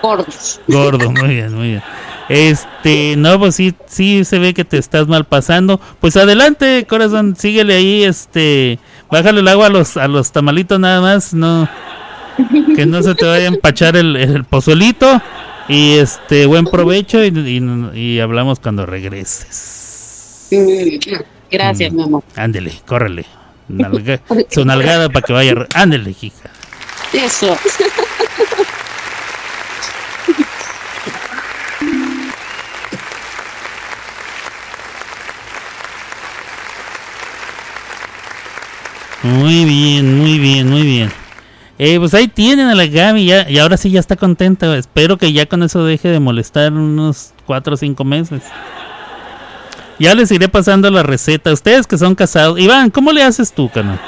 gordos. 0.02 0.60
gordo. 0.66 1.10
Muy 1.10 1.28
bien, 1.28 1.54
muy 1.54 1.68
bien. 1.68 1.82
Este, 2.28 3.14
no, 3.16 3.38
pues 3.38 3.54
sí, 3.54 3.74
sí 3.86 4.24
se 4.24 4.38
ve 4.38 4.52
que 4.54 4.64
te 4.64 4.76
estás 4.76 5.06
mal 5.06 5.24
pasando. 5.24 5.80
Pues 6.00 6.16
adelante, 6.16 6.84
corazón, 6.88 7.36
síguele 7.36 7.74
ahí, 7.76 8.04
este, 8.04 8.78
bájale 9.10 9.40
el 9.40 9.48
agua 9.48 9.66
a 9.66 9.70
los, 9.70 9.96
a 9.96 10.08
los 10.08 10.30
tamalitos 10.32 10.78
nada 10.78 11.00
más, 11.00 11.32
no, 11.32 11.68
que 12.76 12.84
no 12.86 13.02
se 13.02 13.14
te 13.14 13.24
vaya 13.24 13.44
a 13.44 13.48
empachar 13.48 13.96
el, 13.96 14.16
el 14.16 14.44
pozolito. 14.44 15.22
Y 15.68 15.98
este, 15.98 16.46
buen 16.46 16.64
provecho 16.64 17.22
y, 17.24 17.28
y- 17.28 17.98
y 17.98 18.20
hablamos 18.20 18.58
cuando 18.60 18.86
regreses. 18.86 20.48
Mm, 20.50 20.98
Gracias, 21.50 21.92
mi 21.92 22.02
amor. 22.02 22.22
Ándele, 22.36 22.72
córrele. 22.86 23.24
Nalga- 23.68 24.20
su 24.50 24.64
nalgada 24.64 25.08
para 25.10 25.26
que 25.26 25.32
vaya. 25.32 25.66
Ándele, 25.74 26.14
hija. 26.20 26.50
Eso. 27.12 27.56
Muy 39.22 39.64
bien, 39.64 40.16
muy 40.18 40.38
bien, 40.38 40.68
muy 40.68 40.82
bien. 40.82 41.10
Eh, 41.78 41.98
pues 41.98 42.12
ahí 42.12 42.26
tienen 42.26 42.68
a 42.68 42.74
la 42.74 42.86
Gaby 42.86 43.24
ya, 43.24 43.48
y 43.48 43.58
ahora 43.58 43.76
sí 43.76 43.90
ya 43.90 44.00
está 44.00 44.16
contenta. 44.16 44.76
Espero 44.76 45.16
que 45.16 45.32
ya 45.32 45.46
con 45.46 45.62
eso 45.62 45.84
deje 45.84 46.08
de 46.08 46.18
molestar 46.18 46.72
unos 46.72 47.32
4 47.46 47.74
o 47.74 47.76
5 47.76 48.04
meses. 48.04 48.42
Ya 50.00 50.14
les 50.14 50.30
iré 50.30 50.48
pasando 50.48 50.90
la 50.90 51.02
receta. 51.02 51.52
Ustedes 51.52 51.86
que 51.86 51.98
son 51.98 52.14
casados. 52.14 52.58
Iván, 52.58 52.90
¿cómo 52.90 53.12
le 53.12 53.22
haces 53.22 53.52
tú, 53.52 53.68
canal? 53.68 54.00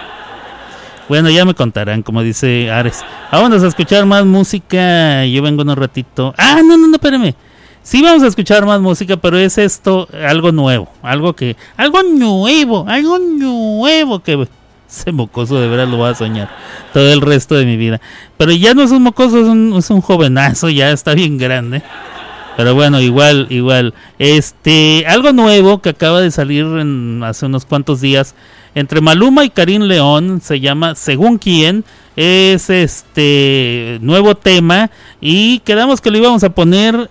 Bueno, 1.08 1.30
ya 1.30 1.44
me 1.44 1.54
contarán, 1.54 2.02
como 2.02 2.22
dice 2.22 2.70
Ares. 2.70 3.04
Vámonos 3.32 3.62
a 3.64 3.68
escuchar 3.68 4.06
más 4.06 4.24
música. 4.24 5.24
Yo 5.26 5.42
vengo 5.42 5.62
en 5.62 5.70
un 5.70 5.76
ratito. 5.76 6.34
Ah, 6.38 6.60
no, 6.64 6.76
no, 6.76 6.86
no, 6.86 6.94
espérame. 6.94 7.34
Sí 7.82 8.02
vamos 8.02 8.22
a 8.22 8.26
escuchar 8.26 8.66
más 8.66 8.80
música, 8.80 9.16
pero 9.16 9.38
es 9.38 9.58
esto 9.58 10.08
algo 10.24 10.52
nuevo. 10.52 10.88
Algo 11.02 11.34
que... 11.34 11.56
Algo 11.76 12.02
nuevo. 12.02 12.84
Algo 12.86 13.18
nuevo 13.18 14.20
que... 14.20 14.46
Ese 14.91 15.12
mocoso 15.12 15.61
de 15.61 15.68
veras 15.68 15.88
lo 15.88 15.99
voy 15.99 16.11
a 16.11 16.14
soñar 16.14 16.51
todo 16.93 17.12
el 17.12 17.20
resto 17.20 17.55
de 17.55 17.64
mi 17.64 17.76
vida. 17.76 18.01
Pero 18.36 18.51
ya 18.51 18.74
no 18.74 18.82
es 18.82 18.91
un 18.91 19.05
mocoso, 19.05 19.38
es 19.38 19.91
un, 19.91 20.01
jovenazo, 20.01 20.68
ya 20.68 20.91
está 20.91 21.14
bien 21.14 21.38
grande. 21.38 21.82
Pero 22.57 22.74
bueno, 22.74 23.01
igual, 23.01 23.47
igual. 23.51 23.95
Este, 24.18 25.05
algo 25.07 25.32
nuevo 25.32 25.80
que 25.80 25.91
acaba 25.91 26.20
de 26.20 26.32
salir 26.32 26.64
en, 26.64 27.22
hace 27.22 27.47
unos 27.47 27.64
cuantos 27.64 28.01
días 28.01 28.34
entre 28.74 29.01
Maluma 29.01 29.45
y 29.45 29.51
Karim 29.51 29.82
León 29.82 30.41
se 30.43 30.59
llama 30.59 30.97
Según 30.97 31.38
quién. 31.38 31.84
Es 32.16 32.68
este 32.68 33.99
nuevo 34.03 34.34
tema 34.34 34.91
y 35.20 35.61
quedamos 35.61 36.01
que 36.01 36.11
lo 36.11 36.18
íbamos 36.18 36.43
a 36.43 36.51
poner 36.51 37.09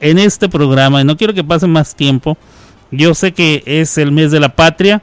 en 0.00 0.18
este 0.18 0.48
programa. 0.48 1.00
Y 1.00 1.04
no 1.04 1.16
quiero 1.16 1.32
que 1.32 1.44
pase 1.44 1.68
más 1.68 1.94
tiempo. 1.94 2.36
Yo 2.90 3.14
sé 3.14 3.32
que 3.32 3.62
es 3.66 3.96
el 3.98 4.10
mes 4.10 4.32
de 4.32 4.40
la 4.40 4.56
patria. 4.56 5.00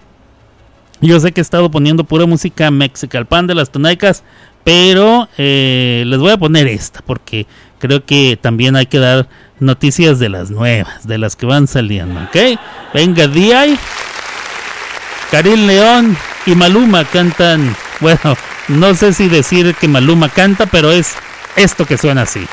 Yo 1.01 1.19
sé 1.19 1.31
que 1.31 1.41
he 1.41 1.43
estado 1.43 1.69
poniendo 1.69 2.03
pura 2.03 2.25
música 2.25 2.71
mexical 2.71 3.25
pan 3.25 3.47
de 3.47 3.55
las 3.55 3.69
tonaicas, 3.69 4.23
pero 4.63 5.29
eh, 5.37 6.03
les 6.07 6.19
voy 6.19 6.31
a 6.31 6.37
poner 6.37 6.67
esta 6.67 7.01
porque 7.01 7.45
creo 7.79 8.03
que 8.05 8.37
también 8.41 8.75
hay 8.75 8.87
que 8.87 8.99
dar 8.99 9.27
noticias 9.59 10.19
de 10.19 10.29
las 10.29 10.49
nuevas, 10.49 11.07
de 11.07 11.17
las 11.17 11.35
que 11.35 11.45
van 11.45 11.67
saliendo, 11.67 12.19
¿ok? 12.21 12.59
Venga, 12.93 13.27
D.I. 13.27 13.77
Karim 15.31 15.67
León 15.67 16.17
y 16.45 16.55
Maluma 16.55 17.05
cantan, 17.05 17.75
bueno, 17.99 18.37
no 18.67 18.95
sé 18.95 19.13
si 19.13 19.27
decir 19.27 19.75
que 19.75 19.87
Maluma 19.87 20.29
canta, 20.29 20.65
pero 20.65 20.91
es 20.91 21.15
esto 21.55 21.85
que 21.85 21.97
suena 21.97 22.23
así. 22.23 22.45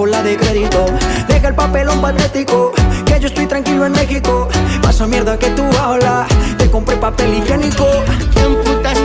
Por 0.00 0.08
la 0.08 0.22
de 0.22 0.34
crédito. 0.34 0.86
Deja 1.28 1.48
el 1.48 1.54
papelón 1.54 2.00
patético, 2.00 2.72
que 3.04 3.20
yo 3.20 3.26
estoy 3.26 3.46
tranquilo 3.46 3.84
en 3.84 3.92
México. 3.92 4.48
Pasa 4.80 5.06
mierda 5.06 5.38
que 5.38 5.50
tú 5.50 5.62
hablas, 5.78 6.26
te 6.56 6.70
compré 6.70 6.96
papel 6.96 7.34
higiénico. 7.34 7.86
¿Quién 8.32 8.56
putas 8.64 8.98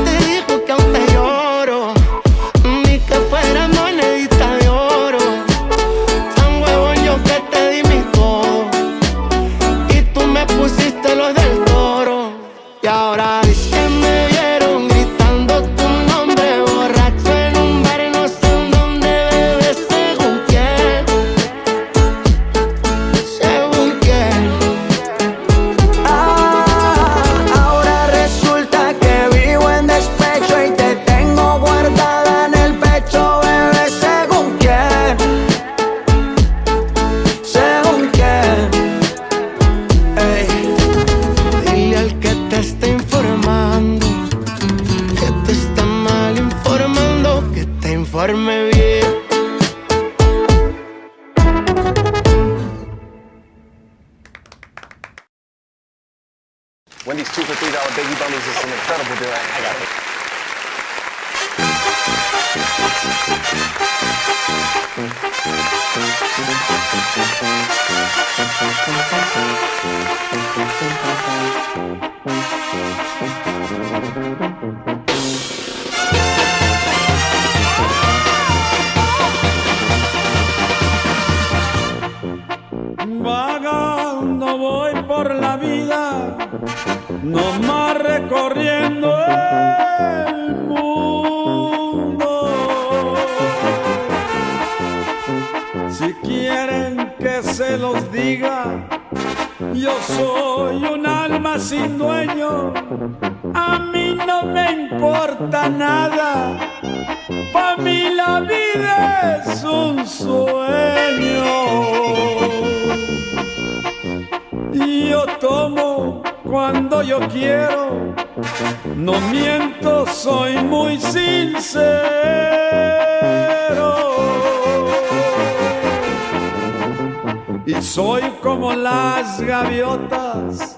soy 127.82 128.22
como 128.42 128.74
las 128.74 129.42
gaviotas, 129.42 130.78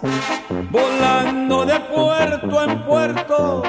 volando 0.71 1.65
de 1.65 1.79
puerto 1.79 2.63
en 2.63 2.85
puerto. 2.85 3.63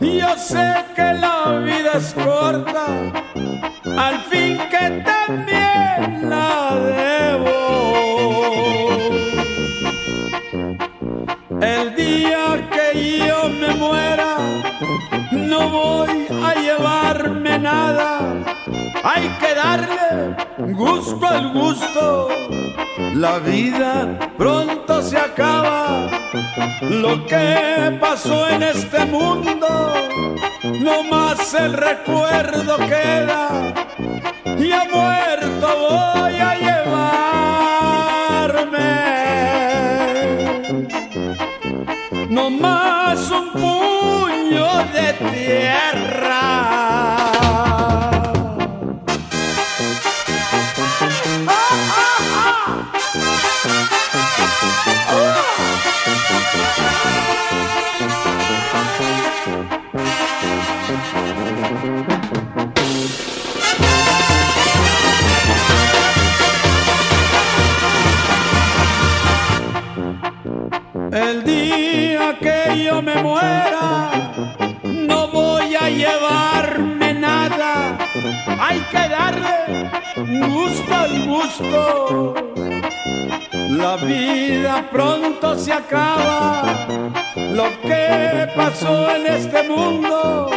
Yo 0.00 0.36
sé 0.36 0.84
que 0.94 1.14
la 1.14 1.60
vida 1.64 1.92
es 1.94 2.14
corta, 2.14 2.86
al 3.96 4.18
fin 4.30 4.58
que 4.70 5.02
también 5.04 5.73
Hay 19.04 19.28
que 19.38 19.54
darle 19.54 20.34
gusto 20.72 21.26
al 21.26 21.52
gusto. 21.52 22.28
La 23.14 23.38
vida 23.38 24.18
pronto 24.38 25.02
se 25.02 25.18
acaba. 25.18 26.08
Lo 26.80 27.26
que 27.26 27.98
pasó 28.00 28.48
en 28.48 28.62
este 28.62 29.04
mundo, 29.04 29.92
no 30.80 31.02
más 31.02 31.52
el 31.52 31.74
recuerdo 31.74 32.78
queda. 32.78 33.74
Y 34.58 34.72
a 34.72 34.84
muerto 34.90 35.68
voy 35.86 36.38
a 36.38 36.54
llevarme 36.54 37.44
no 42.30 42.50
más 42.50 43.30
un 43.30 43.52
puño 43.52 44.66
de 44.92 45.12
tierra. 45.30 46.93
Yo 72.74 73.02
me 73.02 73.22
muera, 73.22 74.10
no 74.82 75.28
voy 75.28 75.74
a 75.74 75.88
llevarme 75.88 77.14
nada. 77.14 77.98
Hay 78.58 78.80
que 78.90 79.08
darle 79.08 79.90
gusto 80.46 80.94
al 80.94 81.26
gusto. 81.26 82.34
La 83.70 83.96
vida 83.96 84.88
pronto 84.90 85.56
se 85.56 85.72
acaba. 85.72 86.86
Lo 87.36 87.64
que 87.82 88.48
pasó 88.56 89.14
en 89.14 89.26
este 89.26 89.62
mundo, 89.68 90.50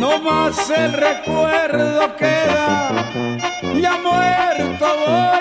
no 0.00 0.18
más 0.20 0.70
el 0.70 0.92
recuerdo 0.92 2.16
queda. 2.16 2.90
Ya 3.80 3.98
muerto 3.98 4.86
voy 5.06 5.37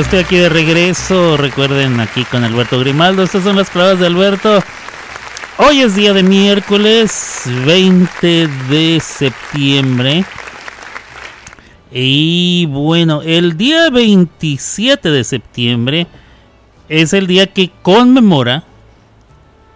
estoy 0.00 0.18
aquí 0.18 0.36
de 0.36 0.48
regreso. 0.48 1.36
Recuerden 1.36 2.00
aquí 2.00 2.24
con 2.24 2.44
Alberto 2.44 2.78
Grimaldo. 2.78 3.22
Estas 3.22 3.44
son 3.44 3.56
las 3.56 3.70
clavas 3.70 3.98
de 3.98 4.06
Alberto. 4.06 4.62
Hoy 5.58 5.80
es 5.80 5.94
día 5.94 6.12
de 6.12 6.22
miércoles 6.22 7.42
20 7.64 8.48
de 8.68 9.00
septiembre. 9.00 10.24
Y 11.90 12.66
bueno, 12.66 13.22
el 13.22 13.56
día 13.56 13.88
27 13.90 15.10
de 15.10 15.24
septiembre 15.24 16.06
es 16.88 17.12
el 17.12 17.26
día 17.26 17.46
que 17.46 17.70
conmemora 17.82 18.64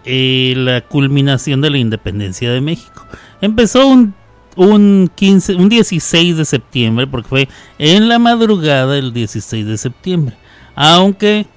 eh, 0.05 0.53
la 0.55 0.81
culminación 0.81 1.61
de 1.61 1.71
la 1.71 1.77
independencia 1.79 2.51
de 2.51 2.61
México. 2.61 3.07
Empezó 3.41 3.87
un, 3.87 4.13
un, 4.55 5.09
15, 5.13 5.55
un 5.55 5.69
16 5.69 6.37
de 6.37 6.45
septiembre, 6.45 7.07
porque 7.07 7.29
fue 7.29 7.49
en 7.77 8.09
la 8.09 8.19
madrugada 8.19 8.93
del 8.93 9.13
16 9.13 9.65
de 9.65 9.77
septiembre. 9.77 10.35
Aunque 10.75 11.47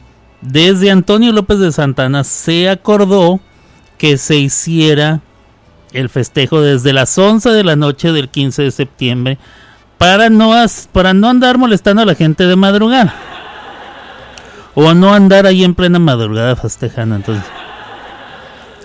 desde 0.41 0.91
Antonio 0.91 1.33
López 1.33 1.59
de 1.59 1.73
Santana 1.73 2.25
se 2.25 2.69
acordó 2.69 3.41
que 3.99 4.19
se 4.19 4.37
hiciera 4.37 5.21
el 5.93 6.09
festejo 6.09 6.61
desde 6.61 6.93
las 6.93 7.17
11 7.17 7.51
de 7.51 7.65
la 7.65 7.77
noche 7.77 8.13
del 8.13 8.29
15 8.29 8.63
de 8.63 8.71
septiembre 8.71 9.39
para 9.97 10.29
no, 10.29 10.53
para 10.93 11.15
no 11.15 11.29
andar 11.29 11.57
molestando 11.57 12.03
a 12.03 12.05
la 12.05 12.15
gente 12.15 12.47
de 12.47 12.57
madrugada. 12.57 13.15
O 14.75 14.93
no 14.93 15.15
andar 15.15 15.47
ahí 15.47 15.63
en 15.63 15.75
plena 15.75 16.01
madrugada 16.01 16.57
festejando. 16.57 17.15
Entonces, 17.15 17.45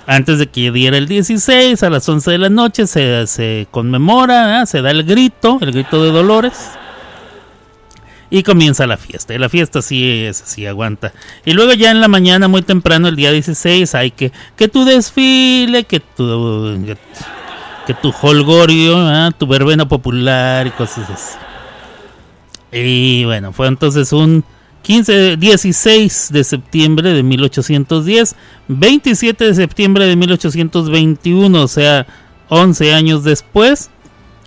antes 0.10 0.40
de 0.40 0.48
que 0.48 0.72
diera 0.72 0.98
el 0.98 1.08
16, 1.08 1.84
a 1.84 1.90
las 1.92 2.10
11 2.10 2.32
de 2.32 2.38
la 2.40 2.50
noche, 2.50 2.88
se, 2.88 3.28
se 3.28 3.68
conmemora, 3.70 4.66
se 4.66 4.82
da 4.82 4.90
el 4.90 5.04
grito, 5.04 5.60
el 5.62 5.72
grito 5.72 6.04
de 6.04 6.12
Dolores. 6.12 6.72
Y 8.32 8.42
comienza 8.42 8.88
la 8.88 8.98
fiesta. 8.98 9.36
Y 9.36 9.38
la 9.38 9.50
fiesta 9.50 9.84
sí 9.84 10.24
es 10.26 10.42
así, 10.42 10.66
aguanta. 10.66 11.14
Y 11.46 11.54
luego 11.54 11.74
ya 11.74 11.92
en 11.92 12.02
la 12.02 12.08
mañana, 12.08 12.48
muy 12.48 12.64
temprano, 12.64 13.08
el 13.08 13.16
día 13.16 13.32
16, 13.32 13.94
hay 13.94 14.10
que, 14.10 14.32
que 14.56 14.68
tu 14.68 14.84
desfile, 14.84 15.84
que 15.84 16.00
tu, 16.00 16.96
que, 17.86 17.94
tu 17.94 18.12
holgorio, 18.20 19.32
tu 19.34 19.46
verbena 19.46 19.88
popular 19.88 20.66
y 20.66 20.72
cosas 20.72 21.08
así. 21.08 21.38
Y 22.72 23.26
bueno, 23.26 23.54
fue 23.54 23.68
entonces 23.68 24.12
un 24.12 24.44
15, 24.82 25.38
16 25.38 26.30
de 26.32 26.44
septiembre 26.44 27.14
de 27.14 27.24
1810, 27.24 28.36
27 28.68 29.46
de 29.46 29.54
septiembre 29.54 30.06
de 30.06 30.16
1821, 30.16 31.62
o 31.62 31.68
sea, 31.68 32.08
11 32.50 32.94
años 32.94 33.24
después, 33.24 33.90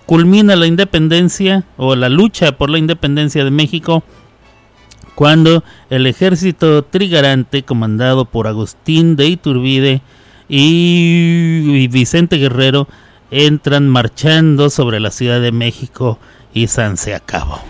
culmina 0.07 0.57
la 0.57 0.67
independencia 0.67 1.65
o 1.77 1.95
la 1.95 2.09
lucha 2.09 2.53
por 2.59 2.71
la 2.71 2.79
independencia 2.79 3.45
de 3.45 3.51
México 3.51 4.03
cuando 5.15 5.63
el 5.91 6.07
ejército 6.07 6.83
trigarante 6.85 7.63
comandado 7.63 8.25
por 8.25 8.47
Agustín 8.47 9.15
de 9.17 9.27
Iturbide 9.27 10.03
y 10.49 11.89
Vicente 11.89 12.37
Guerrero 12.37 12.89
entran 13.31 13.89
marchando 13.89 14.69
sobre 14.69 15.01
la 15.01 15.11
Ciudad 15.11 15.41
de 15.41 15.53
México 15.53 16.19
y 16.53 16.67
San 16.67 16.97
se 16.97 17.15
acabó. 17.15 17.61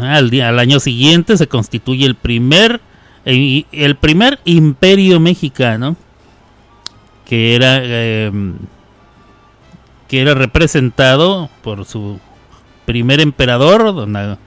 Al, 0.00 0.30
día, 0.30 0.48
al 0.48 0.58
año 0.58 0.80
siguiente 0.80 1.36
se 1.36 1.46
constituye 1.46 2.06
el 2.06 2.14
primer, 2.14 2.80
el 3.24 3.96
primer 3.96 4.40
imperio 4.44 5.20
mexicano 5.20 5.96
que 7.26 7.56
era, 7.56 7.82
em, 7.82 8.56
que 10.08 10.22
era 10.22 10.34
representado 10.34 11.50
por 11.62 11.84
su 11.84 12.20
primer 12.86 13.20
emperador, 13.20 13.94
don, 13.94 14.38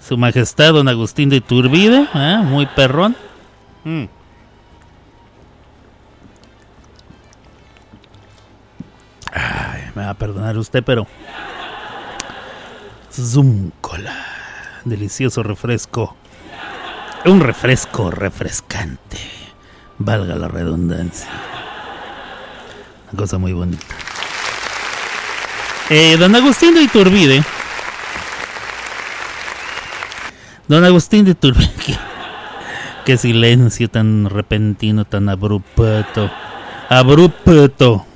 su 0.00 0.16
majestad 0.16 0.72
don 0.72 0.88
Agustín 0.88 1.28
de 1.28 1.36
Iturbide, 1.36 2.08
¿eh? 2.14 2.38
muy 2.44 2.66
perrón. 2.66 3.16
Mm. 3.82 4.04
Ay, 9.32 9.82
me 9.96 10.04
va 10.04 10.10
a 10.10 10.14
perdonar 10.14 10.56
usted, 10.56 10.82
pero... 10.84 11.06
Zúmcola 13.10 14.43
delicioso 14.84 15.42
refresco. 15.42 16.16
Un 17.24 17.40
refresco 17.40 18.10
refrescante. 18.10 19.18
Valga 19.98 20.34
la 20.34 20.48
redundancia. 20.48 21.28
Una 23.10 23.18
cosa 23.18 23.38
muy 23.38 23.52
bonita. 23.52 23.94
Eh, 25.90 26.16
don 26.18 26.34
Agustín 26.34 26.74
de 26.74 26.82
Iturbide. 26.82 27.42
Don 30.66 30.84
Agustín 30.84 31.24
de 31.24 31.32
Iturbide. 31.32 31.98
Qué, 33.04 33.18
silencio 33.18 33.88
tan 33.88 34.28
repentino, 34.30 35.04
tan 35.04 35.28
abrupto. 35.28 36.30
Abrupto. 36.88 38.06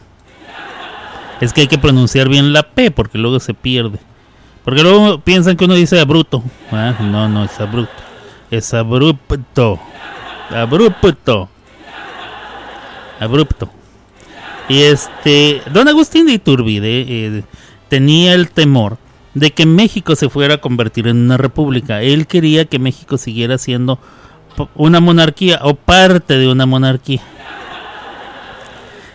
Es 1.40 1.52
que 1.52 1.62
hay 1.62 1.66
que 1.68 1.78
pronunciar 1.78 2.28
bien 2.28 2.52
la 2.52 2.62
P 2.62 2.90
porque 2.90 3.18
luego 3.18 3.38
se 3.38 3.54
pierde. 3.54 4.00
Porque 4.68 4.82
luego 4.82 5.18
piensan 5.20 5.56
que 5.56 5.64
uno 5.64 5.72
dice 5.72 5.98
abrupto. 5.98 6.42
¿eh? 6.72 6.94
No, 7.00 7.26
no 7.26 7.44
es 7.44 7.58
abrupto. 7.58 8.02
Es 8.50 8.74
abrupto. 8.74 9.80
Abrupto. 10.50 11.48
Abrupto. 13.18 13.70
Y 14.68 14.82
este, 14.82 15.62
don 15.72 15.88
Agustín 15.88 16.26
de 16.26 16.34
Iturbide 16.34 17.06
eh, 17.08 17.44
tenía 17.88 18.34
el 18.34 18.50
temor 18.50 18.98
de 19.32 19.52
que 19.52 19.64
México 19.64 20.14
se 20.16 20.28
fuera 20.28 20.56
a 20.56 20.60
convertir 20.60 21.08
en 21.08 21.16
una 21.16 21.38
república. 21.38 22.02
Él 22.02 22.26
quería 22.26 22.66
que 22.66 22.78
México 22.78 23.16
siguiera 23.16 23.56
siendo 23.56 23.98
una 24.74 25.00
monarquía 25.00 25.60
o 25.62 25.76
parte 25.76 26.36
de 26.36 26.46
una 26.46 26.66
monarquía. 26.66 27.22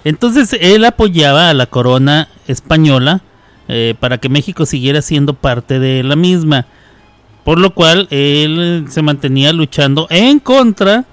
Entonces 0.04 0.58
él 0.60 0.84
apoyaba 0.84 1.52
a 1.52 1.54
la 1.54 1.68
corona 1.68 2.30
española 2.48 3.22
eh, 3.68 3.96
para 4.00 4.18
que 4.18 4.30
México 4.30 4.66
siguiera 4.66 5.02
siendo 5.02 5.34
parte 5.34 5.80
de 5.80 6.04
la 6.04 6.16
misma. 6.16 6.66
Por 7.44 7.60
lo 7.60 7.74
cual 7.74 8.08
él 8.10 8.86
se 8.90 9.02
mantenía 9.02 9.52
luchando 9.52 10.08
en 10.10 10.40
contra 10.40 11.06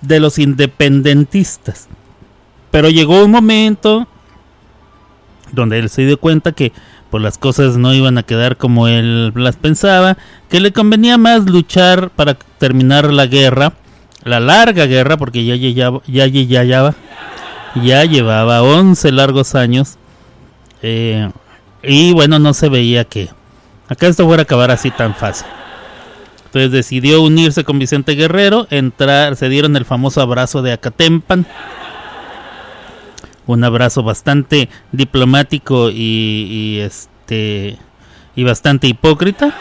de 0.00 0.20
los 0.20 0.38
independentistas. 0.38 1.88
Pero 2.70 2.90
llegó 2.90 3.24
un 3.24 3.30
momento 3.30 4.08
donde 5.52 5.78
él 5.78 5.88
se 5.88 6.04
dio 6.04 6.18
cuenta 6.18 6.52
que 6.52 6.72
pues, 7.10 7.22
las 7.22 7.38
cosas 7.38 7.76
no 7.76 7.94
iban 7.94 8.18
a 8.18 8.24
quedar 8.24 8.56
como 8.56 8.88
él 8.88 9.32
las 9.34 9.56
pensaba, 9.56 10.16
que 10.48 10.58
le 10.58 10.72
convenía 10.72 11.16
más 11.16 11.44
luchar 11.44 12.10
para 12.10 12.34
terminar 12.34 13.12
la 13.12 13.26
guerra, 13.26 13.74
la 14.24 14.40
larga 14.40 14.86
guerra, 14.86 15.16
porque 15.16 15.44
ya, 15.44 15.54
ya, 15.54 15.70
ya, 16.06 16.26
ya, 16.26 16.64
ya, 16.64 16.94
ya 17.76 18.04
llevaba 18.04 18.62
11 18.62 19.12
largos 19.12 19.54
años. 19.54 19.96
Eh, 20.82 21.30
y 21.86 22.12
bueno, 22.12 22.38
no 22.38 22.54
se 22.54 22.68
veía 22.68 23.04
que 23.04 23.28
acá 23.88 24.06
esto 24.06 24.26
fuera 24.26 24.42
a 24.42 24.44
acabar 24.44 24.70
así 24.70 24.90
tan 24.90 25.14
fácil. 25.14 25.46
Entonces 26.46 26.70
decidió 26.70 27.20
unirse 27.22 27.64
con 27.64 27.78
Vicente 27.78 28.14
Guerrero, 28.14 28.66
entrar, 28.70 29.36
se 29.36 29.48
dieron 29.48 29.76
el 29.76 29.84
famoso 29.84 30.20
abrazo 30.20 30.62
de 30.62 30.72
Acatempan. 30.72 31.46
Un 33.46 33.64
abrazo 33.64 34.02
bastante 34.02 34.68
diplomático 34.92 35.90
y, 35.90 36.78
este 36.80 37.78
y 38.36 38.44
bastante 38.44 38.86
hipócrita, 38.86 39.54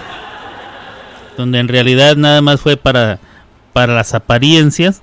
donde 1.37 1.59
en 1.59 1.67
realidad 1.67 2.15
nada 2.15 2.41
más 2.41 2.61
fue 2.61 2.77
para 2.77 3.19
para 3.73 3.95
las 3.95 4.13
apariencias 4.13 5.01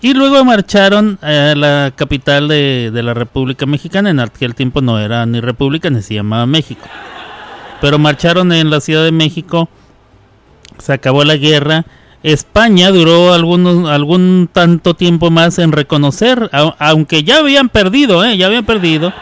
y 0.00 0.14
luego 0.14 0.44
marcharon 0.44 1.18
a 1.22 1.54
la 1.56 1.92
capital 1.94 2.48
de, 2.48 2.90
la 2.94 3.14
República 3.14 3.66
Mexicana. 3.66 4.10
En 4.10 4.20
aquel 4.20 4.54
tiempo 4.54 4.80
no 4.80 4.98
era 4.98 5.26
ni 5.26 5.40
República 5.40 5.90
ni 5.90 6.02
se 6.02 6.14
llamaba 6.14 6.46
México. 6.46 6.86
Pero 7.80 7.98
marcharon 7.98 8.52
en 8.52 8.70
la 8.70 8.80
Ciudad 8.80 9.04
de 9.04 9.12
México. 9.12 9.68
Se 10.78 10.92
acabó 10.92 11.24
la 11.24 11.36
guerra. 11.36 11.84
España 12.22 12.90
duró 12.90 13.32
algunos, 13.32 13.88
algún 13.88 14.48
tanto 14.52 14.94
tiempo 14.94 15.30
más 15.30 15.58
en 15.58 15.72
reconocer, 15.72 16.50
aunque 16.78 17.22
ya 17.22 17.38
habían 17.38 17.68
perdido, 17.68 18.24
¿eh? 18.24 18.36
ya 18.36 18.46
habían 18.46 18.66
perdido, 18.66 19.12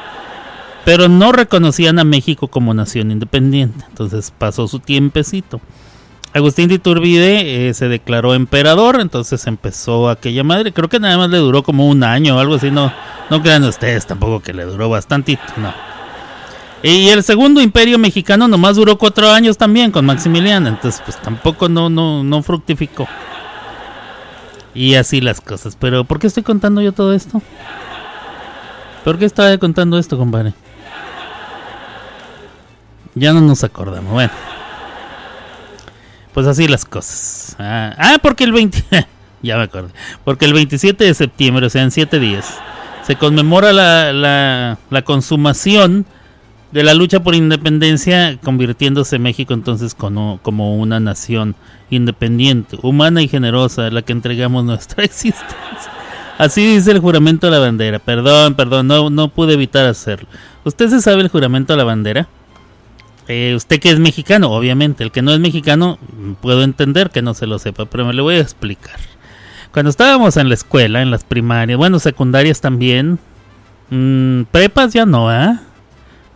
pero 0.87 1.07
no 1.09 1.31
reconocían 1.33 1.99
a 1.99 2.05
México 2.05 2.49
como 2.49 2.73
nación 2.73 3.11
independiente. 3.11 3.85
Entonces 3.89 4.33
pasó 4.37 4.67
su 4.67 4.81
tiempecito. 4.81 5.61
Agustín 6.37 6.69
de 6.69 6.75
Iturbide 6.75 7.69
eh, 7.69 7.73
se 7.73 7.89
declaró 7.89 8.35
emperador, 8.35 9.01
entonces 9.01 9.47
empezó 9.47 10.11
aquella 10.11 10.45
madre. 10.45 10.71
Creo 10.71 10.91
que 10.91 11.01
nada 11.01 11.17
más 11.17 11.31
le 11.31 11.39
duró 11.39 11.63
como 11.63 11.89
un 11.89 12.05
año 12.05 12.37
o 12.37 12.39
algo 12.39 12.57
así. 12.57 12.71
No, 12.71 12.93
no 13.31 13.41
crean 13.41 13.65
ustedes 13.65 14.05
tampoco 14.05 14.41
que 14.41 14.53
le 14.53 14.65
duró 14.65 14.91
bastantito, 14.91 15.43
no. 15.57 15.73
Y 16.83 17.09
el 17.09 17.23
segundo 17.23 17.63
imperio 17.63 17.99
mexicano 17.99 18.49
nomás 18.49 18.77
duró 18.77 18.99
cuatro 18.99 19.31
años 19.31 19.57
también 19.57 19.91
con 19.91 20.05
Maximiliano, 20.05 20.69
entonces 20.69 21.01
pues 21.03 21.17
tampoco 21.17 21.71
no, 21.71 21.89
no, 21.89 22.23
no 22.23 22.43
fructificó. 22.43 23.09
Y 24.75 24.97
así 24.97 25.23
las 25.23 25.41
cosas. 25.41 25.75
Pero 25.81 26.05
¿por 26.05 26.19
qué 26.19 26.27
estoy 26.27 26.43
contando 26.43 26.83
yo 26.83 26.93
todo 26.93 27.15
esto? 27.15 27.41
¿Por 29.05 29.19
qué 29.19 29.25
estaba 29.25 29.57
contando 29.57 29.99
esto, 29.99 30.19
compadre? 30.19 30.53
Ya 33.15 33.33
no 33.33 33.41
nos 33.41 33.65
acordamos. 33.65 34.13
Bueno. 34.13 34.56
Pues 36.37 36.47
así 36.47 36.69
las 36.69 36.85
cosas. 36.85 37.57
Ah, 37.59 37.95
ah 37.97 38.19
porque 38.21 38.45
el 38.45 38.53
20... 38.53 38.85
ya 39.43 39.57
me 39.57 39.63
acuerdo. 39.63 39.89
Porque 40.23 40.45
el 40.45 40.53
27 40.53 41.03
de 41.03 41.15
septiembre, 41.15 41.65
o 41.65 41.71
sea, 41.71 41.83
en 41.83 41.91
7 41.91 42.21
días, 42.21 42.61
se 43.07 43.17
conmemora 43.17 43.73
la, 43.73 44.13
la, 44.13 44.77
la 44.91 45.01
consumación 45.01 46.05
de 46.73 46.83
la 46.83 46.93
lucha 46.93 47.21
por 47.21 47.35
independencia, 47.35 48.37
convirtiéndose 48.45 49.19
México 49.19 49.55
entonces 49.55 49.95
como, 49.95 50.39
como 50.43 50.77
una 50.77 51.01
nación 51.01 51.57
independiente, 51.89 52.77
humana 52.83 53.23
y 53.23 53.29
generosa, 53.29 53.89
la 53.89 54.03
que 54.03 54.13
entregamos 54.13 54.63
nuestra 54.63 55.05
existencia. 55.05 55.91
Así 56.37 56.67
dice 56.67 56.91
el 56.91 56.99
juramento 56.99 57.47
a 57.47 57.51
la 57.51 57.61
bandera. 57.61 57.99
Perdón, 57.99 58.57
perdón, 58.57 58.89
no, 58.89 59.09
no 59.09 59.29
pude 59.29 59.55
evitar 59.55 59.87
hacerlo. 59.87 60.29
¿Usted 60.65 60.91
se 60.91 61.01
sabe 61.01 61.23
el 61.23 61.29
juramento 61.29 61.73
a 61.73 61.77
la 61.79 61.85
bandera? 61.85 62.29
Eh, 63.29 63.55
usted 63.57 63.81
que 63.81 63.91
es 63.91 63.99
mexicano, 63.99 64.51
obviamente, 64.51 65.03
el 65.03 65.11
que 65.11 65.23
no 65.23 65.33
es 65.33 65.41
mexicano, 65.41 65.99
puedo 66.41 66.63
entender 66.63 67.11
que 67.11 67.23
no 67.23 67.35
se 67.35 67.47
lo 67.47 67.59
sepa, 67.59 67.87
pero 67.87 68.05
me 68.05 68.13
lo 68.13 68.23
voy 68.23 68.37
a 68.37 68.41
explicar. 68.41 68.99
Cuando 69.73 69.91
estábamos 69.91 70.37
en 70.37 70.49
la 70.49 70.55
escuela, 70.55 71.03
en 71.03 71.11
las 71.11 71.25
primarias, 71.25 71.77
bueno, 71.77 71.99
secundarias 71.99 72.61
también, 72.61 73.19
mmm, 73.91 74.43
prepas 74.51 74.93
ya 74.93 75.07
no, 75.07 75.33
¿eh? 75.33 75.59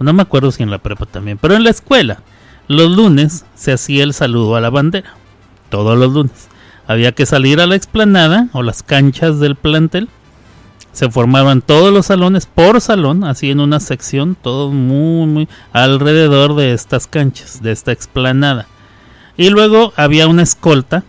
No 0.01 0.12
me 0.12 0.22
acuerdo 0.22 0.51
si 0.51 0.62
en 0.62 0.70
la 0.70 0.78
prepa 0.78 1.07
también, 1.07 1.38
pero 1.38 1.55
en 1.55 1.62
la 1.62 1.70
escuela, 1.70 2.22
los 2.68 2.91
lunes 2.91 3.45
se 3.55 3.72
hacía 3.72 4.03
el 4.03 4.14
saludo 4.14 4.57
a 4.57 4.61
la 4.61 4.70
bandera, 4.70 5.14
todos 5.68 5.97
los 5.99 6.12
lunes. 6.12 6.49
Había 6.86 7.12
que 7.12 7.26
salir 7.26 7.61
a 7.61 7.66
la 7.66 7.76
explanada 7.76 8.49
o 8.53 8.62
las 8.62 8.82
canchas 8.82 9.38
del 9.38 9.55
plantel 9.55 10.09
se 10.93 11.11
formaban 11.11 11.62
todos 11.62 11.93
los 11.93 12.07
salones 12.07 12.47
por 12.47 12.80
salón, 12.80 13.24
así 13.24 13.51
en 13.51 13.61
una 13.61 13.80
sección, 13.80 14.36
todo 14.41 14.70
muy, 14.70 15.49
alrededor 15.72 16.57
de 16.57 16.72
estas 16.72 17.07
canchas, 17.07 17.62
de 17.62 17.72
esta 17.72 17.93
explanada. 17.93 18.66
Y 19.36 19.51
luego 19.51 19.93
había 19.97 20.26
una 20.26 20.43
escolta, 20.43 21.05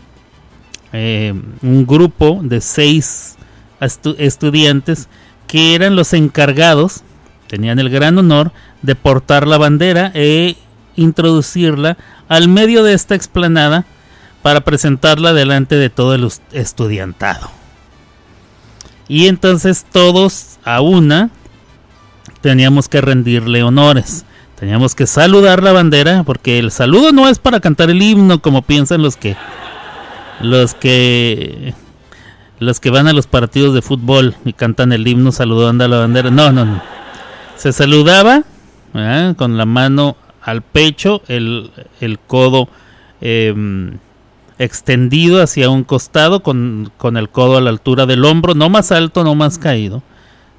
eh, 0.94 1.34
un 1.62 1.86
grupo 1.86 2.40
de 2.44 2.62
seis 2.62 3.38
estudiantes 3.80 5.10
que 5.48 5.76
eran 5.76 5.96
los 5.96 6.14
encargados, 6.14 7.02
tenían 7.48 7.80
el 7.80 7.90
gran 7.90 8.18
honor 8.18 8.52
de 8.82 8.96
portar 8.96 9.48
la 9.48 9.58
bandera 9.58 10.12
e 10.14 10.56
introducirla 10.96 11.98
al 12.30 12.48
medio 12.48 12.84
de 12.84 12.94
esta 12.94 13.16
explanada 13.16 13.86
para 14.42 14.62
presentarla 14.62 15.34
delante 15.34 15.76
de 15.76 15.90
todo 15.90 16.16
el 16.16 16.30
estudiantado. 16.52 17.61
Y 19.12 19.28
entonces 19.28 19.86
todos 19.92 20.58
a 20.64 20.80
una 20.80 21.32
teníamos 22.40 22.88
que 22.88 23.02
rendirle 23.02 23.62
honores. 23.62 24.24
Teníamos 24.58 24.96
que 24.96 25.06
saludar 25.06 25.62
la 25.62 25.74
bandera 25.74 26.24
porque 26.24 26.60
el 26.60 26.72
saludo 26.72 27.12
no 27.12 27.28
es 27.28 27.38
para 27.38 27.60
cantar 27.60 27.90
el 27.90 28.02
himno 28.02 28.42
como 28.42 28.62
piensan 28.62 29.02
los 29.02 29.18
que 29.18 29.36
los 30.40 30.76
que 30.76 31.74
los 32.60 32.80
que 32.80 32.90
van 32.90 33.10
a 33.10 33.12
los 33.12 33.28
partidos 33.28 33.74
de 33.74 33.82
fútbol 33.82 34.34
y 34.46 34.54
cantan 34.54 34.94
el 34.94 35.06
himno 35.06 35.34
saludando 35.34 35.84
a 35.84 35.90
la 35.90 35.98
bandera. 35.98 36.32
No, 36.32 36.54
no, 36.54 36.64
no. 36.64 36.82
Se 37.58 37.74
saludaba 37.74 38.44
con 39.36 39.58
la 39.58 39.66
mano 39.66 40.16
al 40.42 40.62
pecho, 40.62 41.22
el, 41.28 41.70
el 42.00 42.18
codo 42.18 42.70
em, 43.20 43.98
extendido 44.64 45.42
hacia 45.42 45.70
un 45.70 45.84
costado, 45.84 46.44
con, 46.44 46.92
con 46.98 47.18
el 47.18 47.30
codo 47.30 47.58
a 47.58 47.62
la 47.62 47.70
altura 47.70 48.06
del 48.06 48.26
hombro, 48.26 48.54
no 48.54 48.70
más 48.70 48.92
alto, 48.92 49.24
no 49.24 49.36
más 49.36 49.58
caído. 49.58 50.04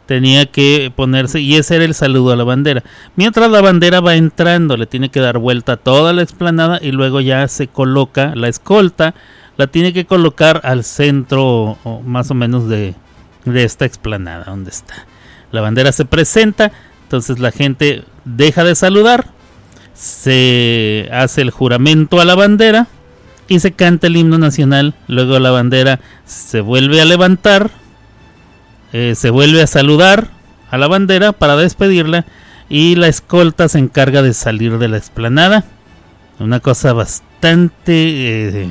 Tenía 0.07 0.46
que 0.46 0.92
ponerse, 0.94 1.40
y 1.40 1.55
ese 1.55 1.76
era 1.76 1.84
el 1.84 1.94
saludo 1.94 2.32
a 2.32 2.36
la 2.36 2.44
bandera. 2.44 2.82
Mientras 3.16 3.50
la 3.50 3.61
bandera 3.61 4.00
va 4.00 4.16
entrando, 4.16 4.76
le 4.76 4.86
tiene 4.86 5.11
que 5.11 5.20
dar 5.20 5.38
vuelta 5.38 5.74
a 5.74 5.76
toda 5.76 6.12
la 6.12 6.22
explanada 6.22 6.78
y 6.82 6.90
luego 6.90 7.20
ya 7.20 7.46
se 7.48 7.68
coloca 7.68 8.34
la 8.34 8.48
escolta, 8.48 9.14
la 9.57 9.68
tiene 9.68 9.92
que 9.92 10.05
colocar 10.05 10.61
al 10.64 10.82
centro 10.82 11.78
o 11.84 12.03
más 12.05 12.30
o 12.30 12.34
menos 12.34 12.68
de, 12.68 12.94
de 13.44 13.64
esta 13.64 13.84
explanada 13.84 14.44
donde 14.44 14.70
está. 14.70 15.07
La 15.53 15.61
bandera 15.61 15.92
se 15.92 16.05
presenta, 16.05 16.72
entonces 17.05 17.38
la 17.38 17.53
gente 17.53 18.05
deja 18.24 18.64
de 18.64 18.74
saludar, 18.74 19.26
se 19.94 21.09
hace 21.12 21.42
el 21.42 21.50
juramento 21.50 22.20
a 22.20 22.24
la 22.24 22.34
bandera 22.34 22.88
y 23.49 23.61
se 23.61 23.72
canta 23.72 24.07
el 24.07 24.16
himno 24.16 24.38
nacional. 24.38 24.95
Luego 25.09 25.38
la 25.38 25.51
bandera 25.51 26.01
se 26.24 26.61
vuelve 26.61 27.01
a 27.01 27.05
levantar, 27.05 27.70
eh, 28.93 29.14
se 29.16 29.30
vuelve 29.30 29.62
a 29.62 29.66
saludar 29.66 30.30
a 30.70 30.78
la 30.78 30.88
bandera 30.88 31.32
para 31.32 31.57
despedirla 31.57 32.24
y 32.68 32.95
la 32.95 33.09
escolta 33.09 33.68
se 33.68 33.78
encarga 33.78 34.22
de 34.22 34.34
salir 34.34 34.78
de 34.78 34.88
la 34.88 34.97
explanada. 34.97 35.64
Una 36.38 36.61
cosa 36.61 36.93
bastante 36.93 38.62
eh, 38.64 38.70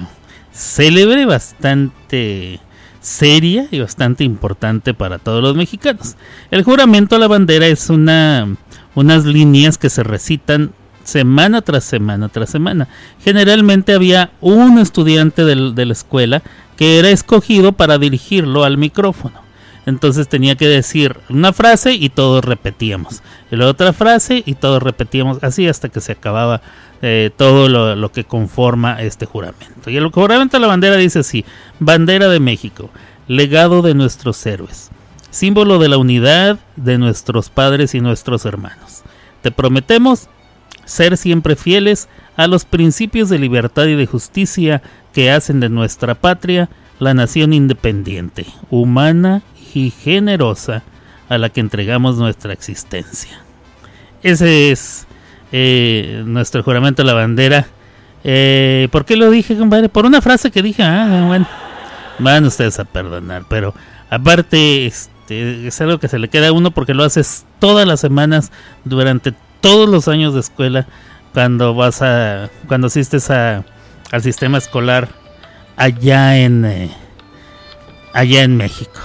célebre, 0.51 1.26
bastante 1.26 2.59
seria 2.99 3.67
y 3.72 3.80
bastante 3.80 4.24
importante 4.24 4.93
para 4.93 5.19
todos 5.19 5.41
los 5.41 5.55
mexicanos. 5.55 6.15
El 6.51 6.63
juramento 6.63 7.15
a 7.15 7.19
la 7.19 7.28
bandera 7.28 7.67
es 7.67 7.89
una 7.89 8.47
unas 8.95 9.26
líneas 9.26 9.78
que 9.78 9.89
se 9.89 10.03
recitan 10.03 10.72
semana 11.04 11.62
tras 11.62 11.84
semana 11.84 12.30
tras 12.30 12.49
semana. 12.49 12.88
Generalmente 13.24 13.93
había 13.93 14.32
un 14.41 14.80
estudiante 14.80 15.43
de 15.45 15.86
la 15.86 15.93
escuela 15.93 16.41
que 16.78 16.99
era 16.99 17.10
escogido 17.10 17.74
para 17.74 17.97
dirigirlo 17.97 18.64
al 18.64 18.78
micrófono. 18.78 19.41
Entonces 19.86 20.28
tenía 20.28 20.56
que 20.56 20.68
decir 20.68 21.18
una 21.30 21.54
frase 21.54 21.93
y 21.93 22.10
todos 22.10 22.45
repetíamos. 22.45 23.22
Y 23.52 23.56
la 23.56 23.68
otra 23.68 23.93
frase 23.93 24.43
y 24.45 24.54
todos 24.56 24.82
repetíamos 24.82 25.43
así 25.43 25.68
hasta 25.68 25.89
que 25.89 26.02
se 26.02 26.12
acababa 26.12 26.62
eh, 27.02 27.32
todo 27.36 27.68
lo, 27.68 27.95
lo 27.95 28.12
que 28.12 28.24
conforma 28.24 29.02
este 29.02 29.26
juramento. 29.26 29.89
Y 29.89 29.97
el 29.97 30.08
juramento 30.10 30.58
de 30.58 30.62
la 30.62 30.68
bandera 30.68 30.97
dice 30.97 31.20
así, 31.20 31.45
bandera 31.80 32.28
de 32.28 32.39
México, 32.39 32.91
legado 33.28 33.82
de 33.82 33.95
nuestros 33.95 34.45
héroes, 34.45 34.91
símbolo 35.32 35.80
de 35.80 35.89
la 35.89 35.97
unidad 35.97 36.60
de 36.76 36.97
nuestros 36.99 37.49
padres 37.49 37.95
y 37.95 38.02
nuestros 38.02 38.45
hermanos. 38.45 39.02
Te 39.41 39.52
prometemos 39.52 40.30
ser 40.86 41.17
siempre 41.17 41.55
fieles 41.55 42.09
a 42.38 42.47
los 42.47 42.65
principios 42.65 43.29
de 43.29 43.39
libertad 43.39 43.86
y 43.86 43.95
de 43.95 44.07
justicia 44.07 44.82
que 45.13 45.32
hacen 45.32 45.59
de 45.59 45.69
nuestra 45.69 46.15
patria 46.15 46.69
la 46.99 47.13
nación 47.13 47.53
independiente, 47.53 48.45
humana 48.69 49.41
y 49.73 49.91
generosa 49.91 50.84
a 51.29 51.38
la 51.38 51.49
que 51.49 51.61
entregamos 51.61 52.17
nuestra 52.17 52.53
existencia. 52.53 53.41
Ese 54.23 54.71
es 54.71 55.07
eh, 55.51 56.23
nuestro 56.25 56.63
juramento 56.63 57.01
a 57.01 57.05
la 57.05 57.13
bandera. 57.13 57.67
Eh, 58.23 58.88
¿Por 58.91 59.05
qué 59.05 59.15
lo 59.15 59.32
dije, 59.32 59.57
compadre? 59.57 59.89
Por 59.89 60.05
una 60.05 60.21
frase 60.21 60.51
que 60.51 60.61
dije, 60.61 60.84
ah, 60.84 61.25
bueno, 61.27 61.47
van 62.19 62.45
ustedes 62.45 62.79
a 62.79 62.86
perdonar, 62.86 63.45
pero 63.49 63.73
aparte 64.09 64.86
este, 64.86 65.67
es 65.67 65.82
algo 65.82 65.99
que 65.99 66.07
se 66.07 66.19
le 66.19 66.29
queda 66.29 66.49
a 66.49 66.51
uno 66.51 66.71
porque 66.71 66.93
lo 66.93 67.03
haces 67.03 67.45
todas 67.59 67.88
las 67.88 67.99
semanas 67.99 68.51
durante 68.84 69.34
todos 69.62 69.88
los 69.88 70.07
años 70.07 70.34
de 70.34 70.41
escuela 70.41 70.88
cuando 71.34 71.74
vas 71.74 72.01
a 72.01 72.49
cuando 72.68 72.88
asistes 72.88 73.30
a, 73.30 73.64
al 74.12 74.22
sistema 74.22 74.57
escolar 74.57 75.09
allá 75.78 76.38
en 76.38 76.66
eh, 76.66 76.91
allá 78.14 78.43
en 78.43 78.57
México. 78.57 78.99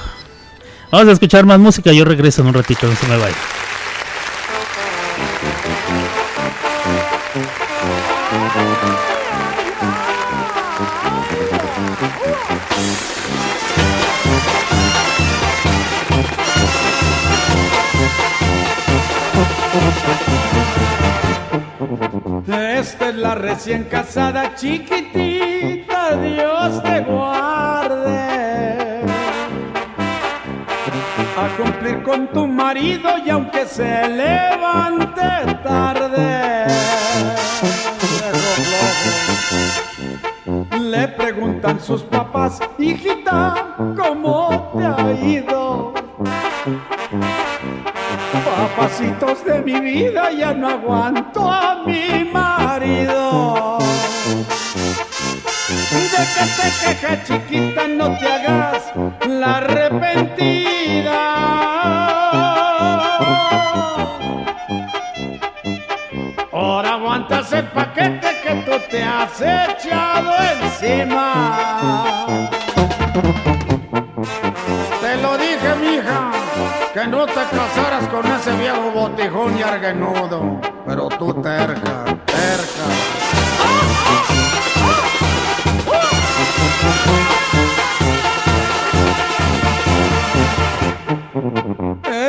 Vamos 0.90 1.08
a 1.08 1.12
escuchar 1.12 1.44
más 1.46 1.58
música, 1.58 1.92
yo 1.92 2.04
regreso 2.04 2.42
en 2.42 2.48
un 2.48 2.54
ratito, 2.54 2.86
no 2.86 2.94
se 2.94 3.06
me 3.06 3.16
vaya. 3.16 3.36
Esta 22.48 23.08
es 23.08 23.16
la 23.16 23.34
recién 23.34 23.84
casada 23.84 24.54
chiquitita, 24.54 26.16
Dios 26.16 26.80
te 26.80 27.00
guarde. 27.00 29.00
A 31.36 31.48
cumplir 31.56 32.04
con 32.04 32.28
tu 32.28 32.46
marido 32.46 33.10
y 33.24 33.30
aunque 33.30 33.66
se 33.66 34.08
levante 34.08 35.54
tarde. 35.64 36.66
Le 40.80 41.08
preguntan 41.08 41.80
sus 41.80 42.04
papás, 42.04 42.60
hijita, 42.78 43.74
¿cómo 43.96 44.72
te 44.78 44.84
ha 44.84 45.12
ido? 45.12 45.95
Papacitos 48.46 49.44
de 49.44 49.60
mi 49.60 49.80
vida, 49.80 50.30
ya 50.30 50.54
no 50.54 50.68
aguanto 50.68 51.50
a 51.50 51.82
mi 51.84 52.24
marido. 52.24 53.78
De 55.90 56.22
que 56.34 56.44
te 56.56 56.66
quejas, 56.80 57.18
chiquita, 57.26 57.88
no 57.88 58.16
te 58.18 58.26
hagas 58.26 58.92
la 59.28 59.56
arrepentida. 59.56 61.22
Ahora 66.52 66.94
aguantas 66.94 67.52
el 67.52 67.66
paquete 67.66 68.28
que 68.42 68.54
tú 68.64 68.72
te 68.90 69.02
has 69.02 69.40
echado 69.40 70.32
encima. 70.62 72.15
Que 76.96 77.06
no 77.08 77.26
te 77.26 77.34
casaras 77.34 78.08
con 78.08 78.24
ese 78.24 78.56
viejo 78.56 78.90
botijón 78.90 79.58
y 79.58 79.62
arguenudo. 79.62 80.58
Pero 80.86 81.08
tú 81.08 81.34
terca, 81.42 82.06
terca. 82.24 82.86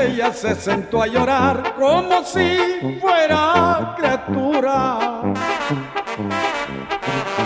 Ella 0.04 0.34
se 0.34 0.54
sentó 0.56 1.02
a 1.02 1.08
llorar 1.08 1.74
como 1.76 2.26
si 2.26 3.00
fuera 3.00 3.96
criatura. 3.98 5.22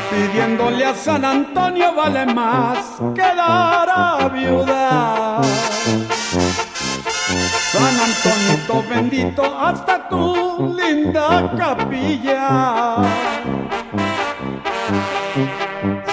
Pidiéndole 0.10 0.86
a 0.86 0.96
San 0.96 1.24
Antonio 1.24 1.94
vale 1.94 2.26
más 2.34 3.00
quedar 3.14 3.88
a 3.90 4.28
viuda. 4.34 5.42
Bendito 8.90 9.44
hasta 9.44 10.10
tu 10.10 10.76
linda 10.76 11.52
capilla. 11.58 12.98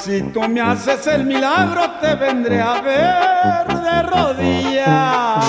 Si 0.00 0.22
tú 0.32 0.42
me 0.48 0.60
haces 0.60 1.06
el 1.08 1.24
milagro, 1.24 1.90
te 2.00 2.14
vendré 2.14 2.60
a 2.60 2.80
ver 2.80 3.66
de 3.66 4.02
rodillas. 4.02 5.44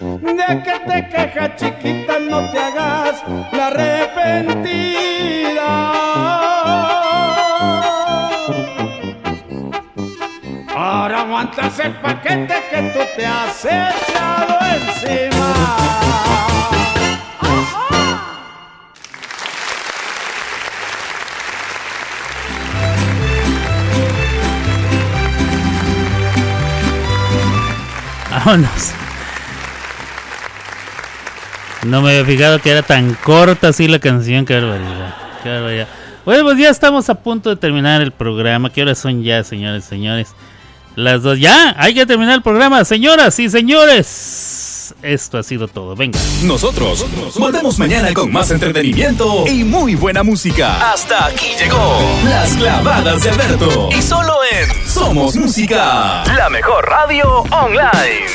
De 0.00 0.62
que 0.62 0.80
te 0.86 1.08
quejas, 1.08 1.56
chiquita, 1.56 2.18
no 2.18 2.50
te 2.50 2.58
hagas 2.58 3.22
la 3.52 3.66
arrepentida. 3.68 4.73
el 11.56 11.92
paquete 11.94 12.54
que 12.68 12.82
tú 12.92 12.98
te 13.16 13.24
has 13.24 13.64
echado 13.64 14.58
encima. 14.74 15.54
Vámonos. 28.30 28.92
No 31.86 32.02
me 32.02 32.10
había 32.10 32.24
fijado 32.24 32.58
que 32.58 32.70
era 32.70 32.82
tan 32.82 33.14
corta 33.14 33.68
así 33.68 33.86
la 33.86 34.00
canción, 34.00 34.44
qué 34.44 34.54
barbaridad. 34.54 35.14
Qué. 35.42 35.86
Bueno, 36.24 36.44
pues 36.44 36.58
ya 36.58 36.70
estamos 36.70 37.08
a 37.10 37.14
punto 37.14 37.50
de 37.50 37.56
terminar 37.56 38.00
el 38.00 38.10
programa. 38.10 38.72
¿Qué 38.72 38.82
horas 38.82 38.98
son 38.98 39.22
ya, 39.22 39.44
señores, 39.44 39.84
señores? 39.84 40.34
Las 40.96 41.22
dos. 41.22 41.38
Ya, 41.38 41.74
hay 41.76 41.94
que 41.94 42.06
terminar 42.06 42.34
el 42.34 42.42
programa, 42.42 42.84
señoras 42.84 43.38
y 43.38 43.50
señores. 43.50 44.94
Esto 45.02 45.38
ha 45.38 45.42
sido 45.42 45.66
todo. 45.66 45.96
Venga. 45.96 46.18
Nosotros 46.42 47.04
volvemos 47.36 47.78
mañana 47.78 48.12
con 48.12 48.30
más 48.30 48.50
entretenimiento 48.50 49.44
y 49.46 49.64
muy 49.64 49.94
buena 49.94 50.22
música. 50.22 50.92
Hasta 50.92 51.26
aquí 51.26 51.48
llegó 51.58 51.98
Las 52.24 52.54
clavadas 52.54 53.22
de 53.22 53.30
Alberto. 53.30 53.88
Y 53.96 54.02
solo 54.02 54.34
en 54.52 54.88
Somos 54.88 55.36
Música, 55.36 56.22
la 56.36 56.48
mejor 56.50 56.84
radio 56.86 57.42
online. 57.50 58.26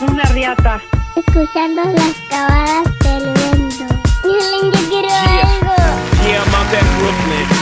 Una 0.00 0.24
riata. 0.24 0.80
Escuchando 1.16 1.82
las 1.84 2.14
clavadas 2.28 2.98
del 3.00 3.32
viento. 3.34 3.94
Miren, 4.24 4.72
yo 4.72 4.88
quiero 4.88 5.08
algo. 5.14 5.74
Yeah, 6.24 6.42
I'm 6.42 6.54
out 6.54 6.74
at 6.74 6.98
Brooklyn. 6.98 7.53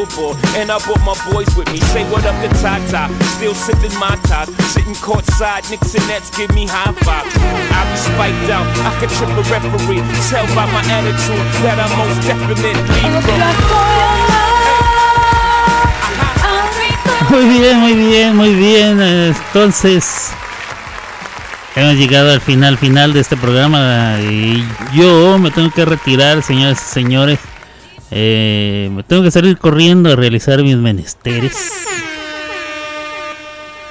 Billboard, 0.00 0.38
and 0.56 0.70
I 0.72 0.78
brought 0.80 1.04
my 1.04 1.16
boys 1.30 1.48
with 1.56 1.68
me. 1.72 1.80
Say 1.92 2.04
what 2.10 2.24
up 2.24 2.32
to 2.40 2.48
Tata, 2.60 3.12
still 3.36 3.54
sipping 3.54 3.92
my 3.98 4.16
top. 4.24 4.48
Sitting 4.72 4.94
courtside, 4.94 5.68
Knicks 5.68 5.94
and 5.94 6.06
Nets 6.08 6.30
give 6.36 6.48
me 6.54 6.66
high 6.66 6.92
five. 7.04 7.28
I 7.28 7.84
be 7.84 7.96
spiked 8.00 8.48
out, 8.48 8.64
I 8.80 8.96
could 8.98 9.10
trip 9.10 9.28
a 9.28 9.44
referee. 9.52 10.00
Tell 10.32 10.46
by 10.56 10.64
my 10.72 10.80
attitude 10.88 11.44
that 11.60 11.76
I'm 11.76 11.92
most 12.00 12.16
definitely 12.24 12.72
Muy 17.28 17.44
bien, 17.58 17.78
muy 17.78 17.94
bien, 17.94 18.36
muy 18.36 18.54
bien. 18.54 19.00
Entonces, 19.02 20.30
hemos 21.76 21.94
llegado 21.96 22.32
al 22.32 22.40
final, 22.40 22.78
final 22.78 23.12
de 23.12 23.20
este 23.20 23.36
programa. 23.36 24.18
Y 24.20 24.66
yo 24.94 25.38
me 25.38 25.50
tengo 25.50 25.70
que 25.70 25.84
retirar, 25.84 26.42
señores 26.42 26.80
y 26.80 26.92
señores. 26.94 27.49
Eh, 28.10 28.90
me 28.92 29.02
tengo 29.02 29.22
que 29.22 29.30
salir 29.30 29.56
corriendo 29.58 30.12
a 30.12 30.16
realizar 30.16 30.62
mis 30.62 30.76
menesteres. 30.76 31.56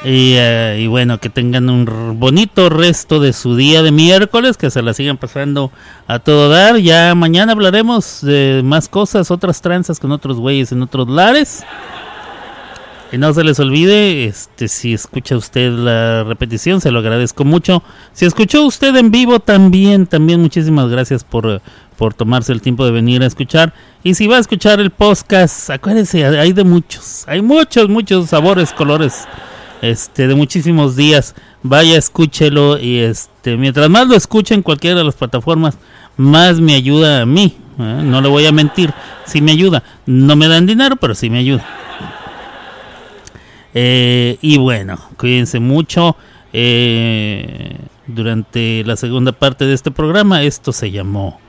Y, 0.04 0.36
eh, 0.38 0.80
y 0.82 0.88
bueno, 0.88 1.20
que 1.20 1.30
tengan 1.30 1.70
un 1.70 2.20
bonito 2.20 2.70
resto 2.70 3.20
de 3.20 3.34
su 3.34 3.58
día 3.58 3.84
de 3.84 3.92
miércoles, 3.92 4.56
que 4.56 4.70
se 4.70 4.82
la 4.82 4.94
sigan 4.94 5.18
pasando 5.18 5.72
a 6.08 6.20
todo 6.20 6.50
dar. 6.50 6.78
Ya 6.78 7.16
mañana 7.16 7.52
hablaremos 7.52 8.22
de 8.22 8.62
más 8.64 8.88
cosas, 8.88 9.30
otras 9.30 9.62
tranzas 9.62 10.00
con 10.00 10.12
otros 10.12 10.38
güeyes 10.38 10.72
en 10.72 10.82
otros 10.82 11.10
lares. 11.10 11.66
Y 13.12 13.18
no 13.18 13.34
se 13.34 13.44
les 13.44 13.60
olvide, 13.60 14.26
este, 14.26 14.68
si 14.68 14.94
escucha 14.94 15.36
usted 15.36 15.72
la 15.72 16.24
repetición, 16.24 16.80
se 16.80 16.92
lo 16.92 17.00
agradezco 17.00 17.44
mucho. 17.44 17.82
Si 18.14 18.26
escuchó 18.26 18.64
usted 18.66 18.96
en 18.96 19.10
vivo 19.10 19.40
también, 19.40 20.06
también 20.06 20.40
muchísimas 20.40 20.90
gracias 20.90 21.24
por, 21.24 21.60
por 22.00 22.14
tomarse 22.14 22.54
el 22.54 22.62
tiempo 22.62 22.86
de 22.86 22.92
venir 22.92 23.22
a 23.22 23.26
escuchar. 23.26 23.74
Y 24.06 24.14
si 24.14 24.26
va 24.26 24.38
a 24.38 24.40
escuchar 24.40 24.80
el 24.80 24.90
podcast, 24.90 25.70
acuérdense, 25.70 26.26
hay 26.26 26.54
de 26.54 26.64
muchos, 26.64 27.26
hay 27.28 27.42
muchos, 27.42 27.90
muchos 27.90 28.30
sabores, 28.30 28.72
colores, 28.72 29.28
este, 29.82 30.30
de 30.30 30.34
muchísimos 30.34 30.96
días. 30.96 31.36
Vaya, 31.62 31.98
escúchelo 31.98 32.80
y 32.80 33.00
este, 33.00 33.58
mientras 33.58 33.90
más 33.90 34.08
lo 34.08 34.16
escuche 34.16 34.56
en 34.56 34.62
cualquiera 34.62 35.00
de 35.00 35.04
las 35.04 35.16
plataformas, 35.16 35.78
más 36.16 36.62
me 36.62 36.74
ayuda 36.74 37.24
a 37.24 37.26
mí. 37.26 37.58
¿eh? 37.78 38.02
No 38.02 38.22
le 38.22 38.30
voy 38.30 38.46
a 38.46 38.54
mentir, 38.54 38.94
sí 39.26 39.42
me 39.42 39.52
ayuda. 39.52 39.84
No 40.06 40.38
me 40.38 40.48
dan 40.48 40.66
dinero, 40.66 40.96
pero 40.96 41.14
sí 41.14 41.30
me 41.30 41.40
ayuda. 41.40 41.66
Eh, 43.74 44.38
y 44.42 44.58
bueno, 44.58 44.98
cuídense 45.18 45.60
mucho. 45.60 46.16
eh, 46.54 47.76
durante 48.08 48.84
la 48.86 48.96
segunda 48.96 49.34
parte 49.34 49.66
de 49.66 49.74
este 49.74 49.92
programa, 49.92 50.42
esto 50.42 50.72
se 50.72 50.90
llamó 50.90 51.40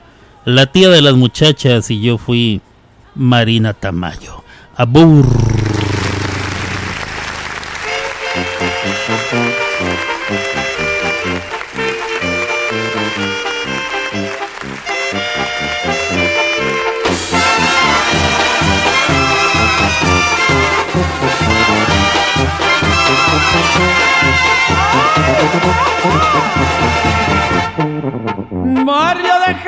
La 0.45 0.65
tía 0.65 0.89
de 0.89 1.03
las 1.03 1.13
muchachas 1.13 1.91
y 1.91 2.01
yo 2.01 2.17
fui 2.17 2.61
Marina 3.13 3.73
Tamayo. 3.73 4.43
Abur. 4.75 5.60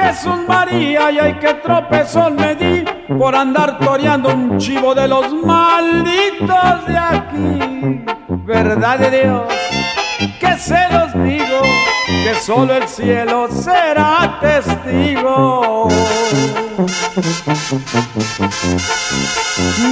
Jesús 0.03 0.35
María, 0.47 1.11
y 1.11 1.19
ay 1.19 1.33
que 1.35 1.53
tropezón 1.55 2.35
me 2.35 2.55
di 2.55 2.83
por 3.17 3.35
andar 3.35 3.79
toreando 3.79 4.29
un 4.29 4.57
chivo 4.57 4.93
de 4.93 5.07
los 5.07 5.31
malditos 5.33 6.87
de 6.87 6.97
aquí. 6.97 8.05
Verdad 8.27 8.99
de 8.99 9.21
Dios, 9.21 9.53
que 10.39 10.57
se 10.57 10.79
los 10.91 11.13
digo, 11.23 11.61
que 12.23 12.35
solo 12.35 12.75
el 12.75 12.87
cielo 12.87 13.47
será 13.49 14.39
testigo. 14.41 15.87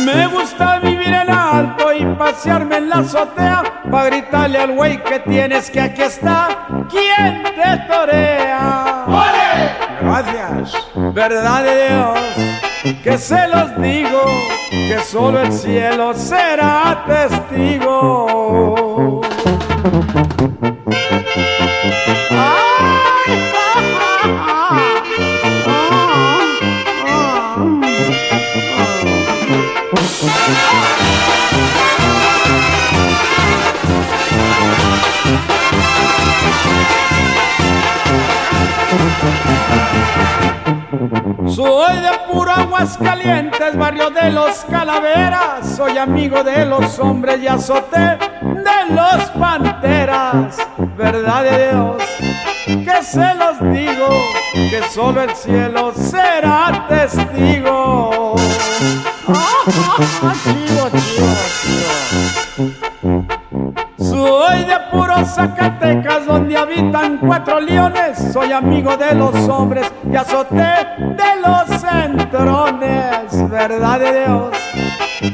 Me 0.05 0.27
gusta 0.27 0.79
vivir 0.79 1.13
en 1.13 1.29
alto 1.29 1.93
y 1.93 2.05
pasearme 2.15 2.77
en 2.77 2.89
la 2.89 2.97
azotea 2.97 3.63
para 3.89 4.05
gritarle 4.07 4.57
al 4.57 4.71
güey 4.73 5.01
que 5.03 5.19
tienes 5.19 5.71
que 5.71 5.79
aquí 5.79 6.01
está 6.01 6.67
quien 6.89 7.43
te 7.43 7.77
torea. 7.87 9.05
Gracias, 10.01 10.73
verdad 10.95 11.63
de 11.63 11.87
Dios, 11.87 12.19
que 13.03 13.17
se 13.19 13.47
los 13.47 13.79
digo, 13.79 14.25
que 14.69 14.99
solo 15.05 15.41
el 15.41 15.53
cielo 15.53 16.15
será 16.15 17.03
testigo. 17.05 19.21
Soy 41.61 41.95
de 41.97 42.09
puro 42.27 42.51
Aguascalientes, 42.51 43.77
barrio 43.77 44.09
de 44.09 44.31
los 44.31 44.65
Calaveras. 44.65 45.75
Soy 45.77 45.95
amigo 45.95 46.43
de 46.43 46.65
los 46.65 46.97
hombres 46.97 47.39
y 47.39 47.47
azoté 47.47 48.17
de 48.41 48.95
los 48.95 49.29
panteras. 49.39 50.57
Verdad 50.97 51.43
de 51.43 51.69
Dios, 51.69 52.03
que 52.65 53.03
se 53.03 53.35
los 53.35 53.59
digo, 53.71 54.09
que 54.53 54.81
solo 54.89 55.21
el 55.21 55.35
cielo 55.35 55.93
será 55.93 56.87
testigo. 56.89 58.35
Amigo 68.51 68.97
de 68.97 69.15
los 69.15 69.33
hombres 69.47 69.91
y 70.11 70.15
azoté 70.15 70.55
de 70.55 71.35
los 71.41 71.67
centrones. 71.79 73.49
Verdad 73.49 73.99
de 73.99 74.19
Dios, 74.19 74.49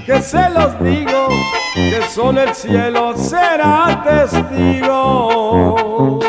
que 0.06 0.22
se 0.22 0.50
los 0.52 0.80
digo, 0.80 1.28
que 1.74 2.02
solo 2.10 2.42
el 2.42 2.54
cielo 2.54 3.18
será 3.18 4.04
testigo. 4.30 6.20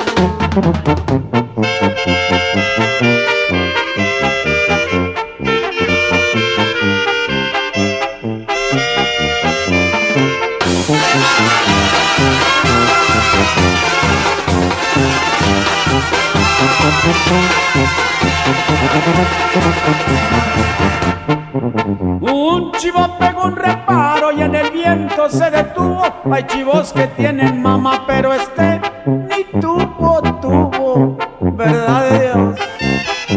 Un 22.21 22.73
chivo 22.73 23.17
pegó 23.19 23.45
un 23.45 23.57
reparo 23.57 24.33
y 24.33 24.43
en 24.43 24.55
el 24.55 24.71
viento 24.71 25.29
se 25.29 25.51
detuvo. 25.51 26.05
Hay 26.31 26.45
chivos 26.45 26.93
que 26.93 27.07
tienen 27.09 27.61
mamá, 27.61 28.05
pero 28.07 28.33
este 28.33 28.81
ni 29.07 29.61
tuvo, 29.61 30.23
tuvo. 30.41 31.17
¿Verdad 31.41 32.11
Dios? 32.21 32.59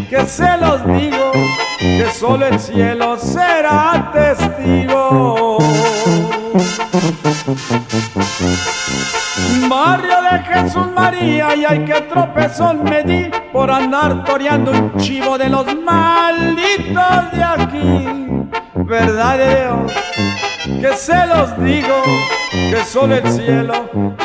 Que 0.09 0.25
se 0.25 0.57
los 0.57 0.85
digo, 0.85 1.31
que 1.79 2.07
solo 2.13 2.47
el 2.47 2.59
cielo 2.59 3.17
será 3.17 4.11
testigo. 4.13 5.57
Barrio 9.69 10.21
de 10.21 10.39
Jesús 10.39 10.87
María 10.93 11.55
y 11.55 11.65
hay 11.65 11.85
que 11.85 12.01
tropezón 12.01 12.83
toreando 14.41 14.72
un 14.72 14.97
chivo 14.97 15.38
de 15.38 15.49
los 15.49 15.68
malditos 15.84 17.31
de 17.31 17.43
aquí. 17.43 18.07
¿Verdad 18.73 19.38
Dios? 19.38 19.93
Que 20.81 20.97
se 20.97 21.27
los 21.27 21.63
digo, 21.63 22.01
que 22.49 22.84
solo 22.84 23.18
el 23.18 23.31
cielo. 23.31 24.15